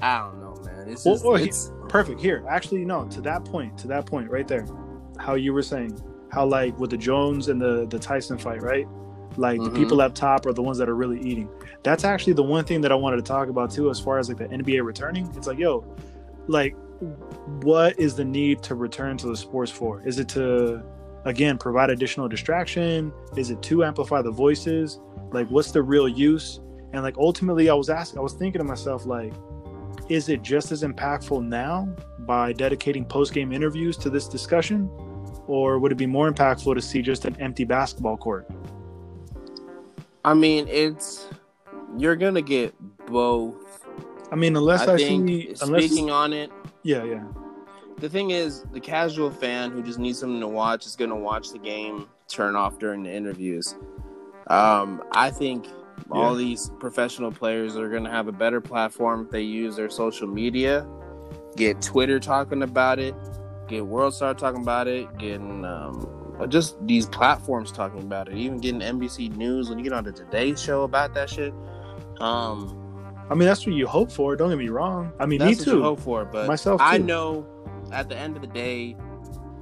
I 0.00 0.18
don't 0.18 0.40
know, 0.40 0.54
man. 0.64 0.88
It's 0.88 1.02
just 1.02 1.24
well, 1.24 1.36
it's 1.36 1.72
perfect. 1.88 2.20
Here, 2.20 2.44
actually, 2.48 2.84
no. 2.84 3.06
To 3.08 3.20
that 3.22 3.44
point, 3.44 3.76
to 3.78 3.88
that 3.88 4.06
point, 4.06 4.30
right 4.30 4.46
there, 4.46 4.66
how 5.22 5.34
you 5.34 5.52
were 5.52 5.62
saying, 5.62 6.00
how 6.30 6.44
like 6.46 6.78
with 6.78 6.90
the 6.90 6.96
Jones 6.96 7.48
and 7.48 7.60
the 7.60 7.86
the 7.86 7.98
Tyson 7.98 8.38
fight, 8.38 8.62
right? 8.62 8.86
Like 9.36 9.60
mm-hmm. 9.60 9.72
the 9.72 9.80
people 9.80 10.00
up 10.00 10.14
top 10.14 10.46
are 10.46 10.52
the 10.52 10.62
ones 10.62 10.78
that 10.78 10.88
are 10.88 10.94
really 10.94 11.20
eating. 11.20 11.48
That's 11.82 12.04
actually 12.04 12.34
the 12.34 12.42
one 12.42 12.64
thing 12.64 12.80
that 12.82 12.92
I 12.92 12.94
wanted 12.94 13.16
to 13.16 13.22
talk 13.22 13.48
about 13.48 13.70
too, 13.70 13.90
as 13.90 14.00
far 14.00 14.18
as 14.18 14.28
like 14.28 14.38
the 14.38 14.48
NBA 14.48 14.84
returning. 14.84 15.32
It's 15.36 15.46
like, 15.46 15.58
yo, 15.58 15.84
like, 16.48 16.76
what 17.62 17.98
is 17.98 18.14
the 18.14 18.24
need 18.24 18.62
to 18.64 18.74
return 18.74 19.16
to 19.18 19.26
the 19.26 19.36
sports 19.36 19.70
for? 19.70 20.02
Is 20.02 20.18
it 20.18 20.28
to 20.30 20.82
again 21.24 21.56
provide 21.56 21.90
additional 21.90 22.28
distraction? 22.28 23.12
Is 23.36 23.50
it 23.50 23.62
to 23.62 23.84
amplify 23.84 24.22
the 24.22 24.30
voices? 24.30 25.00
Like, 25.30 25.48
what's 25.48 25.70
the 25.70 25.82
real 25.82 26.08
use? 26.08 26.60
And 26.92 27.02
like 27.02 27.16
ultimately, 27.16 27.70
I 27.70 27.74
was 27.74 27.88
asking, 27.88 28.18
I 28.18 28.22
was 28.22 28.34
thinking 28.34 28.58
to 28.58 28.64
myself, 28.64 29.06
like, 29.06 29.32
is 30.08 30.28
it 30.28 30.42
just 30.42 30.72
as 30.72 30.82
impactful 30.82 31.46
now 31.46 31.88
by 32.20 32.52
dedicating 32.52 33.04
post 33.04 33.32
game 33.32 33.52
interviews 33.52 33.96
to 33.98 34.10
this 34.10 34.28
discussion? 34.28 34.90
Or 35.46 35.78
would 35.78 35.92
it 35.92 35.96
be 35.96 36.06
more 36.06 36.30
impactful 36.30 36.74
to 36.74 36.80
see 36.80 37.02
just 37.02 37.24
an 37.24 37.36
empty 37.40 37.64
basketball 37.64 38.16
court? 38.16 38.48
I 40.24 40.34
mean, 40.34 40.68
it's 40.68 41.28
you're 41.98 42.16
gonna 42.16 42.42
get 42.42 42.74
both. 43.06 43.84
I 44.30 44.36
mean, 44.36 44.56
unless 44.56 44.88
I, 44.88 44.94
I 44.94 44.96
think 44.96 45.28
see, 45.28 45.54
unless, 45.60 45.84
speaking 45.84 46.10
on 46.10 46.32
it, 46.32 46.50
yeah, 46.82 47.04
yeah. 47.04 47.24
The 47.98 48.08
thing 48.08 48.30
is, 48.30 48.64
the 48.72 48.80
casual 48.80 49.30
fan 49.30 49.70
who 49.70 49.82
just 49.82 49.98
needs 49.98 50.18
something 50.18 50.40
to 50.40 50.48
watch 50.48 50.86
is 50.86 50.96
gonna 50.96 51.16
watch 51.16 51.50
the 51.50 51.58
game, 51.58 52.08
turn 52.28 52.56
off 52.56 52.78
during 52.78 53.02
the 53.02 53.12
interviews. 53.12 53.74
Um, 54.48 55.02
I 55.12 55.30
think 55.30 55.66
yeah. 55.66 55.72
all 56.10 56.34
these 56.34 56.70
professional 56.78 57.30
players 57.30 57.76
are 57.76 57.88
gonna 57.88 58.10
have 58.10 58.28
a 58.28 58.32
better 58.32 58.60
platform 58.60 59.26
if 59.26 59.30
they 59.30 59.42
use 59.42 59.76
their 59.76 59.90
social 59.90 60.26
media, 60.26 60.86
get 61.56 61.82
Twitter 61.82 62.18
talking 62.18 62.62
about 62.62 62.98
it, 62.98 63.14
get 63.72 63.86
World 63.86 64.14
Star 64.14 64.34
talking 64.34 64.62
about 64.62 64.86
it, 64.86 65.16
getting 65.18 65.64
um, 65.64 66.36
just 66.48 66.76
these 66.86 67.06
platforms 67.06 67.72
talking 67.72 68.00
about 68.00 68.28
it, 68.28 68.36
even 68.36 68.58
getting 68.58 68.80
NBC 68.80 69.34
News 69.36 69.68
when 69.68 69.78
you 69.78 69.84
get 69.84 69.92
on 69.92 70.04
the 70.04 70.12
Today 70.12 70.54
Show 70.54 70.82
about 70.82 71.14
that 71.14 71.30
shit. 71.30 71.54
Um, 72.20 72.78
I 73.30 73.34
mean, 73.34 73.48
that's 73.48 73.66
what 73.66 73.74
you 73.74 73.86
hope 73.86 74.12
for. 74.12 74.36
Don't 74.36 74.50
get 74.50 74.58
me 74.58 74.68
wrong. 74.68 75.12
I 75.18 75.26
mean, 75.26 75.44
me 75.44 75.54
too. 75.54 75.82
hope 75.82 76.00
for, 76.00 76.24
but 76.24 76.46
myself. 76.46 76.80
Too. 76.80 76.86
I 76.86 76.98
know 76.98 77.46
at 77.92 78.08
the 78.08 78.16
end 78.16 78.36
of 78.36 78.42
the 78.42 78.48
day, 78.48 78.96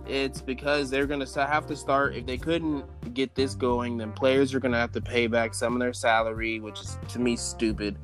it's 0.07 0.41
because 0.41 0.91
they're 0.91 1.07
gonna 1.07 1.27
have 1.37 1.67
to 1.67 1.77
start. 1.77 2.17
If 2.17 2.27
they 2.27 2.37
couldn't 2.37 2.85
get 3.15 3.35
this 3.35 3.55
going, 3.55 3.97
then 3.97 4.13
players 4.13 4.55
are 4.55 4.61
gonna 4.61 4.79
have 4.79 4.93
to 4.93 5.01
pay 5.01 5.29
back 5.29 5.55
some 5.55 5.75
of 5.75 5.81
their 5.81 5.93
salary, 5.93 6.59
which 6.59 6.81
is 6.81 6.99
to 7.11 7.21
me 7.21 7.37
stupid. 7.37 7.97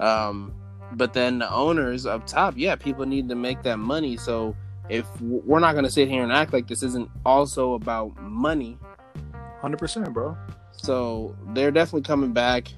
Um, 0.00 0.54
but 0.92 1.14
then 1.14 1.38
the 1.38 1.52
owners 1.52 2.04
up 2.04 2.26
top, 2.26 2.54
yeah, 2.56 2.76
people 2.76 3.06
need 3.06 3.28
to 3.30 3.34
make 3.34 3.62
that 3.62 3.78
money. 3.78 4.16
So 4.16 4.54
if 4.88 5.06
we're 5.20 5.60
not 5.60 5.74
gonna 5.74 5.90
sit 5.90 6.08
here 6.08 6.22
and 6.22 6.32
act 6.32 6.52
like 6.52 6.68
this 6.68 6.82
isn't 6.82 7.10
also 7.24 7.74
about 7.74 8.20
money, 8.20 8.78
hundred 9.60 9.78
percent, 9.78 10.12
bro. 10.12 10.36
So 10.72 11.36
they're 11.48 11.70
definitely 11.70 12.02
coming 12.02 12.32
back, 12.32 12.68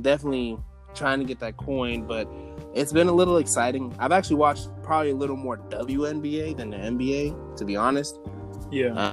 definitely 0.00 0.58
trying 0.94 1.18
to 1.18 1.24
get 1.24 1.38
that 1.40 1.56
coin, 1.56 2.06
but 2.06 2.28
it's 2.74 2.92
been 2.92 3.08
a 3.08 3.12
little 3.12 3.38
exciting. 3.38 3.94
I've 3.98 4.12
actually 4.12 4.36
watched 4.36 4.68
probably 4.82 5.10
a 5.10 5.14
little 5.14 5.36
more 5.36 5.58
WNBA 5.58 6.56
than 6.56 6.70
the 6.70 6.76
NBA, 6.76 7.56
to 7.56 7.64
be 7.64 7.76
honest. 7.76 8.18
Yeah. 8.70 8.94
Uh, 8.94 9.12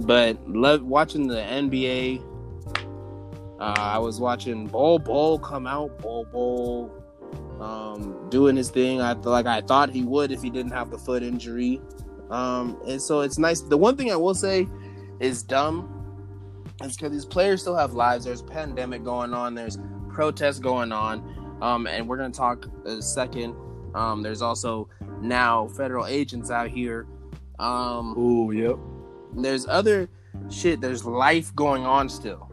but 0.00 0.48
love 0.48 0.82
watching 0.82 1.26
the 1.26 1.36
NBA. 1.36 2.26
Uh, 3.60 3.74
I 3.76 3.98
was 3.98 4.18
watching 4.18 4.66
Bol 4.66 4.98
Bol 4.98 5.38
come 5.38 5.66
out, 5.66 5.98
Bol 5.98 6.24
Bol 6.32 6.99
um, 7.60 8.28
doing 8.30 8.56
his 8.56 8.70
thing. 8.70 9.00
I 9.00 9.12
like 9.12 9.46
I 9.46 9.60
thought 9.60 9.90
he 9.90 10.02
would 10.02 10.32
if 10.32 10.42
he 10.42 10.50
didn't 10.50 10.72
have 10.72 10.90
the 10.90 10.98
foot 10.98 11.22
injury. 11.22 11.80
Um, 12.30 12.80
and 12.86 13.00
so 13.00 13.20
it's 13.20 13.38
nice. 13.38 13.60
The 13.60 13.76
one 13.76 13.96
thing 13.96 14.10
I 14.10 14.16
will 14.16 14.34
say 14.34 14.66
is 15.20 15.42
dumb. 15.42 15.96
It's 16.82 16.96
because 16.96 17.12
these 17.12 17.26
players 17.26 17.60
still 17.60 17.76
have 17.76 17.92
lives. 17.92 18.24
There's 18.24 18.42
pandemic 18.42 19.04
going 19.04 19.34
on. 19.34 19.54
There's 19.54 19.78
protests 20.08 20.58
going 20.58 20.92
on. 20.92 21.58
Um, 21.60 21.86
and 21.86 22.08
we're 22.08 22.16
gonna 22.16 22.30
talk 22.30 22.66
a 22.86 23.02
second. 23.02 23.54
Um, 23.94 24.22
there's 24.22 24.40
also 24.40 24.88
now 25.20 25.68
federal 25.68 26.06
agents 26.06 26.50
out 26.50 26.70
here. 26.70 27.06
Um, 27.58 28.14
oh, 28.16 28.50
yep. 28.50 28.76
There's 29.34 29.66
other 29.66 30.08
shit. 30.48 30.80
There's 30.80 31.04
life 31.04 31.54
going 31.54 31.84
on 31.84 32.08
still, 32.08 32.50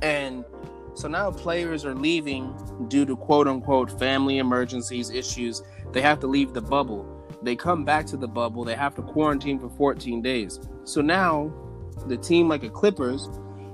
and 0.00 0.44
so 0.94 1.08
now 1.08 1.30
players 1.30 1.84
are 1.84 1.94
leaving 1.94 2.54
due 2.88 3.04
to 3.04 3.16
quote 3.16 3.48
unquote 3.48 3.98
family 3.98 4.38
emergencies, 4.38 5.10
issues. 5.10 5.62
They 5.92 6.00
have 6.00 6.20
to 6.20 6.26
leave 6.26 6.52
the 6.54 6.62
bubble. 6.62 7.06
They 7.42 7.56
come 7.56 7.84
back 7.84 8.06
to 8.06 8.16
the 8.16 8.28
bubble. 8.28 8.64
They 8.64 8.74
have 8.74 8.94
to 8.94 9.02
quarantine 9.02 9.58
for 9.58 9.68
14 9.68 10.22
days. 10.22 10.60
So 10.84 11.00
now 11.00 11.52
the 12.06 12.16
team, 12.16 12.48
like 12.48 12.62
the 12.62 12.70
Clippers, 12.70 13.28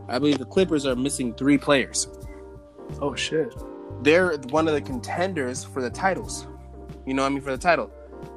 I 0.09 0.19
believe 0.19 0.39
the 0.39 0.45
Clippers 0.45 0.87
are 0.87 0.97
missing 0.97 1.35
three 1.35 1.59
players. 1.59 2.09
Oh, 3.01 3.15
shit. 3.15 3.55
They're 4.03 4.37
one 4.49 4.67
of 4.67 4.75
the 4.75 4.81
contenders 4.81 5.63
for 5.63 5.83
the 5.83 5.91
titles. 5.91 6.47
You 7.07 7.15
know 7.15 7.23
what 7.23 7.29
I 7.29 7.35
mean? 7.35 7.43
For 7.43 7.53
the 7.53 7.59
title. 7.59 7.91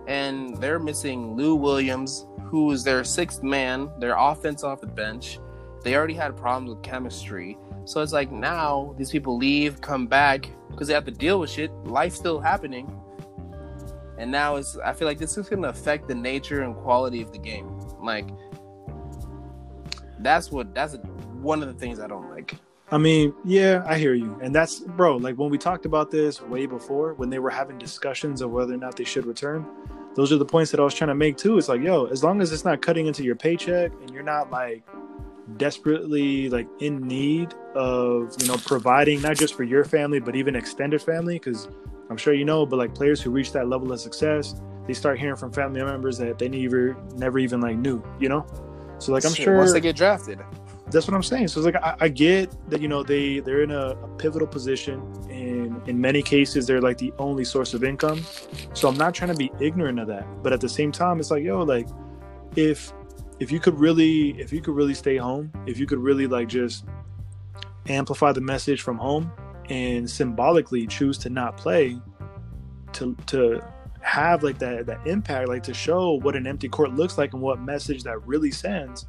And 0.07 0.57
they're 0.57 0.79
missing 0.79 1.35
Lou 1.35 1.55
Williams, 1.55 2.27
who 2.43 2.71
is 2.71 2.83
their 2.83 3.03
sixth 3.03 3.43
man, 3.43 3.89
their 3.99 4.15
offense 4.17 4.63
off 4.63 4.81
the 4.81 4.87
bench. 4.87 5.39
They 5.83 5.95
already 5.95 6.13
had 6.13 6.37
problems 6.37 6.69
with 6.69 6.83
chemistry. 6.83 7.57
So 7.85 8.01
it's 8.01 8.13
like 8.13 8.31
now 8.31 8.95
these 8.97 9.11
people 9.11 9.37
leave, 9.37 9.81
come 9.81 10.07
back 10.07 10.49
because 10.69 10.87
they 10.87 10.93
have 10.93 11.05
to 11.05 11.11
deal 11.11 11.39
with 11.39 11.49
shit. 11.49 11.71
Life's 11.83 12.15
still 12.15 12.39
happening. 12.39 12.99
And 14.17 14.31
now 14.31 14.55
it's 14.55 14.77
I 14.77 14.93
feel 14.93 15.07
like 15.07 15.17
this 15.17 15.37
is 15.37 15.49
gonna 15.49 15.69
affect 15.69 16.07
the 16.07 16.15
nature 16.15 16.61
and 16.61 16.75
quality 16.75 17.21
of 17.21 17.31
the 17.31 17.39
game. 17.39 17.79
Like 18.01 18.27
that's 20.19 20.51
what 20.51 20.73
that's 20.73 20.95
one 21.41 21.61
of 21.61 21.67
the 21.67 21.73
things 21.73 21.99
I 21.99 22.07
don't 22.07 22.29
like. 22.29 22.55
I 22.91 22.97
mean, 22.97 23.33
yeah, 23.43 23.83
I 23.87 23.97
hear 23.97 24.13
you. 24.13 24.37
And 24.41 24.53
that's 24.53 24.79
bro, 24.79 25.17
like 25.17 25.35
when 25.35 25.49
we 25.49 25.57
talked 25.57 25.85
about 25.85 26.11
this 26.11 26.41
way 26.41 26.65
before, 26.65 27.15
when 27.15 27.29
they 27.29 27.39
were 27.39 27.49
having 27.49 27.77
discussions 27.77 28.41
of 28.41 28.51
whether 28.51 28.73
or 28.73 28.77
not 28.77 28.95
they 28.95 29.03
should 29.03 29.25
return, 29.25 29.65
those 30.15 30.31
are 30.31 30.37
the 30.37 30.45
points 30.45 30.71
that 30.71 30.79
I 30.79 30.83
was 30.83 30.93
trying 30.93 31.09
to 31.09 31.15
make 31.15 31.37
too. 31.37 31.57
It's 31.57 31.69
like, 31.69 31.81
yo, 31.81 32.05
as 32.05 32.23
long 32.23 32.39
as 32.39 32.51
it's 32.51 32.63
not 32.63 32.81
cutting 32.81 33.07
into 33.07 33.23
your 33.23 33.35
paycheck 33.35 33.91
and 34.01 34.11
you're 34.11 34.23
not 34.23 34.51
like 34.51 34.83
desperately 35.58 36.49
like 36.49 36.67
in 36.79 37.06
need 37.08 37.53
of 37.75 38.34
you 38.39 38.47
know 38.47 38.56
providing 38.65 39.21
not 39.21 39.36
just 39.36 39.56
for 39.56 39.63
your 39.63 39.84
family 39.84 40.19
but 40.19 40.36
even 40.36 40.56
extended 40.56 41.01
family 41.01 41.36
because 41.36 41.67
i'm 42.10 42.17
sure 42.17 42.34
you 42.34 42.45
know 42.45 42.65
but 42.65 42.77
like 42.77 42.95
players 42.95 43.21
who 43.21 43.29
reach 43.29 43.51
that 43.51 43.67
level 43.67 43.91
of 43.91 43.99
success 43.99 44.56
they 44.88 44.93
start 44.93 45.19
hearing 45.19 45.36
from 45.36 45.51
family 45.51 45.84
members 45.84 46.17
that 46.17 46.39
they 46.39 46.47
never 46.47 46.95
never 47.15 47.39
even 47.39 47.62
like 47.62 47.77
knew 47.77 48.03
you 48.19 48.29
know? 48.29 48.45
So 48.99 49.12
like 49.12 49.25
i'm 49.25 49.34
sure 49.34 49.58
once 49.58 49.73
they 49.73 49.82
get 49.82 49.95
drafted. 49.95 50.39
That's 50.91 51.07
what 51.07 51.15
i'm 51.15 51.24
saying. 51.24 51.47
So 51.49 51.59
it's 51.59 51.65
like 51.65 51.84
i, 51.84 51.95
I 51.99 52.07
get 52.07 52.55
that 52.70 52.80
you 52.80 52.88
know 52.88 53.03
they 53.03 53.39
they're 53.39 53.63
in 53.63 53.72
a, 53.72 53.89
a 53.89 54.07
pivotal 54.17 54.47
position 54.47 55.01
and 55.30 55.86
in 55.89 55.99
many 55.99 56.22
cases 56.22 56.67
they're 56.67 56.82
like 56.82 56.97
the 56.97 57.11
only 57.20 57.43
source 57.43 57.74
of 57.74 57.84
income. 57.84 58.24
So 58.74 58.88
i'm 58.88 58.97
not 58.97 59.13
trying 59.13 59.32
to 59.32 59.38
be 59.38 59.51
ignorant 59.59 59.99
of 59.99 60.07
that 60.07 60.26
but 60.41 60.53
at 60.53 60.61
the 60.61 60.70
same 60.70 60.91
time 60.91 61.20
it's 61.20 61.32
like 61.32 61.43
yo 61.43 61.63
like 61.63 61.89
if 62.55 62.93
if 63.43 63.51
you 63.51 63.59
could 63.59 63.77
really 63.77 64.29
if 64.39 64.53
you 64.53 64.61
could 64.61 64.73
really 64.73 64.93
stay 64.93 65.17
home 65.17 65.51
if 65.67 65.77
you 65.77 65.85
could 65.85 65.99
really 65.99 66.27
like 66.27 66.47
just 66.47 66.85
amplify 67.89 68.31
the 68.31 68.39
message 68.39 68.81
from 68.81 68.97
home 68.97 69.29
and 69.69 70.09
symbolically 70.09 70.87
choose 70.87 71.17
to 71.17 71.29
not 71.29 71.57
play 71.57 71.99
to 72.93 73.13
to 73.25 73.61
have 73.99 74.43
like 74.43 74.57
that 74.59 74.85
that 74.85 75.05
impact 75.05 75.49
like 75.49 75.61
to 75.61 75.73
show 75.73 76.13
what 76.21 76.37
an 76.37 76.47
empty 76.47 76.69
court 76.69 76.93
looks 76.93 77.17
like 77.17 77.33
and 77.33 77.41
what 77.41 77.59
message 77.59 78.01
that 78.03 78.25
really 78.25 78.49
sends 78.49 79.07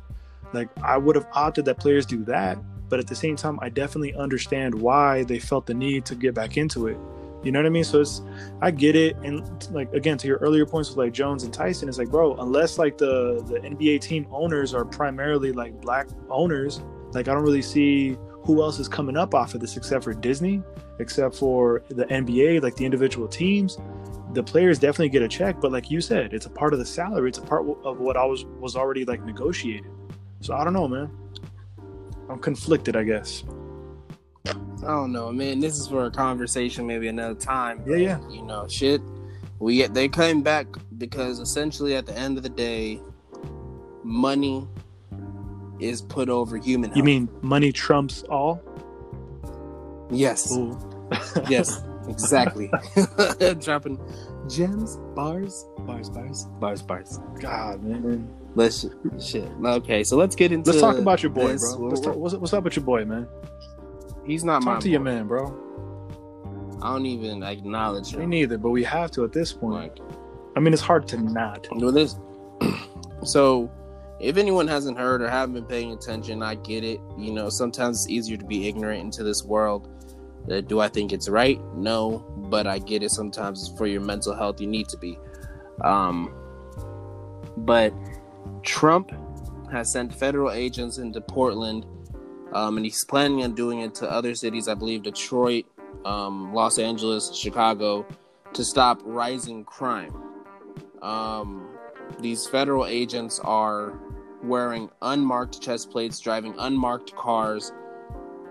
like 0.53 0.69
i 0.83 0.99
would 0.99 1.15
have 1.15 1.29
opted 1.35 1.65
that 1.65 1.79
players 1.79 2.05
do 2.05 2.25
that 2.25 2.59
but 2.89 2.99
at 2.99 3.07
the 3.07 3.15
same 3.15 3.37
time 3.37 3.57
i 3.63 3.69
definitely 3.69 4.15
understand 4.15 4.75
why 4.75 5.23
they 5.25 5.39
felt 5.39 5.65
the 5.65 5.75
need 5.75 6.05
to 6.05 6.17
get 6.17 6.35
back 6.35 6.57
into 6.57 6.89
it 6.89 6.99
you 7.45 7.53
know 7.53 7.59
what 7.61 7.67
I 7.67 7.71
mean? 7.71 7.85
So 7.85 8.01
it's 8.01 8.23
I 8.61 8.71
get 8.71 8.97
it. 8.97 9.17
And 9.19 9.43
like 9.73 9.93
again, 9.93 10.17
to 10.19 10.27
your 10.27 10.39
earlier 10.39 10.67
points 10.67 10.89
with 10.89 10.99
like 10.99 11.13
Jones 11.13 11.45
and 11.45 11.53
Tyson, 11.53 11.89
it's 11.89 11.99
like, 11.99 12.11
bro, 12.11 12.35
unless 12.37 12.79
like 12.79 12.99
the 12.99 13.43
the 13.47 13.61
NBA 13.61 14.01
team 14.01 14.27
owners 14.31 14.75
are 14.75 14.85
primarily 14.85 15.53
like 15.53 15.81
black 15.81 16.09
owners, 16.31 16.83
like 17.13 17.29
I 17.29 17.35
don't 17.35 17.45
really 17.45 17.63
see 17.63 18.17
who 18.45 18.63
else 18.63 18.79
is 18.79 18.89
coming 18.89 19.17
up 19.17 19.35
off 19.35 19.55
of 19.55 19.61
this 19.61 19.77
except 19.77 20.05
for 20.05 20.13
Disney, 20.13 20.63
except 20.99 21.35
for 21.35 21.83
the 21.89 22.05
NBA, 22.07 22.63
like 22.63 22.77
the 22.77 22.85
individual 22.85 23.27
teams. 23.27 23.79
the 24.35 24.43
players 24.43 24.79
definitely 24.79 25.09
get 25.09 25.23
a 25.23 25.29
check, 25.29 25.61
but 25.61 25.71
like 25.73 25.91
you 25.91 26.01
said, 26.01 26.35
it's 26.35 26.47
a 26.47 26.51
part 26.51 26.73
of 26.73 26.79
the 26.81 26.85
salary. 26.85 27.29
It's 27.29 27.39
a 27.39 27.43
part 27.43 27.67
of 27.85 27.99
what 28.01 28.17
I 28.17 28.25
was 28.25 28.45
was 28.45 28.77
already 28.77 29.05
like 29.05 29.25
negotiated. 29.25 29.91
So 30.41 30.55
I 30.55 30.65
don't 30.65 30.73
know, 30.73 30.89
man. 30.89 31.11
I'm 32.29 32.39
conflicted, 32.39 32.97
I 32.97 33.05
guess. 33.05 33.45
I 34.85 34.89
don't 34.89 35.13
know, 35.13 35.33
man. 35.33 35.61
This 35.61 35.79
is 35.79 35.89
for 35.89 36.05
a 36.07 36.11
conversation, 36.11 36.87
maybe 36.87 37.09
another 37.09 37.35
time. 37.35 37.83
Yeah, 37.87 37.97
yeah. 37.97 38.29
You 38.29 38.43
know, 38.43 38.69
shit. 38.69 39.01
We 39.59 39.87
they 39.87 40.09
came 40.09 40.43
back 40.43 40.67
because 40.99 41.39
essentially, 41.39 41.95
at 41.97 42.07
the 42.07 42.17
end 42.17 42.37
of 42.37 42.43
the 42.43 42.51
day, 42.51 43.01
money 44.03 44.69
is 45.81 46.03
put 46.03 46.29
over 46.29 46.59
human. 46.59 46.91
You 46.91 46.97
health. 46.97 47.05
mean 47.07 47.29
money 47.43 47.73
trumps 47.73 48.23
all? 48.25 48.63
yes, 50.11 50.55
yes, 51.49 51.83
exactly. 52.09 52.71
Dropping 53.61 53.99
gems, 54.49 54.97
bars, 55.15 55.67
bars, 55.81 56.11
bars, 56.11 56.45
bars, 56.61 56.83
bars. 56.83 57.21
God, 57.41 57.83
man. 57.83 58.29
Let's 58.55 58.87
shit. 59.21 59.51
Okay, 59.65 60.05
so 60.05 60.17
let's 60.17 60.37
get 60.37 60.53
into. 60.53 60.71
Let's 60.71 60.81
talk 60.81 60.99
about 60.99 61.23
your 61.23 61.31
boy, 61.31 61.53
this. 61.53 61.75
bro. 61.75 61.89
Let's 61.89 62.01
talk, 62.01 62.17
what's, 62.17 62.35
what's 62.35 62.53
up 62.53 62.65
with 62.65 62.77
your 62.77 62.85
boy, 62.85 63.05
man? 63.05 63.27
He's 64.27 64.45
not 64.45 64.63
my. 64.63 64.75
Talk 64.75 64.83
to 64.83 64.91
your 64.91 65.01
man, 65.01 65.27
bro. 65.27 65.61
I 66.83 66.93
don't 66.93 67.07
even 67.07 67.43
acknowledge 67.43 68.15
Me 68.15 68.27
neither, 68.27 68.59
but 68.59 68.71
we 68.71 68.85
have 68.85 69.11
to 69.13 69.25
at 69.25 69.33
this 69.33 69.53
point. 69.53 69.75
Like, 69.75 69.99
I 70.57 70.61
mean, 70.61 70.73
it's 70.73 70.83
hard 70.83 71.09
to 71.09 71.17
not. 71.19 71.67
This. 71.93 72.17
so, 73.25 73.71
if 74.21 74.37
anyone 74.37 74.69
hasn't 74.69 74.99
heard 74.99 75.23
or 75.23 75.29
haven't 75.29 75.55
been 75.55 75.65
paying 75.65 75.93
attention, 75.93 76.43
I 76.43 76.57
get 76.57 76.85
it. 76.85 77.01
You 77.17 77.33
know, 77.33 77.49
sometimes 77.49 78.05
it's 78.05 78.11
easier 78.11 78.37
to 78.37 78.45
be 78.45 78.69
ignorant 78.69 79.01
into 79.01 79.23
this 79.23 79.45
world. 79.45 79.89
Uh, 80.51 80.61
do 80.61 80.81
I 80.81 80.89
think 80.89 81.13
it's 81.13 81.29
right? 81.29 81.59
No, 81.75 82.19
but 82.51 82.67
I 82.67 82.79
get 82.79 83.03
it. 83.03 83.11
Sometimes 83.11 83.73
for 83.79 83.87
your 83.87 84.03
mental 84.03 84.35
health, 84.35 84.61
you 84.61 84.67
need 84.67 84.89
to 84.89 84.99
be. 84.99 85.19
Um, 85.83 86.35
but 87.59 87.95
Trump 88.63 89.11
has 89.73 89.91
sent 89.91 90.15
federal 90.15 90.51
agents 90.51 90.99
into 90.99 91.21
Portland, 91.21 91.87
um, 92.53 92.77
and 92.77 92.87
he's 92.87 93.05
planning 93.05 93.43
on 93.43 93.55
doing 93.55 93.81
it 93.81 93.95
to 93.97 94.11
other 94.11 94.35
cities. 94.35 94.69
I 94.69 94.75
believe 94.75 95.03
Detroit, 95.03 95.67
um, 96.05 96.53
Los 96.53 96.79
Angeles, 96.79 97.35
Chicago, 97.35 98.07
to 98.53 98.65
stop 98.65 99.01
rising 99.05 99.65
crime. 99.65 100.15
Um, 101.03 101.69
these 102.21 102.47
federal 102.47 102.87
agents 102.87 103.41
are 103.41 103.99
wearing 104.43 104.91
unmarked 105.03 105.61
chest 105.61 105.91
plates, 105.91 106.21
driving 106.21 106.55
unmarked 106.59 107.15
cars, 107.17 107.73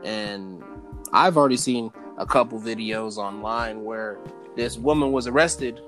and 0.04 0.64
I've 1.14 1.38
already 1.38 1.58
seen 1.58 1.92
a 2.18 2.26
couple 2.26 2.60
videos 2.60 3.18
online 3.18 3.84
where 3.84 4.20
this 4.56 4.78
woman 4.78 5.12
was 5.12 5.28
arrested. 5.28 5.82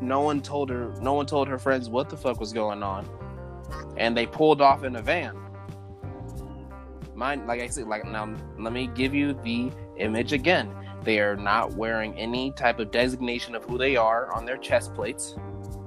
No 0.00 0.20
one 0.20 0.42
told 0.42 0.68
her. 0.70 0.92
No 1.00 1.14
one 1.14 1.26
told 1.26 1.48
her 1.48 1.58
friends 1.58 1.88
what 1.88 2.08
the 2.10 2.16
fuck 2.16 2.40
was 2.40 2.52
going 2.52 2.82
on, 2.82 3.08
and 3.96 4.16
they 4.16 4.26
pulled 4.26 4.60
off 4.60 4.84
in 4.84 4.96
a 4.96 5.02
van. 5.02 5.36
Like 7.16 7.60
I 7.60 7.66
said, 7.68 7.86
like 7.86 8.04
now, 8.04 8.34
let 8.58 8.72
me 8.72 8.88
give 8.88 9.14
you 9.14 9.32
the 9.32 9.70
image 9.98 10.32
again. 10.32 10.70
They 11.02 11.20
are 11.20 11.36
not 11.36 11.74
wearing 11.74 12.14
any 12.18 12.52
type 12.52 12.78
of 12.78 12.90
designation 12.90 13.54
of 13.54 13.64
who 13.64 13.78
they 13.78 13.96
are 13.96 14.32
on 14.34 14.44
their 14.44 14.56
chest 14.56 14.94
plates. 14.94 15.36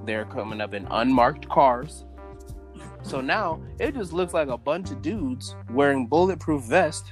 They're 0.04 0.24
coming 0.24 0.60
up 0.60 0.74
in 0.74 0.86
unmarked 0.90 1.48
cars. 1.48 2.04
So 3.02 3.20
now 3.20 3.60
it 3.78 3.94
just 3.94 4.12
looks 4.12 4.34
like 4.34 4.48
a 4.48 4.58
bunch 4.58 4.90
of 4.90 5.02
dudes 5.02 5.54
wearing 5.70 6.06
bulletproof 6.06 6.64
vests, 6.64 7.10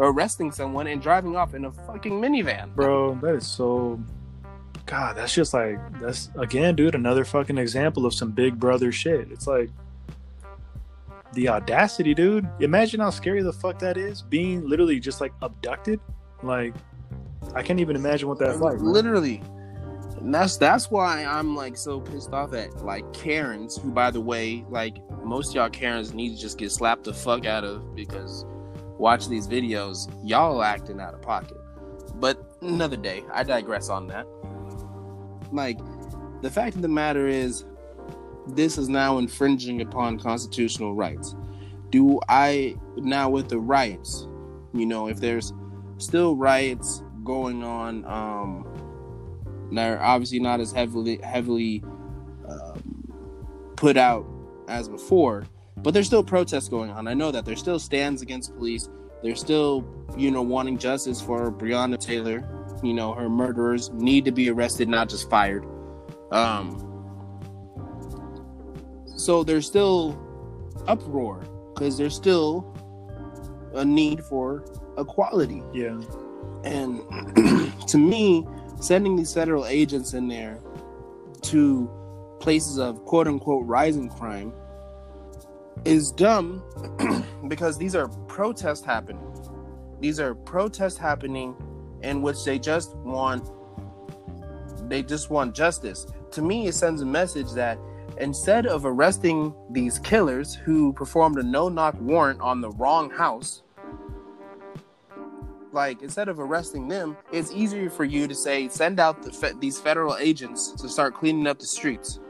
arresting 0.00 0.52
someone 0.52 0.86
and 0.86 1.00
driving 1.00 1.36
off 1.36 1.54
in 1.54 1.64
a 1.64 1.72
fucking 1.72 2.12
minivan. 2.12 2.74
Bro, 2.74 3.16
that 3.22 3.36
is 3.36 3.46
so. 3.46 4.00
God, 4.84 5.16
that's 5.16 5.34
just 5.34 5.52
like 5.52 5.78
that's 6.00 6.30
again, 6.36 6.76
dude. 6.76 6.94
Another 6.94 7.24
fucking 7.24 7.58
example 7.58 8.06
of 8.06 8.14
some 8.14 8.30
Big 8.30 8.58
Brother 8.58 8.92
shit. 8.92 9.32
It's 9.32 9.46
like 9.46 9.70
the 11.32 11.48
audacity, 11.48 12.14
dude. 12.14 12.48
Imagine 12.60 13.00
how 13.00 13.10
scary 13.10 13.42
the 13.42 13.52
fuck 13.52 13.78
that 13.80 13.96
is. 13.96 14.22
Being 14.22 14.68
literally 14.68 15.00
just 15.00 15.20
like 15.20 15.32
abducted. 15.42 16.00
Like, 16.42 16.74
I 17.54 17.62
can't 17.62 17.80
even 17.80 17.96
imagine 17.96 18.28
what 18.28 18.38
that's 18.38 18.58
like. 18.58 18.78
Literally. 18.80 19.42
And 20.18 20.34
that's 20.34 20.56
that's 20.56 20.90
why 20.90 21.24
I'm 21.24 21.54
like 21.54 21.76
so 21.76 22.00
pissed 22.00 22.32
off 22.32 22.54
at 22.54 22.84
like 22.84 23.12
Karens, 23.12 23.76
who 23.76 23.90
by 23.90 24.10
the 24.10 24.20
way, 24.20 24.64
like 24.70 24.98
most 25.22 25.54
y'all 25.54 25.68
Karens 25.68 26.14
need 26.14 26.34
to 26.34 26.40
just 26.40 26.58
get 26.58 26.72
slapped 26.72 27.04
the 27.04 27.14
fuck 27.14 27.44
out 27.44 27.64
of 27.64 27.94
because 27.94 28.44
watch 28.98 29.28
these 29.28 29.46
videos, 29.46 30.10
y'all 30.24 30.62
acting 30.62 31.00
out 31.00 31.14
of 31.14 31.22
pocket. 31.22 31.58
But 32.14 32.56
another 32.62 32.96
day, 32.96 33.24
I 33.32 33.42
digress 33.42 33.88
on 33.88 34.06
that. 34.08 34.26
Like, 35.52 35.78
the 36.42 36.50
fact 36.50 36.76
of 36.76 36.82
the 36.82 36.88
matter 36.88 37.28
is, 37.28 37.64
this 38.48 38.78
is 38.78 38.88
now 38.88 39.18
infringing 39.18 39.80
upon 39.80 40.18
constitutional 40.18 40.94
rights. 40.94 41.34
Do 41.90 42.20
I 42.28 42.76
now 42.96 43.28
with 43.30 43.48
the 43.48 43.58
riots, 43.58 44.28
you 44.72 44.86
know, 44.86 45.08
if 45.08 45.20
there's 45.20 45.52
still 45.98 46.36
riots 46.36 47.02
going 47.24 47.62
on, 47.62 48.04
um, 48.04 48.66
they're 49.72 50.00
obviously 50.02 50.40
not 50.40 50.60
as 50.60 50.72
heavily 50.72 51.18
heavily 51.22 51.82
um, 52.48 53.72
put 53.76 53.96
out 53.96 54.26
as 54.68 54.88
before, 54.88 55.44
but 55.78 55.94
there's 55.94 56.06
still 56.06 56.24
protests 56.24 56.68
going 56.68 56.90
on. 56.90 57.08
I 57.08 57.14
know 57.14 57.30
that 57.30 57.44
there's 57.44 57.60
still 57.60 57.78
stands 57.78 58.22
against 58.22 58.54
police. 58.56 58.88
They're 59.22 59.36
still, 59.36 59.86
you 60.16 60.30
know, 60.30 60.42
wanting 60.42 60.78
justice 60.78 61.20
for 61.20 61.50
Breonna 61.50 61.98
Taylor. 61.98 62.46
You 62.82 62.94
know, 62.94 63.14
her 63.14 63.28
murderers 63.28 63.90
need 63.90 64.24
to 64.26 64.32
be 64.32 64.50
arrested, 64.50 64.88
not 64.88 65.08
just 65.08 65.30
fired. 65.30 65.64
Um, 66.30 66.85
so 69.16 69.42
there's 69.42 69.66
still 69.66 70.18
uproar 70.86 71.40
because 71.74 71.98
there's 71.98 72.14
still 72.14 72.72
a 73.74 73.84
need 73.84 74.22
for 74.24 74.64
equality. 74.98 75.62
Yeah. 75.72 76.00
And 76.64 77.00
to 77.88 77.98
me, 77.98 78.46
sending 78.80 79.16
these 79.16 79.32
federal 79.32 79.66
agents 79.66 80.14
in 80.14 80.28
there 80.28 80.60
to 81.42 81.90
places 82.40 82.78
of 82.78 83.04
quote 83.04 83.26
unquote 83.26 83.66
rising 83.66 84.08
crime 84.08 84.52
is 85.84 86.10
dumb 86.10 86.62
because 87.48 87.78
these 87.78 87.94
are 87.94 88.08
protests 88.28 88.84
happening. 88.84 89.22
These 90.00 90.20
are 90.20 90.34
protests 90.34 90.98
happening 90.98 91.54
in 92.02 92.22
which 92.22 92.44
they 92.44 92.58
just 92.58 92.94
want 92.96 93.50
they 94.88 95.02
just 95.02 95.30
want 95.30 95.54
justice. 95.54 96.06
To 96.32 96.42
me, 96.42 96.68
it 96.68 96.74
sends 96.74 97.02
a 97.02 97.06
message 97.06 97.52
that 97.52 97.78
instead 98.18 98.66
of 98.66 98.86
arresting 98.86 99.54
these 99.70 99.98
killers 99.98 100.54
who 100.54 100.92
performed 100.92 101.38
a 101.38 101.42
no-knock 101.42 101.94
warrant 102.00 102.40
on 102.40 102.60
the 102.60 102.70
wrong 102.70 103.10
house, 103.10 103.62
like 105.72 106.02
instead 106.02 106.28
of 106.28 106.40
arresting 106.40 106.88
them, 106.88 107.16
it's 107.32 107.52
easier 107.52 107.90
for 107.90 108.04
you 108.04 108.26
to 108.26 108.34
say 108.34 108.68
send 108.68 108.98
out 108.98 109.22
the 109.22 109.30
fe- 109.30 109.52
these 109.60 109.78
federal 109.78 110.16
agents 110.16 110.72
to 110.72 110.88
start 110.88 111.14
cleaning 111.14 111.46
up 111.46 111.58
the 111.58 111.66
streets. 111.66 112.20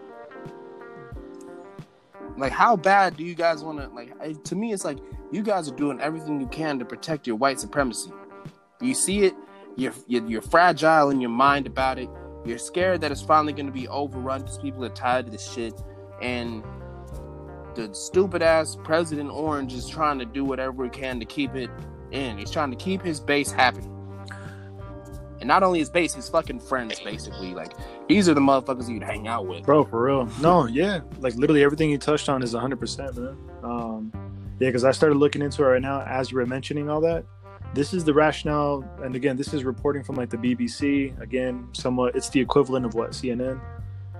Like, 2.36 2.52
how 2.52 2.76
bad 2.76 3.16
do 3.16 3.24
you 3.24 3.34
guys 3.34 3.62
want 3.64 3.78
to? 3.78 3.88
Like, 3.88 4.12
I- 4.20 4.32
to 4.32 4.56
me, 4.56 4.72
it's 4.72 4.84
like 4.84 4.98
you 5.32 5.42
guys 5.42 5.68
are 5.68 5.74
doing 5.76 6.00
everything 6.00 6.40
you 6.40 6.48
can 6.48 6.78
to 6.80 6.84
protect 6.84 7.26
your 7.26 7.36
white 7.36 7.60
supremacy. 7.60 8.10
You 8.80 8.94
see 8.94 9.24
it, 9.24 9.34
you're, 9.76 9.94
you're 10.06 10.42
fragile 10.42 11.10
in 11.10 11.20
your 11.20 11.30
mind 11.30 11.66
about 11.66 11.98
it. 11.98 12.10
You're 12.46 12.58
scared 12.58 13.00
that 13.00 13.10
it's 13.12 13.22
finally 13.22 13.52
going 13.52 13.66
to 13.66 13.72
be 13.72 13.88
overrun 13.88 14.42
because 14.42 14.58
people 14.58 14.84
are 14.84 14.90
tired 14.90 15.26
of 15.26 15.32
this 15.32 15.50
shit, 15.50 15.74
and 16.22 16.62
the 17.74 17.92
stupid 17.92 18.42
ass 18.42 18.76
President 18.84 19.30
Orange 19.30 19.74
is 19.74 19.88
trying 19.88 20.18
to 20.18 20.24
do 20.24 20.44
whatever 20.44 20.84
he 20.84 20.90
can 20.90 21.20
to 21.20 21.26
keep 21.26 21.54
it 21.54 21.70
in. 22.10 22.38
He's 22.38 22.50
trying 22.50 22.70
to 22.70 22.76
keep 22.76 23.02
his 23.02 23.20
base 23.20 23.52
happy. 23.52 23.82
And 25.38 25.48
not 25.48 25.62
only 25.62 25.80
his 25.80 25.90
base, 25.90 26.14
his 26.14 26.28
fucking 26.28 26.60
friends, 26.60 26.98
basically. 27.00 27.52
Like, 27.52 27.74
these 28.08 28.28
are 28.28 28.34
the 28.34 28.40
motherfuckers 28.40 28.88
you'd 28.88 29.02
hang 29.02 29.28
out 29.28 29.46
with. 29.46 29.64
Bro, 29.64 29.84
for 29.84 30.02
real. 30.02 30.26
No, 30.40 30.66
yeah. 30.66 31.00
Like 31.18 31.34
literally 31.34 31.62
everything 31.62 31.90
you 31.90 31.98
touched 31.98 32.28
on 32.28 32.42
is 32.42 32.54
100%, 32.54 33.16
man. 33.16 33.36
Um, 33.62 34.12
yeah, 34.58 34.68
because 34.68 34.84
I 34.84 34.92
started 34.92 35.16
looking 35.16 35.42
into 35.42 35.62
it 35.62 35.66
right 35.66 35.82
now 35.82 36.00
as 36.02 36.30
you 36.30 36.38
were 36.38 36.46
mentioning 36.46 36.88
all 36.88 37.02
that. 37.02 37.26
This 37.76 37.92
is 37.92 38.04
the 38.04 38.14
rationale. 38.14 38.82
And 39.02 39.14
again, 39.14 39.36
this 39.36 39.52
is 39.52 39.62
reporting 39.62 40.02
from 40.02 40.16
like 40.16 40.30
the 40.30 40.38
BBC. 40.38 41.20
Again, 41.20 41.68
somewhat, 41.72 42.16
it's 42.16 42.30
the 42.30 42.40
equivalent 42.40 42.86
of 42.86 42.94
what, 42.94 43.10
CNN? 43.10 43.60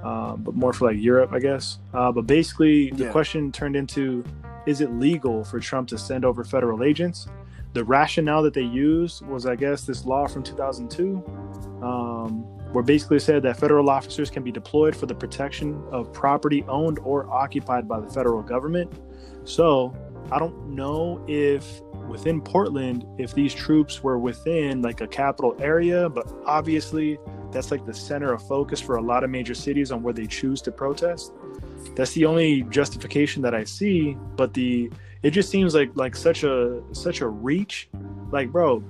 Um, 0.05 0.43
but 0.43 0.55
more 0.55 0.75
for 0.75 0.89
like 0.93 0.99
Europe, 1.01 1.33
I 1.33 1.39
guess. 1.39 1.79
Uh, 1.95 2.13
but 2.13 2.27
basically, 2.27 2.91
the 2.91 3.05
Yeah. 3.05 3.13
question 3.13 3.51
turned 3.51 3.75
into 3.75 4.23
is 4.67 4.83
it 4.83 4.93
legal 4.93 5.43
for 5.43 5.59
Trump 5.59 5.89
to 5.89 5.97
send 5.97 6.27
over 6.27 6.45
federal 6.45 6.83
agents? 6.83 7.29
The 7.73 7.83
rationale 7.83 8.43
that 8.43 8.53
they 8.53 8.61
used 8.63 9.25
was, 9.27 9.47
I 9.47 9.57
guess, 9.57 9.87
this 9.87 10.05
law 10.05 10.27
from 10.27 10.43
2002 10.43 11.23
um, 11.83 12.43
where 12.73 12.85
basically 12.85 13.21
said 13.21 13.43
that 13.45 13.57
federal 13.57 13.89
officers 13.89 14.29
can 14.29 14.43
be 14.43 14.53
deployed 14.53 14.95
for 14.95 15.07
the 15.07 15.15
protection 15.15 15.83
of 15.91 16.13
property 16.13 16.63
owned 16.69 16.99
or 17.05 17.27
occupied 17.31 17.89
by 17.89 18.01
the 18.01 18.09
federal 18.09 18.43
government. 18.43 18.93
So 19.45 19.95
I 20.31 20.39
don't 20.39 20.75
know 20.75 21.23
if 21.29 21.81
within 22.09 22.41
Portland, 22.41 23.07
if 23.19 23.35
these 23.35 23.55
troops 23.55 24.03
were 24.03 24.19
within 24.19 24.83
like 24.83 25.01
a 25.01 25.07
capital 25.07 25.57
area, 25.61 26.09
but 26.09 26.33
obviously 26.45 27.19
that's 27.53 27.71
like 27.71 27.85
the 27.87 27.95
center 27.95 28.33
of 28.33 28.47
focus 28.47 28.81
for 28.81 28.97
a 28.97 29.03
lot 29.03 29.25
of 29.25 29.31
major 29.31 29.55
cities 29.55 29.93
on 29.93 30.03
where 30.03 30.15
they 30.15 30.27
choose 30.27 30.61
to 30.63 30.73
protest. 30.73 31.33
That's 31.95 32.13
the 32.13 32.27
only 32.27 32.63
justification 32.65 33.43
that 33.43 33.55
I 33.55 33.65
see. 33.65 34.17
But 34.37 34.53
the 34.55 34.91
it 35.23 35.31
just 35.31 35.51
seems 35.51 35.75
like 35.75 35.91
like 35.95 36.15
such 36.15 36.45
a 36.45 36.83
such 36.93 37.21
a 37.21 37.29
reach. 37.29 37.89
Like, 38.31 38.51
bro, 38.51 38.83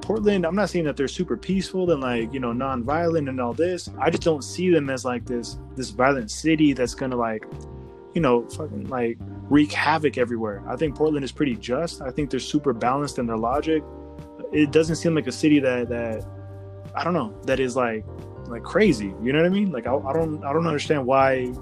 Portland, 0.00 0.46
I'm 0.46 0.54
not 0.54 0.70
saying 0.70 0.84
that 0.84 0.96
they're 0.96 1.08
super 1.08 1.36
peaceful 1.36 1.90
and 1.90 2.00
like, 2.00 2.32
you 2.32 2.40
know, 2.40 2.52
non-violent 2.52 3.28
and 3.28 3.40
all 3.40 3.52
this. 3.52 3.90
I 3.98 4.10
just 4.10 4.22
don't 4.22 4.42
see 4.42 4.70
them 4.70 4.88
as 4.88 5.04
like 5.04 5.24
this 5.26 5.58
this 5.74 5.90
violent 5.90 6.30
city 6.30 6.72
that's 6.72 6.94
gonna 6.94 7.16
like, 7.16 7.44
you 8.16 8.22
know, 8.22 8.48
fucking 8.48 8.88
like 8.88 9.18
wreak 9.50 9.70
havoc 9.70 10.16
everywhere. 10.16 10.62
I 10.66 10.74
think 10.74 10.96
Portland 10.96 11.22
is 11.22 11.32
pretty 11.32 11.54
just. 11.54 12.00
I 12.00 12.10
think 12.10 12.30
they're 12.30 12.40
super 12.40 12.72
balanced 12.72 13.18
in 13.18 13.26
their 13.26 13.36
logic. 13.36 13.84
It 14.52 14.72
doesn't 14.72 14.96
seem 14.96 15.14
like 15.14 15.26
a 15.26 15.32
city 15.32 15.60
that 15.60 15.90
that 15.90 16.26
I 16.94 17.04
don't 17.04 17.12
know, 17.12 17.38
that 17.44 17.60
is 17.60 17.76
like 17.76 18.06
like 18.46 18.62
crazy. 18.62 19.12
You 19.22 19.34
know 19.34 19.40
what 19.40 19.46
I 19.46 19.50
mean? 19.50 19.70
Like 19.70 19.86
I, 19.86 19.94
I 19.94 20.14
don't 20.14 20.42
I 20.42 20.54
don't 20.54 20.66
understand 20.66 21.04
why 21.04 21.52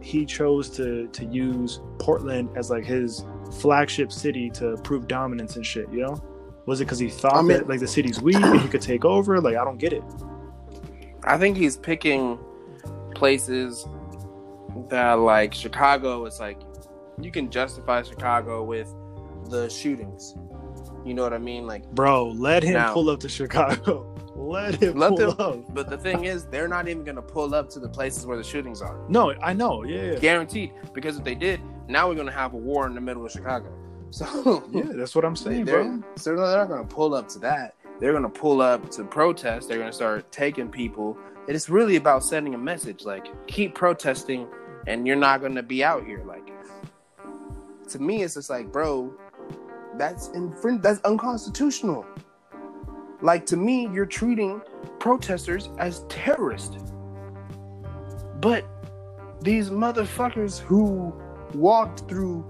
he 0.00 0.24
chose 0.24 0.70
to 0.76 1.08
to 1.08 1.24
use 1.24 1.80
Portland 1.98 2.48
as 2.56 2.70
like 2.70 2.84
his 2.84 3.24
flagship 3.58 4.12
city 4.12 4.50
to 4.50 4.76
prove 4.84 5.08
dominance 5.08 5.56
and 5.56 5.66
shit, 5.66 5.90
you 5.90 6.02
know? 6.02 6.22
Was 6.66 6.80
it 6.80 6.84
because 6.84 7.00
he 7.00 7.08
thought 7.08 7.34
I 7.34 7.42
mean, 7.42 7.48
that 7.48 7.68
like 7.68 7.80
the 7.80 7.88
city's 7.88 8.22
weak 8.22 8.36
and 8.36 8.60
he 8.60 8.68
could 8.68 8.82
take 8.82 9.04
over? 9.04 9.40
Like 9.40 9.56
I 9.56 9.64
don't 9.64 9.78
get 9.78 9.92
it. 9.92 10.04
I 11.24 11.38
think 11.38 11.56
he's 11.56 11.76
picking 11.76 12.38
places 13.16 13.84
that 14.88 15.14
like 15.14 15.54
Chicago 15.54 16.24
is 16.26 16.40
like 16.40 16.60
you 17.20 17.30
can 17.30 17.50
justify 17.50 18.02
Chicago 18.02 18.62
with 18.62 18.92
the 19.50 19.68
shootings. 19.68 20.36
You 21.04 21.14
know 21.14 21.22
what 21.22 21.32
I 21.32 21.38
mean? 21.38 21.66
Like 21.66 21.88
Bro, 21.90 22.30
let 22.30 22.62
him 22.62 22.74
now, 22.74 22.92
pull 22.92 23.10
up 23.10 23.20
to 23.20 23.28
Chicago. 23.28 24.10
Let 24.36 24.74
him 24.82 24.98
let 24.98 25.10
pull 25.10 25.32
them, 25.32 25.40
up. 25.40 25.74
But 25.74 25.88
the 25.88 25.96
thing 25.96 26.24
is, 26.24 26.44
they're 26.46 26.66
not 26.66 26.88
even 26.88 27.04
gonna 27.04 27.22
pull 27.22 27.54
up 27.54 27.70
to 27.70 27.78
the 27.78 27.88
places 27.88 28.26
where 28.26 28.36
the 28.36 28.42
shootings 28.42 28.82
are. 28.82 28.98
No, 29.08 29.32
I 29.40 29.52
know, 29.52 29.84
yeah, 29.84 30.12
yeah. 30.12 30.18
Guaranteed. 30.18 30.72
Because 30.92 31.16
if 31.16 31.24
they 31.24 31.36
did, 31.36 31.60
now 31.88 32.08
we're 32.08 32.16
gonna 32.16 32.32
have 32.32 32.52
a 32.52 32.56
war 32.56 32.86
in 32.86 32.94
the 32.94 33.00
middle 33.00 33.24
of 33.24 33.32
Chicago. 33.32 33.72
So 34.10 34.62
yeah, 34.70 34.82
that's 34.94 35.16
what 35.16 35.24
I'm 35.24 35.34
saying, 35.34 35.64
bro. 35.64 36.00
So 36.14 36.36
they're 36.36 36.56
not 36.58 36.68
gonna 36.68 36.84
pull 36.84 37.14
up 37.14 37.26
to 37.30 37.40
that. 37.40 37.74
They're 37.98 38.12
gonna 38.12 38.28
pull 38.28 38.60
up 38.60 38.88
to 38.92 39.02
protest. 39.02 39.68
They're 39.68 39.78
gonna 39.78 39.92
start 39.92 40.30
taking 40.30 40.68
people. 40.68 41.18
It's 41.48 41.68
really 41.68 41.96
about 41.96 42.22
sending 42.22 42.54
a 42.54 42.58
message, 42.58 43.04
like 43.04 43.26
keep 43.48 43.74
protesting, 43.74 44.46
and 44.86 45.06
you're 45.06 45.16
not 45.16 45.40
gonna 45.40 45.62
be 45.62 45.82
out 45.84 46.04
here. 46.06 46.22
Like 46.24 46.50
to 47.88 47.98
me, 47.98 48.22
it's 48.22 48.34
just 48.34 48.50
like, 48.50 48.72
bro, 48.72 49.12
that's 49.96 50.28
infring- 50.28 50.80
that's 50.80 51.00
unconstitutional. 51.04 52.06
Like 53.20 53.46
to 53.46 53.56
me, 53.56 53.88
you're 53.92 54.06
treating 54.06 54.60
protesters 54.98 55.70
as 55.78 56.04
terrorists. 56.08 56.92
But 58.40 58.64
these 59.40 59.70
motherfuckers 59.70 60.58
who 60.58 61.14
walked 61.54 62.08
through 62.08 62.44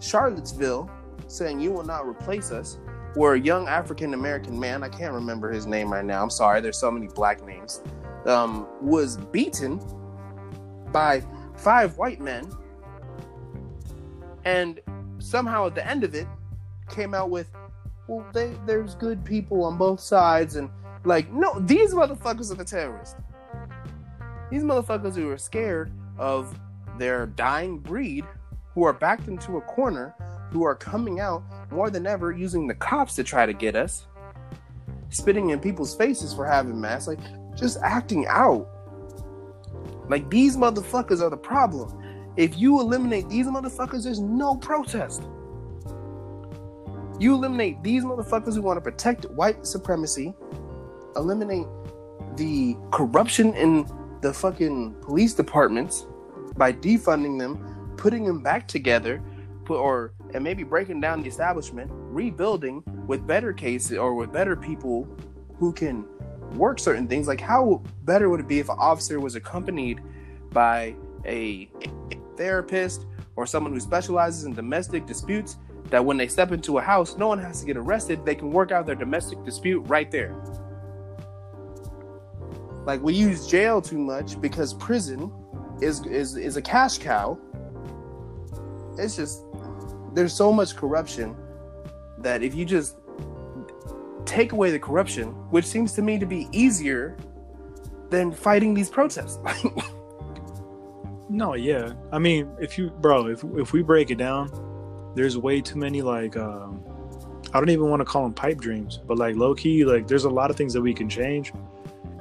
Charlottesville 0.00 0.90
saying 1.28 1.60
you 1.60 1.72
will 1.72 1.84
not 1.84 2.06
replace 2.06 2.50
us 2.50 2.78
where 3.14 3.34
a 3.34 3.40
young 3.40 3.66
African 3.66 4.14
American 4.14 4.58
man, 4.58 4.82
I 4.82 4.88
can't 4.88 5.14
remember 5.14 5.50
his 5.50 5.66
name 5.66 5.92
right 5.92 6.04
now, 6.04 6.22
I'm 6.22 6.30
sorry, 6.30 6.60
there's 6.60 6.78
so 6.78 6.90
many 6.90 7.08
black 7.08 7.44
names, 7.44 7.80
um, 8.26 8.66
was 8.80 9.16
beaten 9.16 9.80
by 10.92 11.22
five 11.56 11.96
white 11.96 12.20
men 12.20 12.50
and 14.44 14.80
somehow 15.18 15.66
at 15.66 15.74
the 15.74 15.86
end 15.86 16.04
of 16.04 16.14
it 16.14 16.26
came 16.88 17.14
out 17.14 17.30
with, 17.30 17.50
well, 18.06 18.24
they, 18.32 18.54
there's 18.64 18.94
good 18.94 19.24
people 19.24 19.64
on 19.64 19.76
both 19.76 20.00
sides 20.00 20.56
and 20.56 20.70
like, 21.04 21.30
no, 21.32 21.58
these 21.60 21.94
motherfuckers 21.94 22.50
are 22.50 22.54
the 22.54 22.64
terrorists. 22.64 23.16
These 24.50 24.62
motherfuckers 24.62 25.16
who 25.16 25.28
are 25.30 25.38
scared 25.38 25.92
of 26.18 26.58
their 26.98 27.26
dying 27.26 27.78
breed, 27.78 28.24
who 28.74 28.84
are 28.84 28.92
backed 28.92 29.28
into 29.28 29.56
a 29.56 29.60
corner 29.62 30.14
who 30.50 30.64
are 30.64 30.74
coming 30.74 31.18
out 31.18 31.42
more 31.70 31.90
than 31.90 32.06
ever 32.06 32.30
using 32.30 32.66
the 32.66 32.74
cops 32.74 33.14
to 33.16 33.24
try 33.24 33.46
to 33.46 33.52
get 33.52 33.74
us, 33.74 34.06
spitting 35.10 35.50
in 35.50 35.58
people's 35.58 35.96
faces 35.96 36.32
for 36.32 36.46
having 36.46 36.80
masks, 36.80 37.08
like 37.08 37.18
just 37.56 37.78
acting 37.82 38.26
out. 38.28 38.68
Like 40.08 40.30
these 40.30 40.56
motherfuckers 40.56 41.20
are 41.20 41.30
the 41.30 41.36
problem. 41.36 42.02
If 42.36 42.58
you 42.58 42.80
eliminate 42.80 43.28
these 43.28 43.46
motherfuckers, 43.46 44.04
there's 44.04 44.20
no 44.20 44.56
protest. 44.56 45.22
You 47.18 47.34
eliminate 47.34 47.82
these 47.82 48.04
motherfuckers 48.04 48.54
who 48.54 48.62
want 48.62 48.76
to 48.76 48.80
protect 48.82 49.24
white 49.26 49.66
supremacy, 49.66 50.34
eliminate 51.16 51.66
the 52.36 52.76
corruption 52.90 53.54
in 53.54 53.86
the 54.20 54.32
fucking 54.32 54.96
police 55.00 55.32
departments 55.32 56.06
by 56.56 56.72
defunding 56.72 57.38
them, 57.38 57.94
putting 57.96 58.24
them 58.24 58.42
back 58.42 58.68
together, 58.68 59.22
or 59.68 60.12
and 60.34 60.44
maybe 60.44 60.62
breaking 60.62 61.00
down 61.00 61.22
the 61.22 61.28
establishment, 61.28 61.90
rebuilding 61.92 62.82
with 63.06 63.26
better 63.26 63.52
cases 63.52 63.96
or 63.96 64.14
with 64.14 64.32
better 64.32 64.54
people 64.54 65.08
who 65.58 65.72
can 65.72 66.04
work 66.54 66.78
certain 66.78 67.06
things. 67.06 67.28
Like, 67.28 67.40
how 67.40 67.82
better 68.04 68.28
would 68.28 68.40
it 68.40 68.48
be 68.48 68.58
if 68.58 68.68
an 68.68 68.76
officer 68.78 69.20
was 69.20 69.34
accompanied 69.34 70.00
by 70.50 70.94
a 71.24 71.70
therapist 72.36 73.06
or 73.36 73.46
someone 73.46 73.72
who 73.72 73.80
specializes 73.80 74.44
in 74.44 74.54
domestic 74.54 75.06
disputes? 75.06 75.56
That 75.90 76.04
when 76.04 76.16
they 76.16 76.26
step 76.26 76.50
into 76.50 76.78
a 76.78 76.82
house, 76.82 77.16
no 77.16 77.28
one 77.28 77.38
has 77.38 77.60
to 77.60 77.66
get 77.66 77.76
arrested. 77.76 78.24
They 78.24 78.34
can 78.34 78.50
work 78.50 78.72
out 78.72 78.86
their 78.86 78.96
domestic 78.96 79.44
dispute 79.44 79.80
right 79.82 80.10
there. 80.10 80.34
Like 82.86 83.02
we 83.02 83.14
use 83.14 83.46
jail 83.46 83.82
too 83.82 83.98
much 83.98 84.40
because 84.40 84.72
prison 84.74 85.32
is 85.80 86.06
is 86.06 86.36
is 86.36 86.56
a 86.56 86.62
cash 86.62 86.98
cow. 86.98 87.38
It's 88.96 89.16
just 89.16 89.42
there's 90.14 90.32
so 90.32 90.52
much 90.52 90.76
corruption 90.76 91.36
that 92.18 92.42
if 92.42 92.54
you 92.54 92.64
just 92.64 92.96
take 94.26 94.52
away 94.52 94.70
the 94.70 94.78
corruption, 94.78 95.28
which 95.50 95.64
seems 95.64 95.92
to 95.94 96.02
me 96.02 96.18
to 96.18 96.26
be 96.26 96.48
easier 96.52 97.16
than 98.10 98.32
fighting 98.32 98.74
these 98.74 98.90
protests. 98.90 99.38
no, 101.28 101.54
yeah. 101.54 101.92
I 102.12 102.18
mean, 102.18 102.50
if 102.60 102.78
you, 102.78 102.90
bro, 102.90 103.28
if 103.28 103.44
if 103.56 103.72
we 103.72 103.82
break 103.82 104.10
it 104.10 104.18
down, 104.18 104.50
there's 105.14 105.38
way 105.38 105.60
too 105.60 105.78
many 105.78 106.02
like, 106.02 106.36
um, 106.36 106.84
I 107.52 107.60
don't 107.60 107.70
even 107.70 107.88
want 107.88 108.00
to 108.00 108.04
call 108.04 108.22
them 108.24 108.34
pipe 108.34 108.58
dreams, 108.58 109.00
but 109.06 109.18
like 109.18 109.36
low 109.36 109.54
key, 109.54 109.84
like 109.84 110.06
there's 110.06 110.24
a 110.24 110.30
lot 110.30 110.50
of 110.50 110.56
things 110.56 110.72
that 110.74 110.82
we 110.82 110.92
can 110.92 111.08
change. 111.08 111.52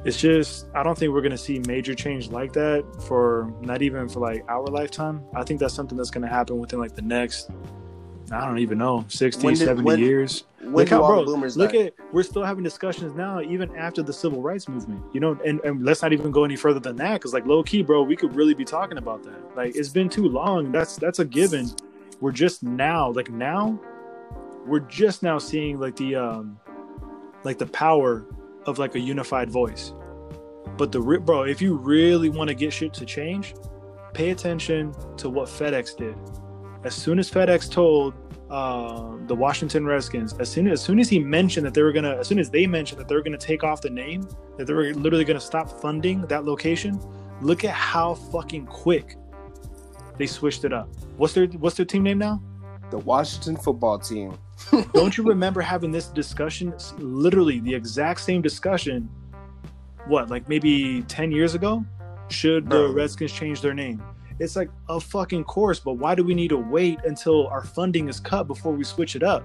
It's 0.05 0.21
just 0.21 0.67
I 0.75 0.83
don't 0.83 0.97
think 0.97 1.13
we're 1.13 1.21
gonna 1.21 1.37
see 1.37 1.59
major 1.59 1.95
change 1.95 2.29
like 2.29 2.53
that 2.53 2.85
for 3.07 3.51
not 3.59 3.81
even 3.81 4.07
for 4.07 4.19
like 4.19 4.45
our 4.47 4.67
lifetime. 4.67 5.23
I 5.35 5.43
think 5.43 5.59
that's 5.59 5.73
something 5.73 5.97
that's 5.97 6.11
gonna 6.11 6.27
happen 6.27 6.59
within 6.59 6.79
like 6.79 6.93
the 6.93 7.01
next 7.01 7.49
I 8.32 8.45
don't 8.45 8.57
even 8.57 8.80
know, 8.80 9.05
60, 9.07 9.47
did, 9.47 9.57
70 9.57 9.84
when, 9.84 9.99
years. 9.99 10.45
When 10.59 10.73
look 10.73 10.89
how, 10.89 11.05
bro, 11.05 11.21
look 11.21 11.71
die? 11.73 11.78
at, 11.78 11.93
we're 12.11 12.23
still 12.23 12.43
having 12.43 12.63
discussions 12.63 13.13
now, 13.13 13.39
even 13.41 13.76
after 13.76 14.01
the 14.01 14.13
civil 14.13 14.41
rights 14.41 14.67
movement, 14.67 15.03
you 15.13 15.19
know, 15.19 15.38
and, 15.45 15.59
and 15.61 15.86
let's 15.86 16.01
not 16.01 16.11
even 16.11 16.32
go 16.32 16.43
any 16.43 16.55
further 16.55 16.80
than 16.80 16.95
that. 16.95 17.21
Cause 17.21 17.34
like 17.34 17.45
low 17.45 17.61
key, 17.61 17.84
bro, 17.84 18.01
we 18.01 18.15
could 18.15 18.36
really 18.36 18.55
be 18.55 18.65
talking 18.65 18.97
about 18.97 19.23
that. 19.23 19.55
Like 19.55 19.76
it's 19.76 19.89
been 19.89 20.09
too 20.09 20.28
long. 20.28 20.71
That's, 20.71 20.95
that's 20.95 21.19
a 21.19 21.26
given. 21.26 21.69
We're 22.19 22.32
just 22.32 22.63
now, 22.63 23.11
like 23.11 23.30
now, 23.30 23.80
we're 24.65 24.80
just 24.80 25.21
now 25.21 25.38
seeing 25.38 25.80
like 25.80 25.95
the, 25.95 26.15
um, 26.15 26.59
like 27.43 27.59
the 27.59 27.67
power 27.67 28.26
of 28.65 28.80
like 28.80 28.95
a 28.95 28.99
unified 28.99 29.51
voice. 29.51 29.93
But 30.78 30.91
the, 30.91 30.99
bro, 30.99 31.43
if 31.43 31.61
you 31.61 31.76
really 31.76 32.30
want 32.30 32.47
to 32.47 32.55
get 32.55 32.73
shit 32.73 32.91
to 32.95 33.05
change, 33.05 33.53
pay 34.13 34.32
attention 34.32 34.95
to 35.17 35.30
what 35.30 35.47
FedEx 35.47 35.95
did 35.95 36.15
as 36.86 36.93
soon 36.93 37.17
as 37.17 37.29
FedEx 37.29 37.69
told 37.69 38.13
uh, 38.51 39.17
the 39.25 39.33
Washington 39.33 39.86
Redskins, 39.88 40.33
as 40.33 40.49
soon 40.49 40.67
as, 40.67 40.81
soon 40.81 40.99
as 40.99 41.09
he 41.09 41.19
mentioned 41.19 41.65
that 41.65 41.73
they 41.73 41.81
were 41.81 41.91
gonna, 41.91 42.15
as 42.17 42.27
soon 42.27 42.38
as 42.38 42.49
they 42.49 42.67
mentioned 42.67 42.99
that 42.99 43.07
they 43.07 43.15
were 43.15 43.23
gonna 43.23 43.38
take 43.38 43.63
off 43.63 43.81
the 43.81 43.89
name, 43.89 44.27
that 44.57 44.67
they 44.67 44.73
were 44.73 44.93
literally 44.93 45.25
gonna 45.25 45.39
stop 45.39 45.81
funding 45.81 46.21
that 46.27 46.45
location, 46.45 46.99
look 47.41 47.63
at 47.63 47.73
how 47.73 48.13
fucking 48.13 48.67
quick 48.67 49.17
they 50.17 50.27
switched 50.27 50.63
it 50.63 50.73
up. 50.73 50.88
What's 51.17 51.33
their 51.33 51.47
What's 51.47 51.75
their 51.75 51.86
team 51.88 52.03
name 52.03 52.19
now? 52.19 52.41
The 52.91 52.99
Washington 52.99 53.57
Football 53.57 53.97
Team. 53.99 54.38
Don't 54.93 55.17
you 55.17 55.23
remember 55.23 55.61
having 55.61 55.91
this 55.91 56.07
discussion? 56.07 56.73
Literally 56.99 57.59
the 57.59 57.73
exact 57.73 58.21
same 58.21 58.43
discussion. 58.43 59.09
What, 60.05 60.29
like 60.29 60.47
maybe 60.47 61.01
ten 61.07 61.31
years 61.31 61.55
ago? 61.55 61.83
Should 62.29 62.69
the 62.69 62.89
Redskins 62.89 63.31
change 63.31 63.61
their 63.61 63.73
name? 63.73 64.03
It's 64.39 64.55
like 64.55 64.69
a 64.89 64.99
fucking 64.99 65.45
course, 65.45 65.79
but 65.79 65.93
why 65.93 66.15
do 66.15 66.23
we 66.23 66.33
need 66.33 66.49
to 66.49 66.57
wait 66.57 66.99
until 67.05 67.47
our 67.47 67.63
funding 67.63 68.09
is 68.09 68.19
cut 68.19 68.47
before 68.47 68.73
we 68.73 68.83
switch 68.83 69.15
it 69.15 69.23
up? 69.23 69.43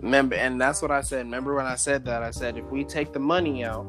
Remember, 0.00 0.34
and 0.34 0.58
that's 0.58 0.80
what 0.80 0.90
I 0.90 1.02
said. 1.02 1.26
Remember 1.26 1.54
when 1.54 1.66
I 1.66 1.74
said 1.74 2.04
that? 2.06 2.22
I 2.22 2.30
said 2.30 2.56
if 2.56 2.64
we 2.66 2.84
take 2.84 3.12
the 3.12 3.20
money 3.20 3.64
out, 3.64 3.84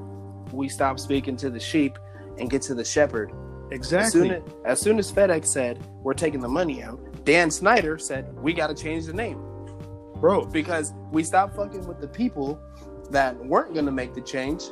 we 0.52 0.68
stop 0.68 1.00
speaking 1.00 1.38
to 1.38 1.50
the 1.50 1.60
sheep 1.60 1.98
and 2.38 2.50
get 2.50 2.62
to 2.64 2.76
the 2.76 2.84
shepherd. 2.84 3.32
Exactly. 3.72 4.06
As 4.06 4.12
soon 4.12 4.32
as, 4.32 4.42
as, 4.66 4.82
soon 4.82 5.00
as 5.00 5.12
FedEx 5.12 5.48
said 5.48 5.82
we're 6.04 6.14
taking 6.14 6.42
the 6.42 6.50
money 6.50 6.84
out, 6.84 7.00
Dan 7.24 7.50
Snyder 7.50 7.98
said 7.98 8.34
we 8.36 8.52
got 8.52 8.68
to 8.68 8.76
change 8.76 9.06
the 9.06 9.14
name, 9.14 9.42
bro, 10.20 10.46
because 10.46 10.92
we 11.12 11.24
stopped 11.24 11.56
fucking 11.56 11.88
with 11.88 12.02
the 12.02 12.08
people 12.08 12.62
that 13.10 13.38
weren't 13.46 13.74
gonna 13.74 13.92
make 13.92 14.14
the 14.14 14.22
change, 14.22 14.64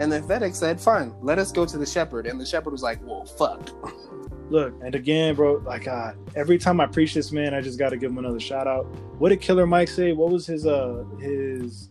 And 0.00 0.12
then 0.12 0.22
FedEx 0.22 0.54
said, 0.54 0.80
"Fine, 0.80 1.14
let 1.22 1.38
us 1.38 1.50
go 1.50 1.66
to 1.66 1.76
the 1.76 1.86
shepherd." 1.86 2.26
And 2.26 2.40
the 2.40 2.46
shepherd 2.46 2.70
was 2.70 2.82
like, 2.82 3.00
"Well, 3.04 3.24
fuck." 3.24 3.70
Look, 4.50 4.74
and 4.82 4.94
again, 4.94 5.34
bro, 5.34 5.54
like 5.64 5.84
God, 5.84 6.16
every 6.34 6.58
time 6.58 6.80
I 6.80 6.86
preach 6.86 7.14
this 7.14 7.32
man, 7.32 7.54
I 7.54 7.60
just 7.60 7.78
got 7.78 7.90
to 7.90 7.96
give 7.96 8.10
him 8.10 8.18
another 8.18 8.40
shout 8.40 8.66
out. 8.66 8.84
What 9.18 9.28
did 9.28 9.40
Killer 9.40 9.66
Mike 9.66 9.88
say? 9.88 10.12
What 10.12 10.30
was 10.30 10.46
his 10.46 10.66
uh 10.66 11.04
his 11.20 11.90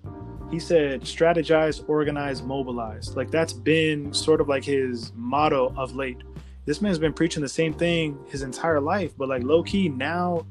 he 0.49 0.59
said 0.59 1.01
strategize, 1.01 1.87
organize, 1.89 2.41
mobilize. 2.41 3.15
Like 3.15 3.29
that's 3.29 3.53
been 3.53 4.13
sort 4.13 4.41
of 4.41 4.47
like 4.47 4.63
his 4.63 5.11
motto 5.15 5.73
of 5.75 5.95
late. 5.95 6.17
This 6.65 6.81
man's 6.81 6.99
been 6.99 7.13
preaching 7.13 7.41
the 7.41 7.49
same 7.49 7.73
thing 7.73 8.17
his 8.27 8.41
entire 8.41 8.79
life, 8.79 9.13
but 9.17 9.29
like 9.29 9.43
low 9.43 9.63
key 9.63 9.89
now 9.89 10.45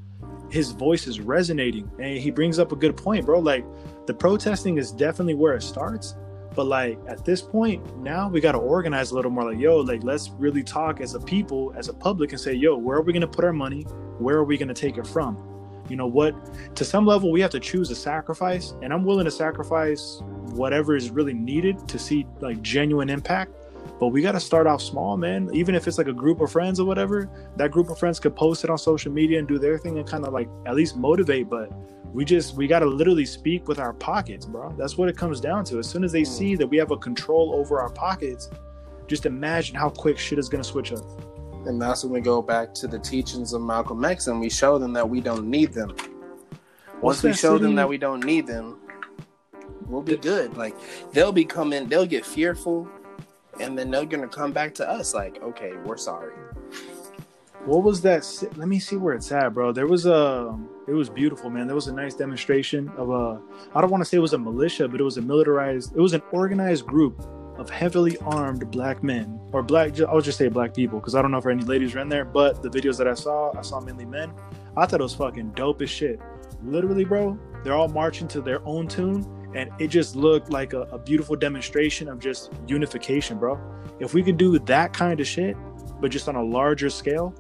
his 0.51 0.71
voice 0.71 1.07
is 1.07 1.21
resonating 1.21 1.91
and 1.99 2.19
he 2.19 2.31
brings 2.31 2.59
up 2.59 2.73
a 2.73 2.77
good 2.77 2.97
point, 2.97 3.27
bro. 3.27 3.41
Like 3.41 3.65
the 4.07 4.15
protesting 4.15 4.79
is 4.79 4.93
definitely 4.93 5.35
where 5.35 5.55
it 5.55 5.63
starts, 5.63 6.15
but 6.57 6.67
like 6.67 6.99
at 7.07 7.25
this 7.25 7.43
point 7.43 7.97
now 7.99 8.29
we 8.29 8.41
got 8.41 8.53
to 8.53 8.59
organize 8.59 9.13
a 9.13 9.15
little 9.15 9.31
more 9.31 9.53
like 9.53 9.61
yo, 9.61 9.77
like 9.77 10.03
let's 10.03 10.31
really 10.31 10.65
talk 10.65 11.01
as 11.01 11.15
a 11.15 11.21
people, 11.21 11.73
as 11.77 11.89
a 11.89 11.95
public 11.95 12.33
and 12.33 12.41
say, 12.41 12.55
yo, 12.55 12.77
where 12.77 12.97
are 12.97 13.03
we 13.03 13.13
going 13.13 13.21
to 13.21 13.29
put 13.29 13.45
our 13.45 13.53
money? 13.53 13.83
Where 14.19 14.37
are 14.37 14.45
we 14.45 14.57
going 14.57 14.69
to 14.69 14.75
take 14.75 14.97
it 14.97 15.07
from? 15.07 15.53
you 15.89 15.97
know 15.97 16.07
what 16.07 16.35
to 16.75 16.85
some 16.85 17.07
level 17.07 17.31
we 17.31 17.41
have 17.41 17.51
to 17.51 17.61
choose 17.61 17.91
a 17.91 17.95
sacrifice 17.95 18.75
and 18.83 18.93
i'm 18.93 19.05
willing 19.05 19.25
to 19.25 19.31
sacrifice 19.31 20.21
whatever 20.51 20.97
is 20.97 21.11
really 21.11 21.35
needed 21.35 21.87
to 21.89 21.99
see 21.99 22.27
like 22.41 22.61
genuine 22.63 23.09
impact 23.09 23.53
but 24.01 24.09
we 24.09 24.21
got 24.21 24.33
to 24.33 24.41
start 24.41 24.67
off 24.67 24.83
small 24.83 25.17
man 25.17 25.49
even 25.53 25.75
if 25.75 25.87
it's 25.87 25.99
like 25.99 26.09
a 26.09 26.13
group 26.13 26.41
of 26.41 26.51
friends 26.51 26.81
or 26.81 26.87
whatever 26.87 27.31
that 27.57 27.71
group 27.71 27.89
of 27.89 27.99
friends 27.99 28.19
could 28.19 28.35
post 28.35 28.65
it 28.65 28.71
on 28.71 28.79
social 28.79 29.13
media 29.13 29.39
and 29.39 29.47
do 29.47 29.59
their 29.59 29.79
thing 29.79 29.99
and 29.99 30.09
kind 30.09 30.25
of 30.25 30.33
like 30.33 30.49
at 30.67 30.75
least 30.75 30.97
motivate 30.97 31.49
but 31.49 31.71
we 32.13 32.25
just 32.25 32.55
we 32.55 32.67
got 32.67 32.81
to 32.81 32.87
literally 32.87 33.27
speak 33.27 33.69
with 33.69 33.79
our 33.79 33.93
pockets 33.93 34.47
bro 34.47 34.75
that's 34.79 34.97
what 34.97 35.09
it 35.09 35.17
comes 35.17 35.41
down 35.41 35.65
to 35.65 35.79
as 35.79 35.89
soon 35.89 36.05
as 36.05 36.13
they 36.13 36.23
hmm. 36.23 36.31
see 36.31 36.57
that 36.57 36.67
we 36.67 36.77
have 36.77 36.91
a 36.91 36.97
control 36.97 37.55
over 37.55 37.81
our 37.81 37.91
pockets 37.91 38.51
just 39.07 39.27
imagine 39.27 39.77
how 39.77 39.89
quick 39.89 40.19
shit 40.19 40.39
is 40.39 40.49
going 40.49 40.63
to 40.63 40.69
switch 40.69 40.93
up 40.93 41.05
and 41.67 41.83
that's 41.83 42.05
when 42.05 42.13
we 42.13 42.21
go 42.21 42.41
back 42.41 42.73
to 42.75 42.87
the 42.87 42.99
teachings 42.99 43.53
of 43.53 43.61
Malcolm 43.61 44.05
X 44.05 44.29
and 44.29 44.41
we 44.41 44.49
show 44.49 44.79
them 44.79 44.93
that 44.93 45.09
we 45.09 45.21
don't 45.21 45.51
need 45.51 45.73
them. 45.73 45.95
Once 47.01 47.23
we 47.23 47.33
show 47.33 47.59
them 47.59 47.75
that 47.75 47.89
we 47.89 47.99
don't 47.99 48.25
need 48.25 48.47
them, 48.47 48.79
we'll 49.87 50.03
be 50.03 50.17
good. 50.17 50.57
Like 50.57 50.77
they'll 51.13 51.33
be 51.33 51.45
coming, 51.45 51.89
they'll 51.89 52.07
get 52.07 52.25
fearful, 52.25 52.89
and 53.61 53.77
then 53.77 53.91
they're 53.91 54.07
gonna 54.07 54.29
come 54.29 54.53
back 54.53 54.75
to 54.77 54.89
us 54.89 55.13
like, 55.13 55.43
okay, 55.43 55.73
we're 55.85 55.97
sorry. 55.97 56.35
What 57.65 57.83
was 57.83 58.01
that? 58.03 58.25
Let 58.57 58.69
me 58.69 58.79
see 58.79 58.97
where 58.97 59.15
it's 59.15 59.31
at, 59.33 59.53
bro. 59.53 59.73
There 59.73 59.89
was 59.89 60.07
a, 60.07 60.57
it 60.87 60.93
was 60.93 61.11
beautiful, 61.11 61.51
man. 61.51 61.67
There 61.67 61.75
was 61.75 61.89
a 61.89 61.95
nice 61.95 62.15
demonstration 62.15 62.89
of 62.97 63.11
a, 63.11 63.41
I 63.75 63.81
don't 63.81 63.91
want 63.91 64.03
to 64.03 64.05
say 64.05 64.19
it 64.19 64.21
was 64.21 64.35
a 64.35 64.39
militia, 64.39 64.87
but 64.87 65.01
it 65.01 65.05
was 65.05 65.17
a 65.17 65.23
militarized, 65.23 65.97
it 65.97 66.01
was 66.01 66.13
an 66.13 66.23
organized 66.31 66.87
group 66.87 67.21
of 67.59 67.69
heavily 67.71 68.17
armed 68.19 68.71
black 68.71 69.03
men 69.03 69.41
or 69.53 69.63
black 69.63 69.99
I'll 70.01 70.21
just 70.21 70.39
say 70.39 70.49
black 70.49 70.75
people 70.75 71.01
because 71.01 71.15
I 71.15 71.23
don't 71.23 71.31
know 71.31 71.39
if 71.39 71.47
any 71.47 71.65
ladies 71.65 71.95
were 71.95 72.01
in 72.01 72.09
there, 72.09 72.25
but 72.25 72.63
the 72.63 72.69
videos 72.69 72.99
that 72.99 73.09
I 73.09 73.15
saw, 73.15 73.57
I 73.57 73.63
saw 73.63 73.81
mainly 73.81 74.05
men. 74.05 74.33
I 74.77 74.87
thought 74.87 75.01
it 75.01 75.03
was 75.03 75.15
fucking 75.15 75.53
dope 75.53 75.83
as 75.83 75.91
shit. 75.91 76.21
Literally, 76.63 77.05
bro, 77.05 77.39
they're 77.65 77.75
all 77.75 77.89
marching 77.89 78.29
to 78.29 78.41
their 78.41 78.61
own 78.67 78.87
tune, 78.87 79.25
and 79.55 79.71
it 79.81 79.89
just 79.89 80.15
looked 80.15 80.51
like 80.51 80.73
a, 80.73 80.83
a 80.83 80.99
beautiful 80.99 81.35
demonstration 81.35 82.09
of 82.09 82.19
just 82.19 82.53
unification, 82.69 83.39
bro. 83.39 83.59
If 83.99 84.15
we 84.15 84.23
could 84.23 84.37
do 84.37 84.59
that 84.59 84.93
kind 84.93 85.19
of 85.19 85.27
shit, 85.27 85.57
but 86.01 86.11
just 86.11 86.29
on 86.29 86.37
a 86.37 86.43
larger 86.43 86.91
scale, 86.91 87.35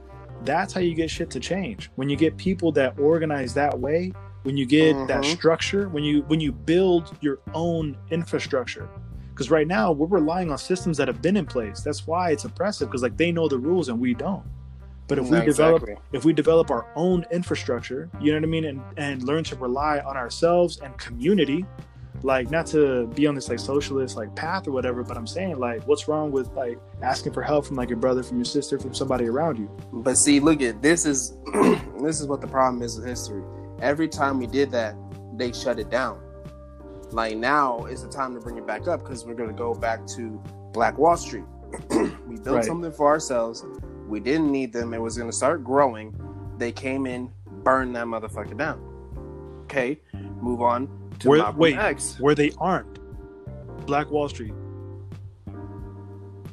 that's 0.46 0.72
how 0.72 0.80
you 0.80 0.94
get 0.94 1.10
shit 1.10 1.30
to 1.30 1.40
change. 1.40 1.90
When 1.96 2.08
you 2.08 2.16
get 2.16 2.36
people 2.36 2.72
that 2.72 2.98
organize 2.98 3.52
that 3.54 3.78
way, 3.78 4.12
when 4.44 4.56
you 4.56 4.64
get 4.64 4.94
mm-hmm. 4.94 5.06
that 5.06 5.24
structure, 5.24 5.88
when 5.88 6.04
you 6.04 6.22
when 6.22 6.40
you 6.40 6.52
build 6.52 7.16
your 7.20 7.40
own 7.52 7.96
infrastructure, 8.10 8.88
because 9.30 9.50
right 9.50 9.66
now 9.66 9.92
we're 9.92 10.06
relying 10.06 10.50
on 10.50 10.58
systems 10.58 10.96
that 10.98 11.08
have 11.08 11.20
been 11.20 11.36
in 11.36 11.46
place. 11.46 11.80
That's 11.80 12.06
why 12.06 12.30
it's 12.30 12.44
oppressive 12.44 12.88
because 12.88 13.02
like 13.02 13.16
they 13.16 13.32
know 13.32 13.48
the 13.48 13.58
rules 13.58 13.88
and 13.88 13.98
we 13.98 14.14
don't. 14.14 14.44
But 15.08 15.18
if 15.18 15.28
we 15.28 15.40
develop 15.40 15.88
if 16.12 16.24
we 16.24 16.32
develop 16.32 16.70
our 16.70 16.86
own 16.96 17.24
infrastructure, 17.30 18.08
you 18.20 18.32
know 18.32 18.38
what 18.38 18.44
I 18.44 18.50
mean, 18.50 18.64
and 18.64 18.82
and 18.96 19.22
learn 19.22 19.44
to 19.44 19.56
rely 19.56 20.00
on 20.00 20.16
ourselves 20.16 20.78
and 20.78 20.96
community, 20.98 21.64
like 22.26 22.50
not 22.50 22.66
to 22.66 23.06
be 23.14 23.26
on 23.28 23.36
this 23.36 23.48
like 23.48 23.60
socialist 23.60 24.16
like 24.16 24.34
path 24.34 24.66
or 24.66 24.72
whatever, 24.72 25.04
but 25.04 25.16
I'm 25.16 25.28
saying 25.28 25.60
like 25.60 25.86
what's 25.86 26.08
wrong 26.08 26.32
with 26.32 26.48
like 26.54 26.78
asking 27.00 27.32
for 27.32 27.42
help 27.42 27.66
from 27.66 27.76
like 27.76 27.88
your 27.88 27.98
brother, 27.98 28.24
from 28.24 28.38
your 28.38 28.44
sister, 28.44 28.78
from 28.80 28.92
somebody 28.92 29.26
around 29.26 29.58
you. 29.58 29.70
But 29.92 30.16
see, 30.16 30.40
look 30.40 30.60
at 30.60 30.82
this 30.82 31.06
is 31.06 31.36
this 32.02 32.20
is 32.20 32.26
what 32.26 32.40
the 32.40 32.48
problem 32.48 32.82
is 32.82 32.96
with 32.96 33.06
history. 33.06 33.44
Every 33.80 34.08
time 34.08 34.38
we 34.38 34.48
did 34.48 34.72
that, 34.72 34.96
they 35.36 35.52
shut 35.52 35.78
it 35.78 35.88
down 35.88 36.20
like 37.12 37.36
now 37.36 37.84
is 37.84 38.02
the 38.02 38.08
time 38.08 38.34
to 38.34 38.40
bring 38.40 38.58
it 38.58 38.66
back 38.66 38.88
up 38.88 39.04
because 39.04 39.24
we're 39.24 39.34
going 39.34 39.48
to 39.48 39.54
go 39.54 39.72
back 39.72 40.04
to 40.08 40.42
Black 40.72 40.98
Wall 40.98 41.16
Street. 41.16 41.44
we 41.90 42.36
built 42.36 42.56
right. 42.56 42.64
something 42.64 42.90
for 42.90 43.06
ourselves. 43.06 43.64
We 44.08 44.18
didn't 44.18 44.50
need 44.50 44.72
them. 44.72 44.92
It 44.92 45.00
was 45.00 45.16
going 45.16 45.30
to 45.30 45.36
start 45.36 45.62
growing. 45.62 46.12
They 46.58 46.72
came 46.72 47.06
in, 47.06 47.30
burned 47.62 47.94
that 47.94 48.06
motherfucker 48.06 48.56
down. 48.56 48.82
Okay, 49.64 50.00
move 50.40 50.62
on 50.62 51.05
to 51.20 51.28
were, 51.28 51.38
Malcolm 51.38 51.58
wait, 51.58 51.76
X. 51.76 52.18
Were 52.20 52.34
they 52.34 52.52
armed? 52.58 52.98
Black 53.86 54.10
Wall 54.10 54.28
Street. 54.28 54.54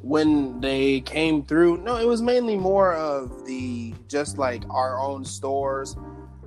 When 0.02 0.60
they 0.60 1.02
came 1.02 1.44
through, 1.44 1.78
no, 1.78 1.98
it 1.98 2.06
was 2.06 2.22
mainly 2.22 2.58
more 2.58 2.94
of 2.94 3.46
the 3.46 3.94
just 4.08 4.38
like 4.38 4.64
our 4.70 5.00
own 5.00 5.24
stores 5.24 5.96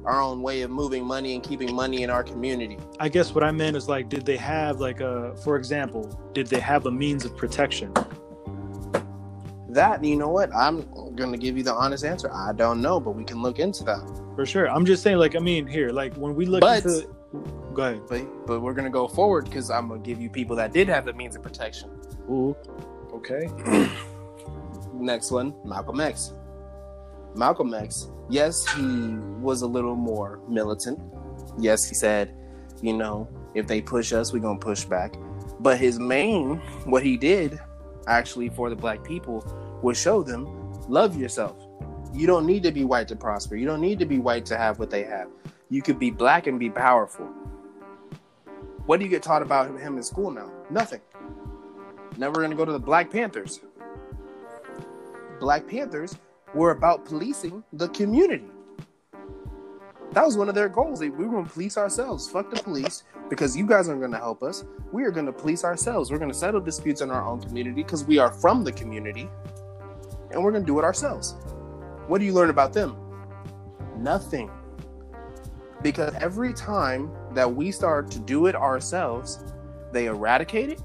our 0.07 0.23
own 0.23 0.41
way 0.41 0.63
of 0.63 0.71
moving 0.71 1.05
money 1.05 1.35
and 1.35 1.43
keeping 1.43 1.75
money 1.75 2.03
in 2.03 2.11
our 2.11 2.23
community. 2.23 2.79
I 3.01 3.09
guess 3.09 3.35
what 3.35 3.43
I 3.43 3.51
meant 3.51 3.77
is 3.77 3.89
like, 3.89 4.09
did 4.09 4.25
they 4.25 4.37
have 4.37 4.81
like 4.81 5.01
a, 5.01 5.37
for 5.43 5.57
example, 5.57 6.19
did 6.33 6.47
they 6.47 6.61
have 6.61 6.87
a 6.87 6.91
means 6.91 7.25
of 7.25 7.37
protection? 7.37 7.93
That 9.69 10.03
you 10.03 10.17
know 10.17 10.29
what 10.29 10.55
I'm 10.55 10.89
gonna 11.17 11.37
give 11.37 11.57
you 11.57 11.63
the 11.63 11.75
honest 11.75 12.05
answer. 12.05 12.33
I 12.33 12.53
don't 12.53 12.81
know, 12.81 12.99
but 13.01 13.11
we 13.11 13.25
can 13.25 13.43
look 13.43 13.59
into 13.59 13.85
that 13.85 14.01
for 14.35 14.47
sure. 14.47 14.71
I'm 14.71 14.87
just 14.87 15.03
saying, 15.03 15.19
like, 15.19 15.37
I 15.37 15.41
mean, 15.41 15.67
here, 15.67 15.91
like 15.91 16.15
when 16.15 16.35
we 16.35 16.47
look 16.47 16.61
but, 16.61 16.85
into, 16.85 17.15
go 17.75 17.83
ahead, 17.83 18.03
but 18.09 18.47
but 18.47 18.61
we're 18.61 18.75
gonna 18.75 18.91
go 18.91 19.09
forward 19.09 19.45
because 19.45 19.71
I'm 19.71 19.89
gonna 19.89 20.01
give 20.01 20.21
you 20.21 20.31
people 20.31 20.57
that 20.57 20.73
did 20.73 20.89
have 20.89 21.05
the 21.05 21.13
means 21.13 21.37
of 21.37 21.43
protection. 21.43 21.91
Ooh, 22.31 22.57
okay. 23.13 23.49
Next 24.95 25.31
one, 25.31 25.55
Malcolm 25.65 26.01
X. 26.01 26.33
Malcolm 27.35 27.75
X 27.75 28.09
yes, 28.29 28.67
he 28.75 29.17
was 29.41 29.63
a 29.63 29.67
little 29.67 29.97
more 29.97 30.41
militant. 30.49 31.01
Yes, 31.59 31.89
he 31.89 31.95
said, 31.95 32.35
you 32.83 32.93
know, 32.93 33.29
if 33.55 33.67
they 33.67 33.81
push 33.81 34.13
us, 34.13 34.33
we're 34.33 34.41
to 34.41 34.57
push 34.57 34.85
back. 34.85 35.15
But 35.61 35.79
his 35.79 35.99
main, 35.99 36.59
what 36.85 37.03
he 37.03 37.17
did 37.17 37.59
actually 38.07 38.49
for 38.51 38.71
the 38.71 38.77
black 38.77 39.03
people 39.03 39.45
was 39.83 39.99
show 39.99 40.23
them 40.23 40.73
love 40.89 41.17
yourself. 41.17 41.57
You 42.13 42.27
don't 42.27 42.47
need 42.47 42.63
to 42.63 42.73
be 42.73 42.85
white 42.85 43.09
to 43.09 43.17
prosper. 43.17 43.57
You 43.57 43.67
don't 43.67 43.81
need 43.81 43.99
to 43.99 44.07
be 44.07 44.19
white 44.19 44.47
to 44.47 44.57
have 44.57 44.79
what 44.79 44.91
they 44.91 45.03
have. 45.05 45.29
You 45.69 45.83
could 45.83 45.99
be 45.99 46.11
black 46.11 46.47
and 46.47 46.59
be 46.59 46.71
powerful. 46.71 47.27
What 48.87 48.99
do 48.99 49.05
you 49.05 49.11
get 49.11 49.23
taught 49.23 49.43
about 49.43 49.79
him 49.79 49.97
in 49.97 50.03
school 50.03 50.31
now? 50.31 50.51
Nothing. 50.71 51.01
Never 52.17 52.35
going 52.35 52.51
to 52.51 52.57
go 52.57 52.65
to 52.65 52.73
the 52.73 52.79
Black 52.79 53.11
Panthers. 53.11 53.61
Black 55.41 55.67
Panthers 55.67 56.17
were 56.55 56.71
about 56.71 57.05
policing 57.05 57.65
the 57.73 57.89
community. 57.89 58.47
That 60.13 60.25
was 60.25 60.39
one 60.39 60.49
of 60.49 60.55
their 60.55 60.69
goals. 60.69 61.01
we 61.01 61.11
were 61.11 61.27
going 61.27 61.45
to 61.45 61.51
police 61.51 61.77
ourselves. 61.77 62.31
Fuck 62.31 62.51
the 62.51 62.63
police 62.63 63.03
because 63.29 63.57
you 63.57 63.67
guys 63.67 63.89
aren't 63.89 64.01
going 64.01 64.13
to 64.13 64.19
help 64.19 64.43
us. 64.43 64.65
We 64.93 65.03
are 65.05 65.11
going 65.11 65.27
to 65.27 65.33
police 65.33 65.65
ourselves. 65.65 66.11
We're 66.11 66.19
going 66.19 66.31
to 66.31 66.39
settle 66.39 66.61
disputes 66.61 67.01
in 67.01 67.11
our 67.11 67.23
own 67.23 67.43
community 67.43 67.83
because 67.83 68.05
we 68.05 68.19
are 68.19 68.33
from 68.33 68.65
the 68.65 68.73
community 68.73 69.29
and 70.31 70.43
we're 70.43 70.53
going 70.53 70.63
to 70.63 70.67
do 70.67 70.79
it 70.79 70.85
ourselves. 70.85 71.35
What 72.07 72.19
do 72.19 72.25
you 72.25 72.33
learn 72.33 72.51
about 72.51 72.73
them? 72.73 72.97
Nothing. 73.99 74.51
Because 75.87 76.13
every 76.17 76.53
time 76.53 77.13
that 77.31 77.55
we 77.55 77.71
start 77.71 78.11
to 78.11 78.19
do 78.19 78.47
it 78.47 78.57
ourselves, 78.57 79.55
they 79.93 80.07
eradicate 80.07 80.69
it 80.69 80.83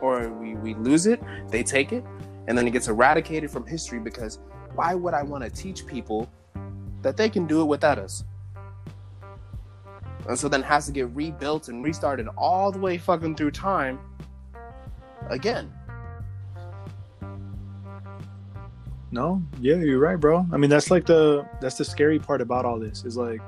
or 0.00 0.30
we, 0.30 0.56
we 0.56 0.74
lose 0.74 1.06
it, 1.06 1.22
they 1.48 1.62
take 1.62 1.92
it, 1.92 2.04
and 2.48 2.58
then 2.58 2.66
it 2.66 2.72
gets 2.72 2.88
eradicated 2.88 3.52
from 3.52 3.64
history 3.64 4.00
because 4.00 4.40
why 4.74 4.96
would 4.96 5.14
I 5.14 5.22
want 5.22 5.44
to 5.44 5.48
teach 5.48 5.86
people 5.86 6.28
that 7.02 7.16
they 7.16 7.28
can 7.28 7.46
do 7.46 7.60
it 7.60 7.66
without 7.66 8.00
us? 8.00 8.24
And 10.26 10.36
so 10.36 10.48
then 10.48 10.62
it 10.62 10.66
has 10.66 10.86
to 10.86 10.92
get 10.92 11.08
rebuilt 11.10 11.68
and 11.68 11.84
restarted 11.84 12.26
all 12.36 12.72
the 12.72 12.80
way 12.80 12.98
fucking 12.98 13.36
through 13.36 13.52
time 13.52 14.00
again. 15.28 15.72
No, 19.12 19.40
yeah, 19.60 19.76
you're 19.76 20.00
right, 20.00 20.18
bro. 20.18 20.44
I 20.52 20.56
mean, 20.56 20.68
that's 20.68 20.90
like 20.90 21.06
the 21.06 21.46
that's 21.60 21.76
the 21.76 21.84
scary 21.84 22.18
part 22.18 22.40
about 22.40 22.64
all 22.64 22.80
this 22.80 23.04
is 23.04 23.16
like 23.16 23.40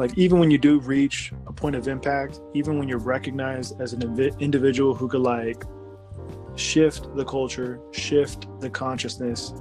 like 0.00 0.16
even 0.16 0.38
when 0.38 0.50
you 0.50 0.56
do 0.56 0.80
reach 0.80 1.30
a 1.46 1.52
point 1.52 1.76
of 1.76 1.86
impact, 1.86 2.40
even 2.54 2.78
when 2.78 2.88
you're 2.88 2.98
recognized 2.98 3.78
as 3.82 3.92
an 3.92 4.18
individual 4.40 4.94
who 4.94 5.06
could 5.06 5.20
like 5.20 5.62
shift 6.56 7.14
the 7.14 7.24
culture, 7.24 7.78
shift 7.92 8.46
the 8.60 8.70
consciousness, 8.70 9.52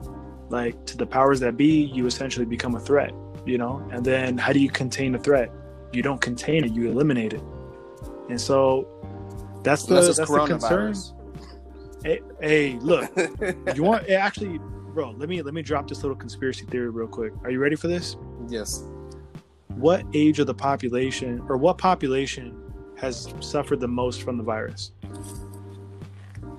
like 0.47 0.85
to 0.85 0.95
the 0.95 1.05
powers 1.05 1.41
that 1.41 1.57
be, 1.57 1.83
you 1.93 2.05
essentially 2.05 2.45
become 2.45 2.75
a 2.75 2.79
threat, 2.79 3.11
you 3.45 3.57
know? 3.57 3.85
And 3.91 4.03
then 4.03 4.37
how 4.37 4.53
do 4.53 4.59
you 4.59 4.69
contain 4.69 5.13
a 5.13 5.19
threat? 5.19 5.51
You 5.91 6.01
don't 6.01 6.21
contain 6.21 6.63
it, 6.63 6.71
you 6.71 6.89
eliminate 6.89 7.33
it. 7.33 7.43
And 8.29 8.39
so 8.39 8.87
That's 9.61 9.83
the 9.83 9.95
that's 9.95 10.17
the 10.17 10.45
concern. 10.47 10.95
Hey, 12.01 12.21
hey, 12.39 12.79
look, 12.79 13.11
you 13.75 13.83
want 13.83 14.07
eh, 14.07 14.13
actually, 14.13 14.57
bro? 14.93 15.11
Let 15.17 15.27
me 15.27 15.41
let 15.41 15.53
me 15.53 15.61
drop 15.61 15.89
this 15.89 16.01
little 16.01 16.15
conspiracy 16.15 16.65
theory 16.65 16.89
real 16.89 17.07
quick. 17.07 17.33
Are 17.43 17.51
you 17.51 17.59
ready 17.59 17.75
for 17.75 17.89
this? 17.89 18.15
yes. 18.47 18.85
What 19.79 20.05
age 20.13 20.39
of 20.39 20.47
the 20.47 20.53
population, 20.53 21.41
or 21.47 21.55
what 21.55 21.77
population, 21.77 22.53
has 22.97 23.33
suffered 23.39 23.79
the 23.79 23.87
most 23.87 24.23
from 24.23 24.37
the 24.37 24.43
virus? 24.43 24.91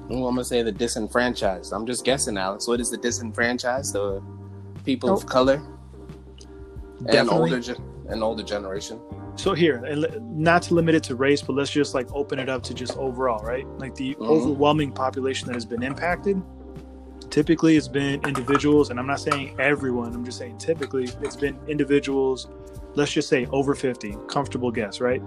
Well, 0.09 0.27
I'm 0.27 0.35
gonna 0.35 0.45
say 0.45 0.63
the 0.63 0.73
disenfranchised. 0.73 1.71
I'm 1.73 1.85
just 1.87 2.03
guessing, 2.05 2.39
Alex. 2.39 2.67
What 2.67 2.81
is 2.81 2.91
the 2.91 2.97
disenfranchised? 2.97 3.93
The 3.93 4.23
people 4.85 5.11
of 5.11 5.21
Nope. 5.21 5.29
color 5.29 5.63
and 7.07 7.29
older, 7.31 7.61
gen- 7.61 7.77
an 8.09 8.23
older 8.23 8.43
generation. 8.43 8.99
So 9.37 9.53
here, 9.53 9.85
and 9.85 10.07
not 10.39 10.63
to 10.63 10.75
limit 10.75 10.95
it 10.95 11.03
to 11.05 11.15
race, 11.15 11.43
but 11.43 11.55
let's 11.57 11.71
just 11.71 11.95
like 11.95 12.09
open 12.15 12.39
it 12.39 12.49
up 12.49 12.63
to 12.65 12.75
just 12.75 12.97
overall, 12.97 13.45
right? 13.45 13.67
Like 13.79 13.95
the 13.95 14.15
Mhm. 14.15 14.27
overwhelming 14.27 14.93
population 14.93 15.47
that 15.49 15.55
has 15.55 15.67
been 15.67 15.83
impacted. 15.83 16.41
Typically, 17.29 17.77
it's 17.77 17.87
been 17.87 18.21
individuals, 18.27 18.89
and 18.91 18.99
I'm 18.99 19.07
not 19.07 19.21
saying 19.21 19.55
everyone. 19.61 20.15
I'm 20.15 20.25
just 20.25 20.39
saying 20.39 20.57
typically, 20.59 21.05
it's 21.23 21.37
been 21.37 21.59
individuals. 21.69 22.49
Let's 22.95 23.13
just 23.13 23.29
say 23.29 23.47
over 23.47 23.75
50. 23.75 24.17
Comfortable 24.29 24.71
guess, 24.71 25.01
right? 25.01 25.23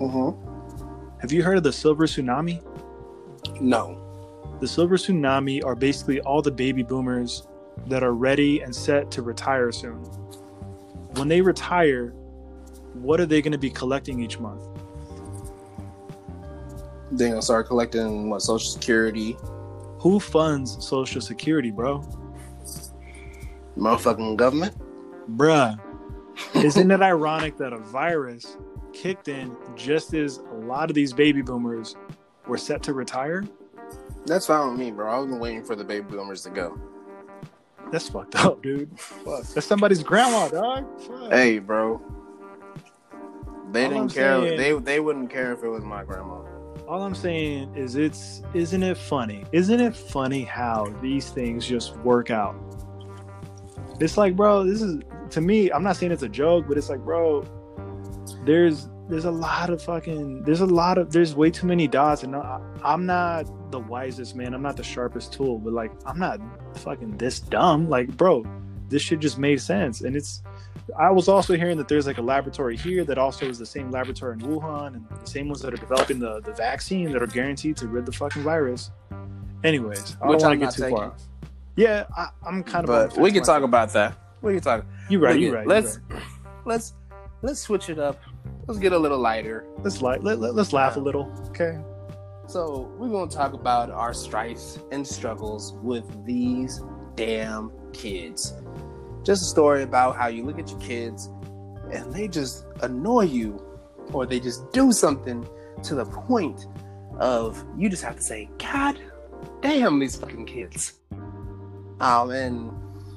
Mm-hmm. 0.00 1.18
Have 1.20 1.32
you 1.32 1.42
heard 1.42 1.56
of 1.58 1.62
the 1.62 1.72
silver 1.72 2.06
tsunami? 2.06 2.62
No. 3.60 4.00
The 4.60 4.68
silver 4.68 4.96
tsunami 4.96 5.64
are 5.64 5.74
basically 5.74 6.20
all 6.20 6.42
the 6.42 6.50
baby 6.50 6.82
boomers 6.82 7.46
that 7.86 8.02
are 8.02 8.14
ready 8.14 8.60
and 8.60 8.74
set 8.74 9.10
to 9.12 9.22
retire 9.22 9.70
soon. 9.72 9.98
When 11.14 11.28
they 11.28 11.40
retire, 11.40 12.10
what 12.94 13.20
are 13.20 13.26
they 13.26 13.40
going 13.42 13.52
to 13.52 13.58
be 13.58 13.70
collecting 13.70 14.20
each 14.20 14.38
month? 14.38 14.62
They're 17.12 17.28
gonna 17.30 17.42
start 17.42 17.66
collecting 17.66 18.30
what 18.30 18.40
Social 18.40 18.70
Security, 18.70 19.36
Who 19.98 20.20
funds 20.20 20.84
Social 20.84 21.20
Security, 21.20 21.70
bro? 21.72 22.02
motherfucking 23.76 24.36
government. 24.36 24.76
Bruh. 25.36 25.78
Isn't 26.54 26.90
it 26.90 27.00
ironic 27.02 27.56
that 27.58 27.72
a 27.72 27.78
virus 27.78 28.56
kicked 28.92 29.28
in 29.28 29.56
just 29.76 30.14
as 30.14 30.38
a 30.38 30.54
lot 30.54 30.90
of 30.90 30.94
these 30.94 31.12
baby 31.12 31.42
boomers 31.42 31.96
were 32.46 32.58
set 32.58 32.82
to 32.84 32.92
retire? 32.92 33.44
That's 34.26 34.46
fine 34.46 34.70
with 34.70 34.78
me, 34.78 34.90
bro. 34.90 35.22
I've 35.22 35.28
been 35.28 35.38
waiting 35.38 35.64
for 35.64 35.74
the 35.76 35.84
baby 35.84 36.06
boomers 36.10 36.42
to 36.42 36.50
go. 36.50 36.78
That's 37.90 38.08
fucked 38.08 38.36
up, 38.36 38.62
dude. 38.62 38.98
Fuck. 38.98 39.42
That's 39.48 39.66
somebody's 39.66 40.02
grandma, 40.02 40.48
dog. 40.48 41.00
Fuck. 41.00 41.32
Hey, 41.32 41.58
bro. 41.58 42.00
They 43.72 43.84
All 43.84 43.90
didn't 43.90 44.02
I'm 44.04 44.08
care. 44.10 44.40
saying- 44.40 44.56
They 44.58 44.72
they 44.78 45.00
wouldn't 45.00 45.30
care 45.30 45.52
if 45.52 45.62
it 45.62 45.68
was 45.68 45.84
my 45.84 46.04
grandma. 46.04 46.40
All 46.88 47.02
I'm 47.02 47.14
saying 47.14 47.74
is 47.76 47.94
it's 47.96 48.42
isn't 48.52 48.82
it 48.82 48.96
funny? 48.96 49.44
Isn't 49.52 49.80
it 49.80 49.94
funny 49.94 50.42
how 50.42 50.92
these 51.00 51.30
things 51.30 51.66
just 51.66 51.96
work 51.98 52.30
out? 52.30 52.56
It's 54.00 54.16
like, 54.16 54.34
bro, 54.36 54.64
this 54.64 54.82
is 54.82 55.00
to 55.30 55.40
me, 55.40 55.70
I'm 55.70 55.82
not 55.82 55.96
saying 55.96 56.12
it's 56.12 56.22
a 56.22 56.28
joke, 56.28 56.66
but 56.68 56.76
it's 56.78 56.88
like, 56.88 57.00
bro, 57.00 57.44
there's 58.44 58.88
there's 59.08 59.24
a 59.24 59.30
lot 59.30 59.70
of 59.70 59.82
fucking 59.82 60.44
there's 60.44 60.60
a 60.60 60.66
lot 60.66 60.96
of 60.96 61.12
there's 61.12 61.34
way 61.34 61.50
too 61.50 61.66
many 61.66 61.88
dots 61.88 62.22
and 62.22 62.34
I, 62.36 62.60
I'm 62.84 63.06
not 63.06 63.70
the 63.72 63.80
wisest 63.80 64.36
man. 64.36 64.54
I'm 64.54 64.62
not 64.62 64.76
the 64.76 64.84
sharpest 64.84 65.32
tool, 65.32 65.58
but 65.58 65.72
like 65.72 65.92
I'm 66.06 66.18
not 66.18 66.40
fucking 66.78 67.16
this 67.18 67.40
dumb. 67.40 67.88
Like, 67.88 68.16
bro, 68.16 68.44
this 68.88 69.02
shit 69.02 69.18
just 69.20 69.38
made 69.38 69.60
sense 69.60 70.00
and 70.02 70.16
it's 70.16 70.42
I 70.98 71.10
was 71.10 71.28
also 71.28 71.56
hearing 71.56 71.76
that 71.78 71.88
there's 71.88 72.06
like 72.06 72.18
a 72.18 72.22
laboratory 72.22 72.76
here 72.76 73.04
that 73.04 73.18
also 73.18 73.46
is 73.46 73.58
the 73.58 73.66
same 73.66 73.90
laboratory 73.90 74.34
in 74.34 74.40
Wuhan 74.40 74.94
and 74.94 75.06
the 75.08 75.26
same 75.28 75.48
ones 75.48 75.60
that 75.62 75.72
are 75.72 75.76
developing 75.76 76.18
the, 76.18 76.40
the 76.40 76.52
vaccine 76.52 77.12
that 77.12 77.22
are 77.22 77.26
guaranteed 77.28 77.76
to 77.78 77.88
rid 77.88 78.06
the 78.06 78.12
fucking 78.12 78.42
virus. 78.42 78.90
Anyways, 79.62 80.16
I 80.22 80.26
Which 80.28 80.40
don't 80.40 80.48
want 80.48 80.60
to 80.60 80.66
get 80.66 80.74
too 80.74 80.82
taking. 80.82 80.96
far. 80.96 81.14
Yeah, 81.80 82.04
I, 82.14 82.28
I'm 82.46 82.62
kind 82.62 82.86
of. 82.86 83.10
But 83.10 83.18
we 83.18 83.32
can 83.32 83.42
talk 83.42 83.62
about 83.62 83.92
that. 83.94 84.14
We 84.42 84.52
can 84.54 84.62
talk. 84.62 84.84
You 85.08 85.18
right. 85.18 85.38
You 85.38 85.54
right. 85.54 85.62
you 85.62 85.68
Let's 85.68 85.98
right. 86.10 86.22
let's 86.66 86.92
let's 87.40 87.60
switch 87.60 87.88
it 87.88 87.98
up. 87.98 88.20
Let's 88.66 88.78
get 88.78 88.92
a 88.92 88.98
little 88.98 89.18
lighter. 89.18 89.66
let's 89.78 90.02
light. 90.02 90.22
let, 90.22 90.38
let, 90.38 90.54
let's 90.54 90.74
laugh 90.74 90.96
a 90.96 91.00
uh, 91.00 91.02
little. 91.02 91.32
Okay. 91.48 91.78
So 92.46 92.92
we're 92.98 93.08
gonna 93.08 93.30
talk 93.30 93.54
about 93.54 93.90
our 93.90 94.12
strifes 94.12 94.78
and 94.92 95.06
struggles 95.06 95.72
with 95.82 96.04
these 96.26 96.82
damn 97.14 97.72
kids. 97.94 98.52
Just 99.22 99.42
a 99.42 99.46
story 99.46 99.82
about 99.82 100.16
how 100.16 100.26
you 100.26 100.44
look 100.44 100.58
at 100.58 100.68
your 100.70 100.80
kids 100.80 101.30
and 101.90 102.12
they 102.12 102.28
just 102.28 102.66
annoy 102.82 103.24
you, 103.24 103.58
or 104.12 104.26
they 104.26 104.38
just 104.38 104.70
do 104.72 104.92
something 104.92 105.48
to 105.82 105.94
the 105.94 106.04
point 106.04 106.66
of 107.18 107.64
you 107.76 107.88
just 107.88 108.02
have 108.02 108.16
to 108.16 108.22
say, 108.22 108.50
God 108.58 109.00
damn 109.62 109.98
these 109.98 110.16
fucking 110.16 110.46
kids. 110.46 111.00
Um 112.00 112.30
and 112.30 112.72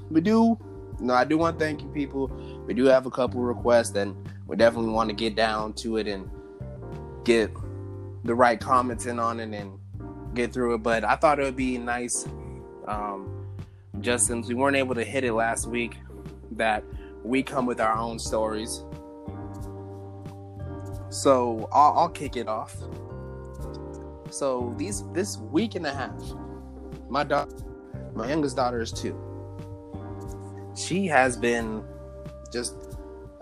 we 0.09 0.21
do 0.21 0.57
no, 0.99 1.13
I 1.13 1.25
do 1.25 1.37
want 1.37 1.59
to 1.59 1.65
thank 1.65 1.81
you 1.81 1.89
people. 1.89 2.27
We 2.65 2.73
do 2.73 2.85
have 2.85 3.05
a 3.05 3.11
couple 3.11 3.41
requests 3.41 3.95
and 3.95 4.15
we 4.47 4.55
definitely 4.55 4.91
want 4.91 5.09
to 5.09 5.15
get 5.15 5.35
down 5.35 5.73
to 5.73 5.97
it 5.97 6.07
and 6.07 6.29
get 7.25 7.51
the 8.23 8.33
right 8.33 8.59
comments 8.59 9.05
in 9.05 9.19
on 9.19 9.39
it 9.39 9.53
and 9.53 9.77
get 10.33 10.53
through 10.53 10.75
it. 10.75 10.83
But 10.83 11.03
I 11.03 11.15
thought 11.15 11.39
it 11.39 11.43
would 11.43 11.55
be 11.55 11.77
nice, 11.77 12.25
um, 12.87 13.47
just 13.99 14.27
since 14.27 14.47
we 14.47 14.55
weren't 14.55 14.77
able 14.77 14.95
to 14.95 15.03
hit 15.03 15.23
it 15.23 15.33
last 15.33 15.67
week, 15.67 15.97
that 16.51 16.83
we 17.23 17.43
come 17.43 17.65
with 17.65 17.81
our 17.81 17.97
own 17.97 18.19
stories. 18.19 18.83
So 21.09 21.69
I'll, 21.71 21.93
I'll 21.99 22.09
kick 22.09 22.37
it 22.37 22.47
off. 22.47 22.75
So 24.29 24.73
these 24.77 25.03
this 25.11 25.37
week 25.37 25.75
and 25.75 25.85
a 25.85 25.93
half, 25.93 26.19
my 27.09 27.23
daughter, 27.23 27.55
my 28.13 28.27
youngest 28.27 28.55
daughter 28.55 28.81
is 28.81 28.91
two. 28.91 29.17
She 30.75 31.07
has 31.07 31.37
been 31.37 31.83
just 32.51 32.75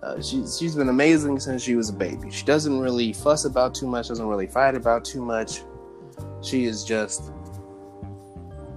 uh, 0.04 0.22
she's 0.22 0.58
she's 0.58 0.76
been 0.76 0.90
amazing 0.90 1.40
since 1.40 1.62
she 1.62 1.76
was 1.76 1.90
a 1.90 1.94
baby. 1.94 2.32
She 2.32 2.46
doesn't 2.46 2.80
really 2.80 3.14
fuss 3.14 3.46
about 3.46 3.76
too 3.76 3.88
much, 3.88 4.08
doesn't 4.08 4.26
really 4.28 4.48
fight 4.48 4.76
about 4.76 5.06
too 5.06 5.24
much. 5.24 5.62
She 6.42 6.66
is 6.66 6.84
just 6.84 7.32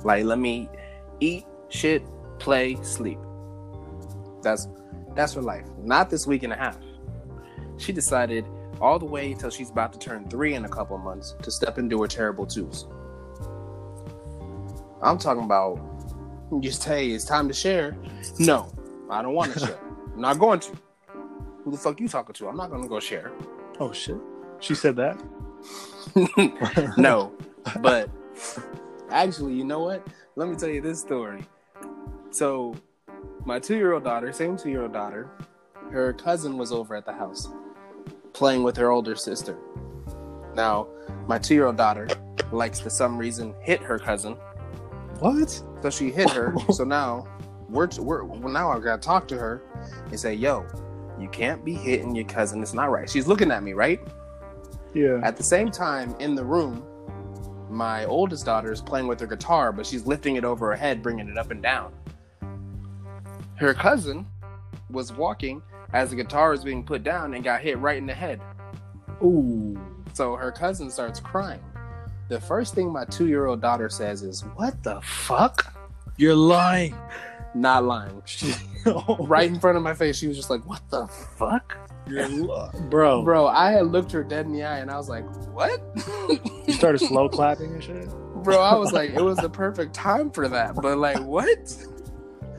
like 0.04 0.24
let 0.24 0.38
me 0.38 0.68
eat, 1.20 1.46
shit, 1.68 2.02
play, 2.38 2.76
sleep. 2.82 3.18
That's 4.42 4.68
that's 5.14 5.32
her 5.34 5.42
life. 5.42 5.66
Not 5.82 6.10
this 6.10 6.26
week 6.26 6.42
and 6.42 6.52
a 6.52 6.56
half. 6.56 6.78
She 7.78 7.92
decided 7.92 8.44
all 8.80 8.98
the 8.98 9.06
way 9.06 9.32
until 9.32 9.50
she's 9.50 9.70
about 9.70 9.92
to 9.94 9.98
turn 9.98 10.28
three 10.28 10.54
in 10.54 10.64
a 10.64 10.68
couple 10.68 10.98
months 10.98 11.34
to 11.42 11.50
step 11.50 11.78
into 11.78 12.02
her 12.02 12.08
terrible 12.08 12.46
twos. 12.46 12.86
I'm 15.04 15.18
talking 15.18 15.44
about 15.44 15.78
just 16.60 16.84
hey, 16.84 17.10
it's 17.10 17.24
time 17.24 17.46
to 17.48 17.54
share. 17.54 17.96
No, 18.38 18.72
I 19.10 19.22
don't 19.22 19.34
want 19.34 19.52
to 19.52 19.60
share. 19.60 19.78
I'm 20.14 20.20
not 20.20 20.38
going 20.38 20.60
to. 20.60 20.72
Who 21.64 21.70
the 21.70 21.76
fuck 21.76 22.00
you 22.00 22.08
talking 22.08 22.34
to? 22.34 22.48
I'm 22.48 22.56
not 22.56 22.70
gonna 22.70 22.88
go 22.88 23.00
share. 23.00 23.32
Oh 23.80 23.92
shit. 23.92 24.16
She 24.60 24.74
said 24.74 24.96
that. 24.96 25.22
no, 26.96 27.32
but 27.80 28.08
actually, 29.10 29.54
you 29.54 29.64
know 29.64 29.80
what? 29.80 30.06
Let 30.36 30.48
me 30.48 30.56
tell 30.56 30.68
you 30.68 30.80
this 30.80 31.00
story. 31.00 31.44
So, 32.30 32.74
my 33.44 33.58
two-year-old 33.58 34.04
daughter, 34.04 34.32
same 34.32 34.56
two-year-old 34.56 34.92
daughter, 34.92 35.30
her 35.90 36.12
cousin 36.12 36.56
was 36.56 36.72
over 36.72 36.94
at 36.94 37.06
the 37.06 37.12
house 37.12 37.48
playing 38.32 38.64
with 38.64 38.76
her 38.76 38.90
older 38.90 39.14
sister. 39.14 39.56
Now, 40.54 40.88
my 41.26 41.38
two-year-old 41.38 41.76
daughter 41.76 42.08
likes 42.52 42.80
to 42.80 42.90
some 42.90 43.16
reason 43.16 43.54
hit 43.60 43.80
her 43.80 43.98
cousin, 43.98 44.36
What? 45.20 45.62
so 45.84 45.90
she 45.90 46.10
hit 46.10 46.30
her. 46.30 46.54
so 46.72 46.82
now 46.82 47.26
we're, 47.68 47.88
we're 47.98 48.24
well, 48.24 48.48
now 48.48 48.70
I 48.70 48.80
gotta 48.80 49.00
talk 49.00 49.28
to 49.28 49.36
her 49.36 49.62
and 50.06 50.18
say, 50.18 50.32
"Yo, 50.32 50.66
you 51.20 51.28
can't 51.28 51.62
be 51.62 51.74
hitting 51.74 52.14
your 52.14 52.24
cousin. 52.24 52.62
It's 52.62 52.72
not 52.72 52.90
right." 52.90 53.08
She's 53.08 53.26
looking 53.26 53.50
at 53.50 53.62
me, 53.62 53.74
right? 53.74 54.00
Yeah. 54.94 55.20
At 55.22 55.36
the 55.36 55.42
same 55.42 55.70
time, 55.70 56.16
in 56.20 56.34
the 56.34 56.44
room, 56.44 56.82
my 57.68 58.06
oldest 58.06 58.46
daughter 58.46 58.72
is 58.72 58.80
playing 58.80 59.06
with 59.06 59.20
her 59.20 59.26
guitar, 59.26 59.72
but 59.72 59.84
she's 59.84 60.06
lifting 60.06 60.36
it 60.36 60.44
over 60.44 60.70
her 60.70 60.76
head, 60.76 61.02
bringing 61.02 61.28
it 61.28 61.36
up 61.36 61.50
and 61.50 61.62
down. 61.62 61.92
Her 63.56 63.74
cousin 63.74 64.26
was 64.88 65.12
walking 65.12 65.60
as 65.92 66.10
the 66.10 66.16
guitar 66.16 66.50
was 66.50 66.64
being 66.64 66.82
put 66.82 67.02
down 67.02 67.34
and 67.34 67.44
got 67.44 67.60
hit 67.60 67.78
right 67.78 67.98
in 67.98 68.06
the 68.06 68.14
head. 68.14 68.40
Ooh. 69.22 69.78
So 70.14 70.34
her 70.36 70.50
cousin 70.50 70.90
starts 70.90 71.20
crying. 71.20 71.60
The 72.28 72.40
first 72.40 72.74
thing 72.74 72.90
my 72.92 73.04
two 73.04 73.26
year 73.28 73.46
old 73.46 73.60
daughter 73.60 73.88
says 73.88 74.22
is, 74.22 74.42
What 74.54 74.82
the 74.82 75.00
fuck? 75.02 75.72
You're 76.16 76.34
lying. 76.34 76.96
Not 77.54 77.84
lying. 77.84 78.22
Right 79.18 79.48
in 79.48 79.58
front 79.58 79.78
of 79.78 79.82
my 79.82 79.94
face, 79.94 80.18
she 80.18 80.26
was 80.28 80.36
just 80.36 80.50
like, 80.50 80.66
What 80.66 80.82
the 80.90 81.06
fuck? 81.06 81.76
You're 82.06 82.28
li- 82.28 82.68
bro. 82.90 83.22
Bro, 83.22 83.46
I 83.46 83.70
had 83.70 83.86
looked 83.86 84.12
her 84.12 84.22
dead 84.22 84.44
in 84.44 84.52
the 84.52 84.62
eye 84.62 84.78
and 84.80 84.90
I 84.90 84.96
was 84.98 85.08
like, 85.08 85.24
What? 85.54 85.80
You 86.66 86.72
started 86.74 86.98
slow 87.08 87.28
clapping 87.28 87.72
and 87.72 87.82
shit. 87.82 88.08
Bro, 88.42 88.60
I 88.60 88.74
was 88.74 88.92
like, 88.92 89.10
it 89.10 89.22
was 89.22 89.38
the 89.38 89.48
perfect 89.48 89.94
time 89.94 90.30
for 90.30 90.48
that. 90.48 90.74
But 90.74 90.98
like, 90.98 91.18
what? 91.22 91.74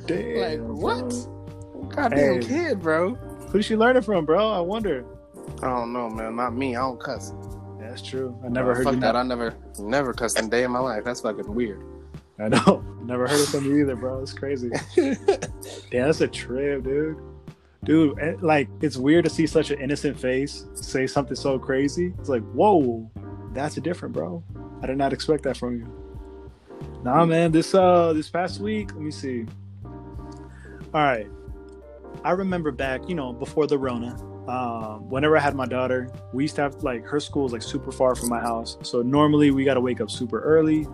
Damn. 0.07 0.37
Like, 0.39 0.77
what? 0.79 1.13
Goddamn 1.95 2.41
Hey. 2.41 2.47
kid, 2.47 2.81
bro. 2.81 3.13
Who 3.15 3.59
did 3.59 3.65
she 3.65 3.75
learning 3.75 4.01
from, 4.01 4.25
bro? 4.25 4.49
I 4.51 4.59
wonder. 4.61 5.05
I 5.61 5.67
don't 5.67 5.93
know, 5.93 6.09
man. 6.09 6.35
Not 6.37 6.55
me. 6.55 6.75
I 6.75 6.79
don't 6.79 6.99
cuss. 6.99 7.31
That's 7.95 8.05
true. 8.09 8.37
I 8.43 8.49
never 8.49 8.73
Uh, 8.73 8.75
heard 8.75 8.83
fuck 8.83 8.93
that. 8.95 8.99
not- 8.99 9.15
I 9.15 9.23
never, 9.23 9.55
never 9.79 10.11
cussed 10.13 10.37
a 10.37 10.45
day 10.45 10.65
in 10.65 10.71
my 10.71 10.79
life. 10.79 11.05
That's 11.05 11.21
fucking 11.21 11.53
weird. 11.55 11.81
I 12.37 12.49
know. 12.49 12.83
Never 13.05 13.25
heard 13.25 13.39
it 13.39 13.47
from 13.47 13.63
you 13.65 13.77
either, 13.79 13.95
bro. 13.95 14.19
It's 14.21 14.33
crazy. 14.33 14.69
Damn, 14.97 15.17
that's 16.07 16.19
a 16.19 16.27
trip, 16.27 16.83
dude. 16.83 17.17
Dude, 17.85 18.17
and, 18.19 18.41
like 18.41 18.67
it's 18.81 18.97
weird 18.97 19.23
to 19.23 19.29
see 19.29 19.47
such 19.47 19.71
an 19.71 19.79
innocent 19.79 20.19
face 20.19 20.65
say 20.73 21.07
something 21.07 21.37
so 21.37 21.57
crazy. 21.57 22.13
It's 22.19 22.27
like, 22.27 22.43
whoa, 22.51 23.09
that's 23.53 23.77
a 23.77 23.81
different, 23.81 24.13
bro. 24.13 24.43
I 24.81 24.87
did 24.87 24.97
not 24.97 25.13
expect 25.13 25.43
that 25.43 25.55
from 25.55 25.77
you. 25.77 25.87
Nah, 27.03 27.23
man. 27.25 27.53
This 27.53 27.73
uh, 27.73 28.11
this 28.11 28.29
past 28.29 28.59
week, 28.59 28.91
let 28.93 29.01
me 29.01 29.11
see. 29.11 29.45
All 29.85 31.01
right, 31.01 31.27
I 32.25 32.31
remember 32.31 32.71
back, 32.71 33.07
you 33.07 33.15
know, 33.15 33.31
before 33.31 33.65
the 33.65 33.77
Rona. 33.77 34.17
Um, 34.47 35.09
whenever 35.09 35.35
I 35.37 35.39
had 35.39 35.55
my 35.55 35.65
daughter, 35.65 36.09
we 36.31 36.43
used 36.43 36.55
to 36.57 36.61
have 36.61 36.75
like 36.83 37.03
her 37.05 37.19
school 37.19 37.45
is 37.47 37.51
like 37.53 37.63
super 37.63 37.91
far 37.91 38.13
from 38.15 38.29
my 38.29 38.39
house, 38.39 38.77
so 38.83 39.01
normally 39.01 39.49
we 39.51 39.63
got 39.63 39.73
to 39.73 39.81
wake 39.81 40.01
up 40.01 40.11
super 40.11 40.39
early. 40.41 40.87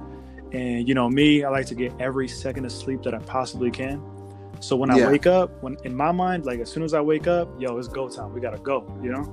And 0.53 0.87
you 0.87 0.93
know 0.93 1.09
me, 1.09 1.43
I 1.43 1.49
like 1.49 1.65
to 1.67 1.75
get 1.75 1.93
every 1.99 2.27
second 2.27 2.65
of 2.65 2.71
sleep 2.71 3.03
that 3.03 3.13
I 3.13 3.19
possibly 3.19 3.71
can. 3.71 4.01
So 4.59 4.75
when 4.75 4.89
I 4.89 4.97
Yeah. 4.97 5.09
wake 5.09 5.27
up, 5.27 5.51
when 5.61 5.77
in 5.83 5.95
my 5.95 6.11
mind, 6.11 6.45
like 6.45 6.59
as 6.59 6.69
soon 6.69 6.83
as 6.83 6.93
I 6.93 7.01
wake 7.01 7.27
up, 7.27 7.49
yo, 7.59 7.77
it's 7.77 7.87
go 7.87 8.07
time. 8.09 8.33
We 8.33 8.39
gotta 8.41 8.57
go, 8.59 8.85
you 9.01 9.11
know. 9.11 9.25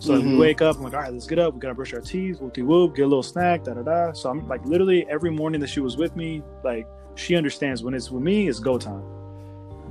So 0.00 0.14
like, 0.14 0.24
we 0.24 0.36
wake 0.36 0.62
up, 0.62 0.76
I'm 0.76 0.84
like, 0.84 0.94
all 0.94 1.00
right, 1.00 1.12
let's 1.12 1.26
get 1.26 1.38
up. 1.38 1.54
We 1.54 1.60
gotta 1.60 1.74
brush 1.74 1.92
our 1.92 2.00
teeth, 2.00 2.40
whoop 2.40 2.54
de 2.54 2.62
whoop, 2.62 2.94
get 2.94 3.02
a 3.02 3.06
little 3.08 3.22
snack, 3.22 3.64
da 3.64 3.74
da 3.74 3.82
da. 3.82 4.12
So 4.12 4.30
I'm 4.30 4.46
like, 4.46 4.64
literally 4.64 5.06
every 5.10 5.30
morning 5.30 5.60
that 5.60 5.68
she 5.68 5.80
was 5.80 5.96
with 5.96 6.14
me, 6.16 6.42
like 6.62 6.86
she 7.16 7.34
understands 7.34 7.82
when 7.82 7.94
it's 7.94 8.10
with 8.10 8.22
me, 8.22 8.48
it's 8.48 8.60
go 8.60 8.78
time. 8.78 9.02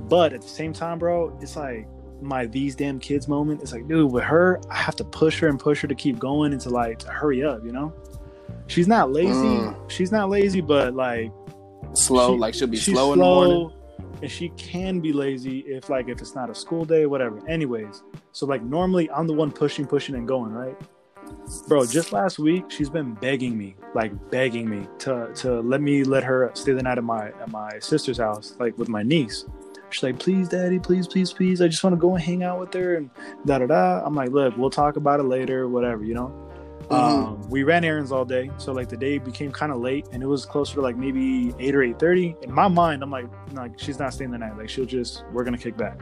But 0.08 0.32
at 0.32 0.40
the 0.42 0.48
same 0.48 0.72
time, 0.72 0.98
bro, 0.98 1.36
it's 1.42 1.56
like 1.56 1.86
my 2.22 2.46
these 2.46 2.74
damn 2.74 2.98
kids 2.98 3.28
moment. 3.28 3.62
It's 3.62 3.72
like, 3.72 3.86
dude, 3.88 4.10
with 4.12 4.24
her, 4.24 4.60
I 4.70 4.76
have 4.76 4.96
to 4.96 5.04
push 5.04 5.38
her 5.40 5.48
and 5.48 5.58
push 5.58 5.80
her 5.82 5.88
to 5.88 5.94
keep 5.94 6.18
going 6.18 6.52
and 6.52 6.60
to 6.62 6.70
like 6.70 6.98
to 7.00 7.08
hurry 7.08 7.42
up, 7.44 7.64
you 7.64 7.72
know. 7.72 7.92
She's 8.66 8.88
not 8.88 9.12
lazy. 9.12 9.32
Mm. 9.32 9.90
She's 9.90 10.12
not 10.12 10.28
lazy, 10.30 10.60
but 10.60 10.94
like 10.94 11.30
Slow, 11.94 12.34
She- 12.34 12.38
like 12.38 12.54
she'll 12.54 12.68
be 12.68 12.76
she's 12.76 12.94
slow 12.94 13.12
in 13.14 13.18
the 13.18 13.24
morning. 13.24 13.72
and 14.22 14.30
she 14.30 14.50
can 14.50 15.00
be 15.00 15.12
lazy 15.12 15.60
if 15.60 15.88
like 15.88 16.08
if 16.08 16.20
it's 16.20 16.34
not 16.34 16.50
a 16.50 16.54
school 16.54 16.84
day 16.84 17.06
whatever 17.06 17.40
anyways 17.48 18.02
so 18.32 18.44
like 18.46 18.62
normally 18.62 19.10
i'm 19.12 19.26
the 19.26 19.32
one 19.32 19.50
pushing 19.50 19.86
pushing 19.86 20.14
and 20.16 20.28
going 20.28 20.52
right 20.52 20.76
bro 21.66 21.86
just 21.86 22.12
last 22.12 22.38
week 22.38 22.70
she's 22.70 22.90
been 22.90 23.14
begging 23.14 23.56
me 23.56 23.74
like 23.94 24.12
begging 24.30 24.68
me 24.68 24.86
to 24.98 25.30
to 25.34 25.60
let 25.60 25.80
me 25.80 26.04
let 26.04 26.22
her 26.24 26.50
stay 26.54 26.72
the 26.72 26.82
night 26.82 26.98
at 26.98 27.04
my 27.04 27.28
at 27.28 27.50
my 27.50 27.78
sister's 27.78 28.18
house 28.18 28.54
like 28.58 28.76
with 28.76 28.88
my 28.90 29.02
niece 29.02 29.46
she's 29.90 30.02
like 30.02 30.18
please 30.18 30.48
daddy 30.48 30.78
please 30.78 31.06
please 31.06 31.32
please 31.32 31.60
i 31.60 31.68
just 31.68 31.82
want 31.82 31.94
to 31.94 32.00
go 32.00 32.14
and 32.14 32.22
hang 32.22 32.42
out 32.42 32.60
with 32.60 32.72
her 32.72 32.96
and 32.96 33.10
da 33.46 33.58
da 33.58 33.66
da 33.66 34.02
i'm 34.04 34.14
like 34.14 34.30
look 34.30 34.56
we'll 34.56 34.70
talk 34.70 34.96
about 34.96 35.20
it 35.20 35.24
later 35.24 35.68
whatever 35.68 36.04
you 36.04 36.14
know 36.14 36.48
um, 36.90 37.42
we 37.50 37.64
ran 37.64 37.84
errands 37.84 38.12
all 38.12 38.24
day, 38.24 38.50
so 38.56 38.72
like 38.72 38.88
the 38.88 38.96
day 38.96 39.18
became 39.18 39.52
kind 39.52 39.72
of 39.72 39.78
late, 39.78 40.06
and 40.12 40.22
it 40.22 40.26
was 40.26 40.46
closer 40.46 40.74
to 40.76 40.80
like 40.80 40.96
maybe 40.96 41.54
eight 41.58 41.74
or 41.74 41.82
eight 41.82 41.98
thirty. 41.98 42.34
In 42.42 42.52
my 42.52 42.66
mind, 42.68 43.02
I'm 43.02 43.10
like, 43.10 43.26
like 43.52 43.78
she's 43.78 43.98
not 43.98 44.14
staying 44.14 44.30
the 44.30 44.38
night. 44.38 44.56
Like 44.56 44.70
she'll 44.70 44.86
just 44.86 45.24
we're 45.32 45.44
gonna 45.44 45.58
kick 45.58 45.76
back. 45.76 46.00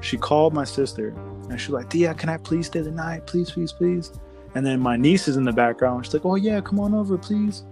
She 0.00 0.16
called 0.16 0.54
my 0.54 0.64
sister, 0.64 1.08
and 1.50 1.60
she's 1.60 1.70
like, 1.70 1.90
"Tia, 1.90 2.14
can 2.14 2.28
I 2.28 2.36
please 2.36 2.66
stay 2.66 2.82
the 2.82 2.90
night, 2.92 3.26
please, 3.26 3.50
please, 3.50 3.72
please?" 3.72 4.12
And 4.54 4.64
then 4.64 4.80
my 4.80 4.96
niece 4.96 5.26
is 5.26 5.36
in 5.36 5.44
the 5.44 5.52
background. 5.52 6.04
She's 6.06 6.14
like, 6.14 6.24
"Oh 6.24 6.36
yeah, 6.36 6.60
come 6.60 6.78
on 6.78 6.94
over, 6.94 7.18
please." 7.18 7.64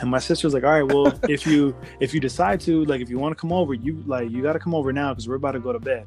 And 0.00 0.10
my 0.10 0.18
sister's 0.18 0.54
like, 0.54 0.64
"All 0.64 0.70
right, 0.70 0.82
well, 0.82 1.18
if 1.28 1.46
you 1.46 1.76
if 2.00 2.14
you 2.14 2.20
decide 2.20 2.60
to, 2.62 2.84
like, 2.86 3.00
if 3.00 3.10
you 3.10 3.18
want 3.18 3.36
to 3.36 3.40
come 3.40 3.52
over, 3.52 3.74
you 3.74 4.02
like 4.06 4.30
you 4.30 4.42
got 4.42 4.54
to 4.54 4.58
come 4.58 4.74
over 4.74 4.92
now 4.92 5.12
because 5.12 5.28
we're 5.28 5.36
about 5.36 5.52
to 5.52 5.60
go 5.60 5.72
to 5.72 5.80
bed." 5.80 6.06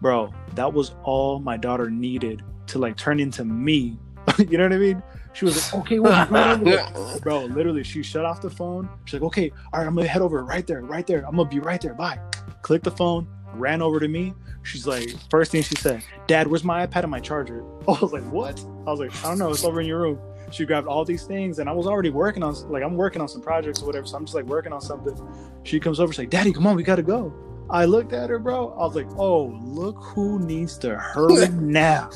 Bro, 0.00 0.34
that 0.54 0.72
was 0.72 0.94
all 1.04 1.38
my 1.38 1.56
daughter 1.56 1.88
needed 1.90 2.42
to 2.68 2.78
like 2.78 2.96
turn 2.96 3.20
into 3.20 3.44
me. 3.44 3.98
you 4.38 4.58
know 4.58 4.64
what 4.64 4.72
I 4.72 4.78
mean? 4.78 5.02
She 5.32 5.44
was 5.44 5.72
like, 5.72 5.80
"Okay, 5.82 5.98
well, 5.98 6.26
right 6.28 6.52
over 6.52 6.64
there." 6.64 7.18
bro 7.20 7.44
literally 7.44 7.82
she 7.84 8.02
shut 8.02 8.24
off 8.24 8.40
the 8.40 8.50
phone. 8.50 8.88
She's 9.04 9.14
like 9.14 9.22
okay 9.22 9.50
all 9.72 9.80
right 9.80 9.86
i'm 9.86 9.94
gonna 9.94 10.06
head 10.06 10.22
over 10.22 10.44
right 10.44 10.66
there 10.66 10.82
right 10.82 11.06
there. 11.06 11.26
I'm 11.26 11.36
gonna 11.36 11.48
be 11.48 11.60
right 11.60 11.80
there. 11.80 11.94
Bye. 11.94 12.18
Click 12.62 12.82
the 12.82 12.90
phone 12.90 13.26
ran 13.54 13.82
over 13.82 14.00
to 14.00 14.08
me. 14.08 14.34
She's 14.62 14.86
like 14.86 15.10
first 15.30 15.52
thing 15.52 15.62
she 15.62 15.74
said 15.76 16.02
dad 16.26 16.46
where's 16.46 16.64
my 16.64 16.86
ipad 16.86 17.02
and 17.02 17.10
my 17.10 17.20
charger? 17.20 17.64
I 17.88 17.98
was 18.00 18.12
like 18.12 18.24
what? 18.30 18.60
I 18.86 18.90
was 18.90 19.00
like 19.00 19.14
i 19.24 19.28
don't 19.28 19.38
know. 19.38 19.50
It's 19.50 19.64
over 19.64 19.80
in 19.80 19.86
your 19.86 20.00
room 20.00 20.18
she 20.52 20.64
grabbed 20.64 20.86
all 20.86 21.04
these 21.04 21.24
things 21.24 21.58
and 21.58 21.68
i 21.68 21.72
was 21.72 21.86
already 21.86 22.10
working 22.10 22.42
on 22.42 22.54
like 22.70 22.82
i'm 22.82 22.96
working 22.96 23.20
on 23.22 23.28
some 23.28 23.40
projects 23.40 23.82
or 23.82 23.86
whatever 23.86 24.06
so 24.06 24.16
i'm 24.16 24.24
just 24.24 24.34
like 24.34 24.46
working 24.46 24.72
on 24.72 24.80
something. 24.80 25.16
She 25.64 25.78
comes 25.80 26.00
over 26.00 26.12
she's 26.12 26.20
like 26.20 26.30
daddy 26.30 26.52
come 26.52 26.66
on 26.66 26.76
we 26.76 26.82
gotta 26.82 27.02
go. 27.02 27.32
I 27.70 27.86
looked 27.86 28.12
at 28.12 28.28
her 28.28 28.38
bro. 28.38 28.72
I 28.72 28.84
was 28.84 28.94
like 28.94 29.08
oh 29.16 29.58
look 29.62 29.96
who 29.98 30.38
needs 30.40 30.76
to 30.78 30.96
hurry 30.96 31.48
now. 31.52 32.10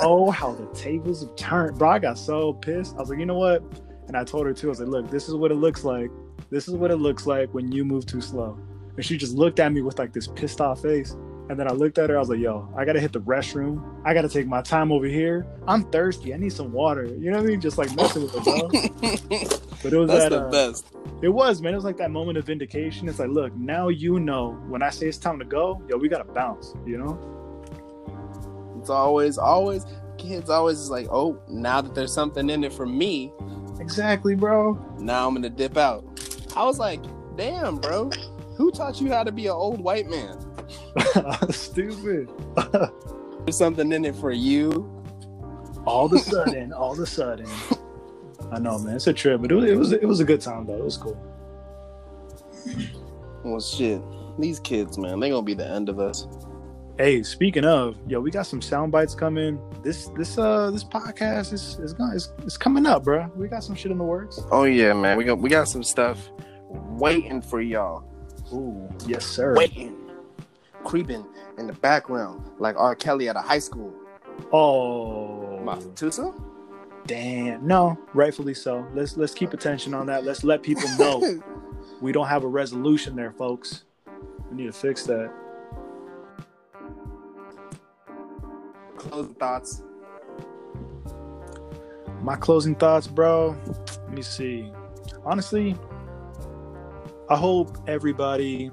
Oh 0.00 0.30
how 0.30 0.52
the 0.52 0.66
tables 0.74 1.22
have 1.22 1.36
turned. 1.36 1.78
Bro 1.78 1.90
i 1.90 1.98
got 1.98 2.18
so 2.18 2.54
pissed. 2.54 2.94
I 2.96 3.00
was 3.00 3.10
like 3.10 3.18
you 3.18 3.26
know 3.26 3.38
what? 3.38 3.62
And 4.08 4.16
I 4.16 4.24
told 4.24 4.46
her 4.46 4.54
too, 4.54 4.68
I 4.68 4.70
was 4.70 4.80
like, 4.80 4.88
look, 4.88 5.10
this 5.10 5.28
is 5.28 5.34
what 5.34 5.50
it 5.50 5.56
looks 5.56 5.84
like. 5.84 6.10
This 6.50 6.68
is 6.68 6.74
what 6.74 6.90
it 6.90 6.96
looks 6.96 7.26
like 7.26 7.52
when 7.52 7.72
you 7.72 7.84
move 7.84 8.06
too 8.06 8.20
slow. 8.20 8.58
And 8.96 9.04
she 9.04 9.16
just 9.16 9.34
looked 9.34 9.58
at 9.58 9.72
me 9.72 9.82
with 9.82 9.98
like 9.98 10.12
this 10.12 10.28
pissed 10.28 10.60
off 10.60 10.82
face. 10.82 11.16
And 11.48 11.58
then 11.58 11.68
I 11.68 11.72
looked 11.72 11.98
at 11.98 12.10
her, 12.10 12.16
I 12.16 12.18
was 12.18 12.28
like, 12.28 12.40
yo, 12.40 12.68
I 12.76 12.84
gotta 12.84 12.98
hit 13.00 13.12
the 13.12 13.20
restroom. 13.20 14.00
I 14.04 14.14
gotta 14.14 14.28
take 14.28 14.48
my 14.48 14.62
time 14.62 14.90
over 14.90 15.06
here. 15.06 15.46
I'm 15.68 15.84
thirsty. 15.92 16.34
I 16.34 16.38
need 16.38 16.52
some 16.52 16.72
water. 16.72 17.04
You 17.04 17.30
know 17.30 17.36
what 17.36 17.44
I 17.44 17.50
mean? 17.50 17.60
Just 17.60 17.78
like 17.78 17.94
messing 17.94 18.22
with 18.22 18.32
her, 18.34 18.40
bro. 18.40 18.68
But 19.82 19.92
it 19.92 19.98
was 19.98 20.08
That's 20.08 20.24
that 20.24 20.30
the 20.30 20.40
uh, 20.46 20.50
best. 20.50 20.86
it 21.22 21.28
was, 21.28 21.60
man. 21.62 21.72
It 21.72 21.76
was 21.76 21.84
like 21.84 21.98
that 21.98 22.10
moment 22.10 22.38
of 22.38 22.46
vindication. 22.46 23.08
It's 23.08 23.20
like, 23.20 23.28
look, 23.28 23.54
now 23.56 23.86
you 23.88 24.18
know 24.18 24.52
when 24.68 24.82
I 24.82 24.90
say 24.90 25.06
it's 25.06 25.18
time 25.18 25.38
to 25.38 25.44
go, 25.44 25.80
yo, 25.88 25.96
we 25.96 26.08
gotta 26.08 26.24
bounce, 26.24 26.74
you 26.84 26.98
know? 26.98 27.16
It's 28.80 28.90
always, 28.90 29.38
always, 29.38 29.84
kids 30.18 30.50
always 30.50 30.78
is 30.80 30.90
like, 30.90 31.06
oh, 31.10 31.38
now 31.48 31.80
that 31.80 31.94
there's 31.94 32.12
something 32.12 32.48
in 32.50 32.64
it 32.64 32.72
for 32.72 32.86
me, 32.86 33.32
Exactly, 33.78 34.34
bro. 34.34 34.74
now 34.98 35.28
I'm 35.28 35.34
gonna 35.34 35.50
dip 35.50 35.76
out. 35.76 36.04
I 36.56 36.64
was 36.64 36.78
like, 36.78 37.00
damn, 37.36 37.76
bro, 37.76 38.10
who 38.56 38.70
taught 38.72 39.00
you 39.00 39.12
how 39.12 39.22
to 39.22 39.30
be 39.30 39.46
an 39.46 39.52
old 39.52 39.80
white 39.80 40.08
man? 40.08 40.38
Stupid. 41.50 42.30
There's 43.44 43.56
something 43.56 43.92
in 43.92 44.04
it 44.04 44.16
for 44.16 44.32
you. 44.32 44.90
all 45.86 46.06
of 46.06 46.12
a 46.12 46.18
sudden, 46.32 46.72
all 46.72 46.92
of 46.92 46.98
a 46.98 47.06
sudden. 47.06 47.48
I 48.52 48.58
know, 48.58 48.78
man. 48.78 48.96
It's 48.96 49.06
a 49.06 49.12
trip, 49.12 49.40
but 49.40 49.50
it 49.52 49.54
was, 49.54 49.64
it 49.70 49.76
was 49.76 49.92
it 49.92 50.04
was 50.04 50.20
a 50.20 50.24
good 50.24 50.40
time 50.40 50.66
though. 50.66 50.76
It 50.76 50.84
was 50.84 50.96
cool. 50.96 51.20
Well, 53.44 53.60
shit, 53.60 54.02
these 54.38 54.58
kids, 54.60 54.98
man, 54.98 55.20
they 55.20 55.30
gonna 55.30 55.42
be 55.42 55.54
the 55.54 55.68
end 55.68 55.88
of 55.88 55.98
us. 56.00 56.26
Hey, 56.98 57.22
speaking 57.22 57.64
of, 57.64 57.96
yo, 58.08 58.20
we 58.20 58.30
got 58.30 58.46
some 58.46 58.62
sound 58.62 58.90
bites 58.90 59.14
coming. 59.14 59.60
This 59.82 60.08
this 60.16 60.38
uh 60.38 60.70
this 60.70 60.84
podcast 60.84 61.52
is 61.52 61.78
is 61.80 61.92
going 61.92 62.12
it's, 62.14 62.32
is 62.44 62.56
coming 62.56 62.86
up, 62.86 63.04
bro. 63.04 63.30
We 63.36 63.48
got 63.48 63.62
some 63.62 63.74
shit 63.74 63.92
in 63.92 63.98
the 63.98 64.04
works. 64.04 64.40
Oh 64.50 64.64
yeah, 64.64 64.92
man, 64.94 65.18
we 65.18 65.24
got 65.24 65.38
we 65.38 65.50
got 65.50 65.68
some 65.68 65.82
stuff 65.82 66.30
waiting 66.68 67.42
for 67.42 67.60
y'all. 67.60 68.04
Ooh, 68.52 68.88
yes, 69.06 69.26
sir. 69.26 69.54
waiting, 69.56 69.96
creeping 70.86 71.26
in 71.58 71.66
the 71.66 71.72
background 71.74 72.48
like 72.58 72.76
R. 72.76 72.94
Kelly 72.94 73.28
at 73.28 73.36
a 73.36 73.40
high 73.40 73.58
school. 73.58 73.92
Oh, 74.52 75.80
soon? 75.94 76.34
damn. 77.06 77.66
No, 77.66 77.98
rightfully 78.14 78.54
so. 78.54 78.86
Let's 78.94 79.16
let's 79.16 79.34
keep 79.34 79.52
attention 79.52 79.94
on 79.94 80.06
that. 80.06 80.24
Let's 80.24 80.44
let 80.44 80.62
people 80.62 80.88
know 80.98 81.42
we 82.00 82.12
don't 82.12 82.28
have 82.28 82.44
a 82.44 82.48
resolution 82.48 83.16
there, 83.16 83.32
folks. 83.32 83.84
We 84.50 84.56
need 84.56 84.66
to 84.66 84.72
fix 84.72 85.02
that. 85.04 85.32
Closing 88.96 89.34
thoughts. 89.34 89.82
My 92.22 92.36
closing 92.36 92.74
thoughts, 92.74 93.06
bro. 93.06 93.56
Let 93.66 94.12
me 94.12 94.22
see. 94.22 94.72
Honestly, 95.24 95.76
I 97.28 97.36
hope 97.36 97.76
everybody 97.88 98.70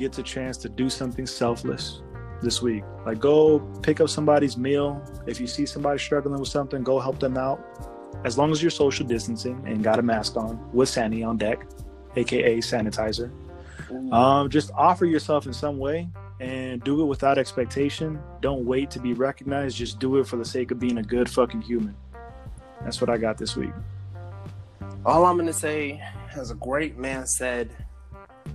gets 0.00 0.18
a 0.18 0.22
chance 0.22 0.56
to 0.56 0.68
do 0.68 0.88
something 0.88 1.26
selfless 1.26 2.02
this 2.42 2.62
week. 2.62 2.82
Like, 3.04 3.20
go 3.20 3.60
pick 3.82 4.00
up 4.00 4.08
somebody's 4.08 4.56
meal. 4.56 5.00
If 5.26 5.38
you 5.40 5.46
see 5.46 5.66
somebody 5.66 5.98
struggling 5.98 6.40
with 6.40 6.48
something, 6.48 6.82
go 6.82 6.98
help 6.98 7.20
them 7.20 7.36
out. 7.36 7.62
As 8.24 8.38
long 8.38 8.50
as 8.50 8.62
you're 8.62 8.70
social 8.70 9.06
distancing 9.06 9.62
and 9.66 9.84
got 9.84 9.98
a 9.98 10.02
mask 10.02 10.36
on 10.36 10.58
with 10.72 10.88
Sandy 10.88 11.22
on 11.22 11.36
deck, 11.36 11.66
aka 12.16 12.58
sanitizer. 12.58 13.30
Um, 14.10 14.48
just 14.48 14.70
offer 14.74 15.04
yourself 15.04 15.46
in 15.46 15.52
some 15.52 15.78
way 15.78 16.08
and 16.40 16.82
do 16.82 17.02
it 17.02 17.04
without 17.04 17.36
expectation. 17.36 18.18
Don't 18.40 18.64
wait 18.64 18.90
to 18.92 19.00
be 19.00 19.12
recognized. 19.12 19.76
Just 19.76 19.98
do 19.98 20.16
it 20.16 20.26
for 20.26 20.36
the 20.36 20.44
sake 20.44 20.70
of 20.70 20.78
being 20.78 20.98
a 20.98 21.02
good 21.02 21.28
fucking 21.28 21.60
human. 21.60 21.94
That's 22.82 23.00
what 23.00 23.10
I 23.10 23.18
got 23.18 23.36
this 23.36 23.54
week. 23.54 23.72
All 25.04 25.26
I'm 25.26 25.36
gonna 25.36 25.52
say, 25.52 26.02
as 26.34 26.50
a 26.50 26.54
great 26.54 26.96
man 26.96 27.26
said, 27.26 27.70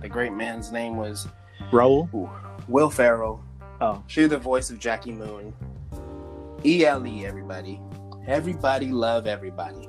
the 0.00 0.08
great 0.08 0.32
man's 0.32 0.72
name 0.72 0.96
was 0.96 1.28
Raul. 1.72 2.12
ooh, 2.14 2.30
Will 2.68 2.90
Ferrell. 2.90 3.42
Oh, 3.80 4.02
Through 4.08 4.28
the 4.28 4.38
voice 4.38 4.70
of 4.70 4.78
Jackie 4.78 5.12
Moon. 5.12 5.52
ELE, 6.64 7.24
everybody. 7.26 7.80
Everybody 8.26 8.88
love 8.90 9.26
everybody. 9.26 9.88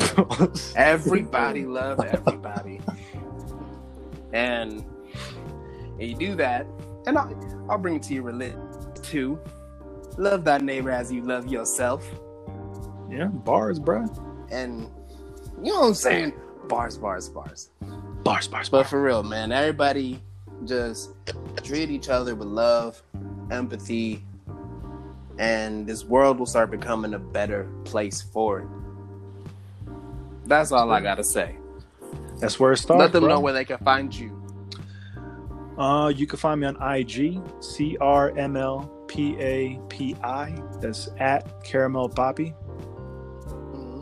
Everybody 0.76 1.64
love 1.64 2.00
everybody. 2.04 2.80
and 4.32 4.84
you 5.98 6.14
do 6.16 6.34
that, 6.34 6.66
and 7.06 7.16
I'll, 7.16 7.66
I'll 7.70 7.78
bring 7.78 7.96
it 7.96 8.02
to 8.04 8.14
your 8.14 8.24
religion 8.24 8.60
too. 9.02 9.38
Love 10.18 10.44
thy 10.44 10.58
neighbor 10.58 10.90
as 10.90 11.12
you 11.12 11.22
love 11.22 11.46
yourself. 11.46 12.04
yeah, 13.10 13.26
bars, 13.26 13.78
bro. 13.78 14.04
and 14.50 14.90
you 15.62 15.72
know 15.72 15.80
what 15.80 15.86
I'm 15.88 15.94
saying? 15.94 16.32
Bars, 16.68 16.98
bars, 16.98 17.28
bars. 17.28 17.70
Bars, 18.22 18.48
bars, 18.48 18.68
But 18.68 18.86
for 18.86 19.02
real, 19.02 19.22
man, 19.22 19.50
everybody 19.52 20.20
just 20.64 21.10
treat 21.62 21.90
each 21.90 22.08
other 22.08 22.34
with 22.34 22.48
love, 22.48 23.02
empathy, 23.50 24.24
and 25.38 25.86
this 25.86 26.04
world 26.04 26.38
will 26.38 26.46
start 26.46 26.70
becoming 26.70 27.14
a 27.14 27.18
better 27.18 27.64
place 27.84 28.20
for 28.20 28.60
it. 28.60 28.68
That's 30.46 30.70
all 30.72 30.90
I 30.90 31.00
gotta 31.00 31.24
say. 31.24 31.56
That's 32.38 32.60
where 32.60 32.72
it 32.72 32.78
starts. 32.78 33.00
Let 33.00 33.12
them 33.12 33.24
bro. 33.24 33.34
know 33.34 33.40
where 33.40 33.52
they 33.52 33.64
can 33.64 33.78
find 33.78 34.14
you. 34.14 34.36
Uh, 35.78 36.08
you 36.08 36.26
can 36.26 36.38
find 36.38 36.60
me 36.60 36.66
on 36.66 36.76
IG, 36.94 37.40
C 37.62 37.96
R 38.00 38.36
M 38.36 38.56
L 38.56 38.90
P 39.06 39.36
A 39.38 39.80
P 39.88 40.14
I. 40.22 40.54
That's 40.80 41.08
at 41.18 41.64
Caramel 41.64 42.10
Papi. 42.10 42.54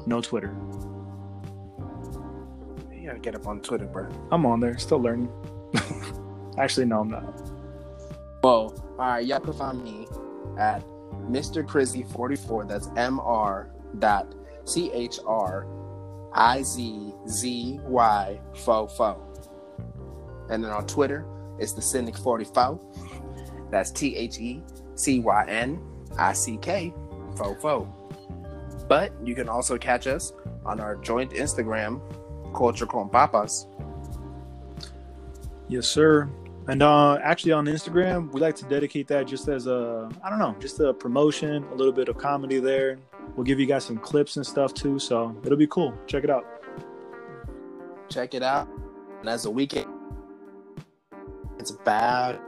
No 0.06 0.20
Twitter. 0.20 0.56
Gotta 3.08 3.20
get 3.20 3.34
up 3.34 3.46
on 3.46 3.62
Twitter, 3.62 3.86
bro. 3.86 4.06
I'm 4.30 4.44
on 4.44 4.60
there, 4.60 4.76
still 4.76 4.98
learning. 4.98 5.32
Actually, 6.58 6.84
no, 6.84 7.00
I'm 7.00 7.08
not. 7.08 7.40
Well, 8.42 8.74
all 8.98 8.98
right, 8.98 9.24
y'all 9.24 9.40
can 9.40 9.54
find 9.54 9.82
me 9.82 10.06
at 10.58 10.84
Mr. 11.22 11.64
Chrizzy44. 11.66 12.68
That's 12.68 12.90
M 12.98 13.18
R 13.20 13.70
dot 13.98 14.34
C 14.66 14.92
H 14.92 15.20
R 15.26 15.66
I 16.34 16.60
Z 16.62 17.14
Z 17.26 17.80
Y 17.82 18.40
fo 18.56 18.86
fo. 18.86 19.18
And 20.50 20.62
then 20.62 20.70
on 20.70 20.86
Twitter, 20.86 21.24
it's 21.58 21.72
the 21.72 21.80
Cynick 21.80 22.22
44. 22.22 22.78
That's 23.70 23.90
T 23.90 24.16
H 24.16 24.38
E 24.38 24.62
C 24.96 25.20
Y 25.20 25.46
N 25.48 25.80
I 26.18 26.34
C 26.34 26.58
K 26.58 26.92
fo 27.38 27.54
fo. 27.54 27.88
But 28.86 29.14
you 29.24 29.34
can 29.34 29.48
also 29.48 29.78
catch 29.78 30.06
us 30.06 30.34
on 30.66 30.78
our 30.78 30.96
joint 30.96 31.30
Instagram, 31.30 32.02
Culture 32.54 32.86
Con 32.86 33.08
Papas. 33.08 33.66
Yes, 35.68 35.86
sir. 35.86 36.28
And 36.68 36.82
uh, 36.82 37.18
actually, 37.22 37.52
on 37.52 37.66
Instagram, 37.66 38.30
we 38.32 38.40
like 38.40 38.56
to 38.56 38.64
dedicate 38.66 39.08
that 39.08 39.26
just 39.26 39.48
as 39.48 39.66
a, 39.66 40.10
I 40.22 40.28
don't 40.28 40.38
know, 40.38 40.54
just 40.60 40.80
a 40.80 40.92
promotion, 40.92 41.64
a 41.72 41.74
little 41.74 41.92
bit 41.92 42.08
of 42.08 42.18
comedy 42.18 42.58
there. 42.60 42.98
We'll 43.36 43.44
give 43.44 43.58
you 43.58 43.66
guys 43.66 43.84
some 43.84 43.98
clips 43.98 44.36
and 44.36 44.46
stuff 44.46 44.74
too, 44.74 44.98
so 44.98 45.34
it'll 45.44 45.56
be 45.56 45.66
cool. 45.66 45.94
Check 46.06 46.24
it 46.24 46.30
out. 46.30 46.44
check 48.10 48.34
it 48.34 48.42
out. 48.42 48.68
And 49.20 49.28
as 49.28 49.44
a 49.44 49.50
weekend, 49.50 49.86
it's 51.58 51.70
about. 51.70 52.40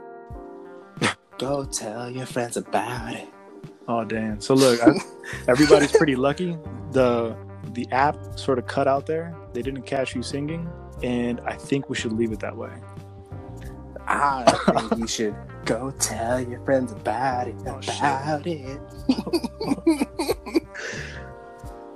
Go 1.37 1.65
tell 1.65 2.09
your 2.09 2.25
friends 2.25 2.57
about 2.57 3.13
it. 3.13 3.29
Oh 3.87 4.03
damn! 4.03 4.39
So 4.39 4.53
look, 4.53 4.79
I, 4.81 4.91
everybody's 5.47 5.91
pretty 5.91 6.15
lucky. 6.15 6.57
The 6.91 7.35
the 7.73 7.87
app 7.91 8.17
sort 8.37 8.59
of 8.59 8.67
cut 8.67 8.87
out 8.87 9.05
there. 9.05 9.35
They 9.53 9.61
didn't 9.61 9.83
catch 9.83 10.15
you 10.15 10.23
singing, 10.23 10.69
and 11.03 11.39
I 11.41 11.53
think 11.55 11.89
we 11.89 11.95
should 11.95 12.13
leave 12.13 12.31
it 12.31 12.39
that 12.39 12.55
way. 12.55 12.71
I 14.07 14.51
think 14.79 14.99
you 14.99 15.07
should 15.15 15.35
go 15.65 15.91
tell 15.91 16.39
your 16.39 16.59
friends 16.65 16.91
about 16.91 17.47
it. 17.47 17.55
Oh, 17.65 17.79
shit. 17.81 17.97
About 17.97 18.47
it. 18.47 18.79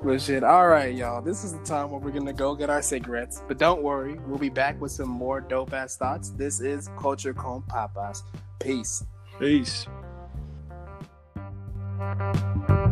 but 0.04 0.22
shit, 0.22 0.44
all 0.44 0.68
right, 0.68 0.94
y'all. 0.94 1.22
This 1.22 1.44
is 1.44 1.54
the 1.54 1.64
time 1.64 1.92
where 1.92 2.00
we're 2.00 2.12
gonna 2.12 2.34
go 2.34 2.56
get 2.56 2.70
our 2.70 2.82
cigarettes. 2.82 3.42
But 3.48 3.58
don't 3.58 3.82
worry, 3.82 4.20
we'll 4.28 4.38
be 4.38 4.50
back 4.50 4.80
with 4.80 4.92
some 4.92 5.10
more 5.10 5.42
dope 5.42 5.74
ass 5.74 5.98
thoughts. 5.98 6.30
This 6.32 6.62
is 6.62 6.90
Culture 6.98 7.34
Con 7.34 7.64
Papas. 7.68 8.24
Peace. 8.60 9.04
Peace. 9.40 9.88
Thank 11.98 12.85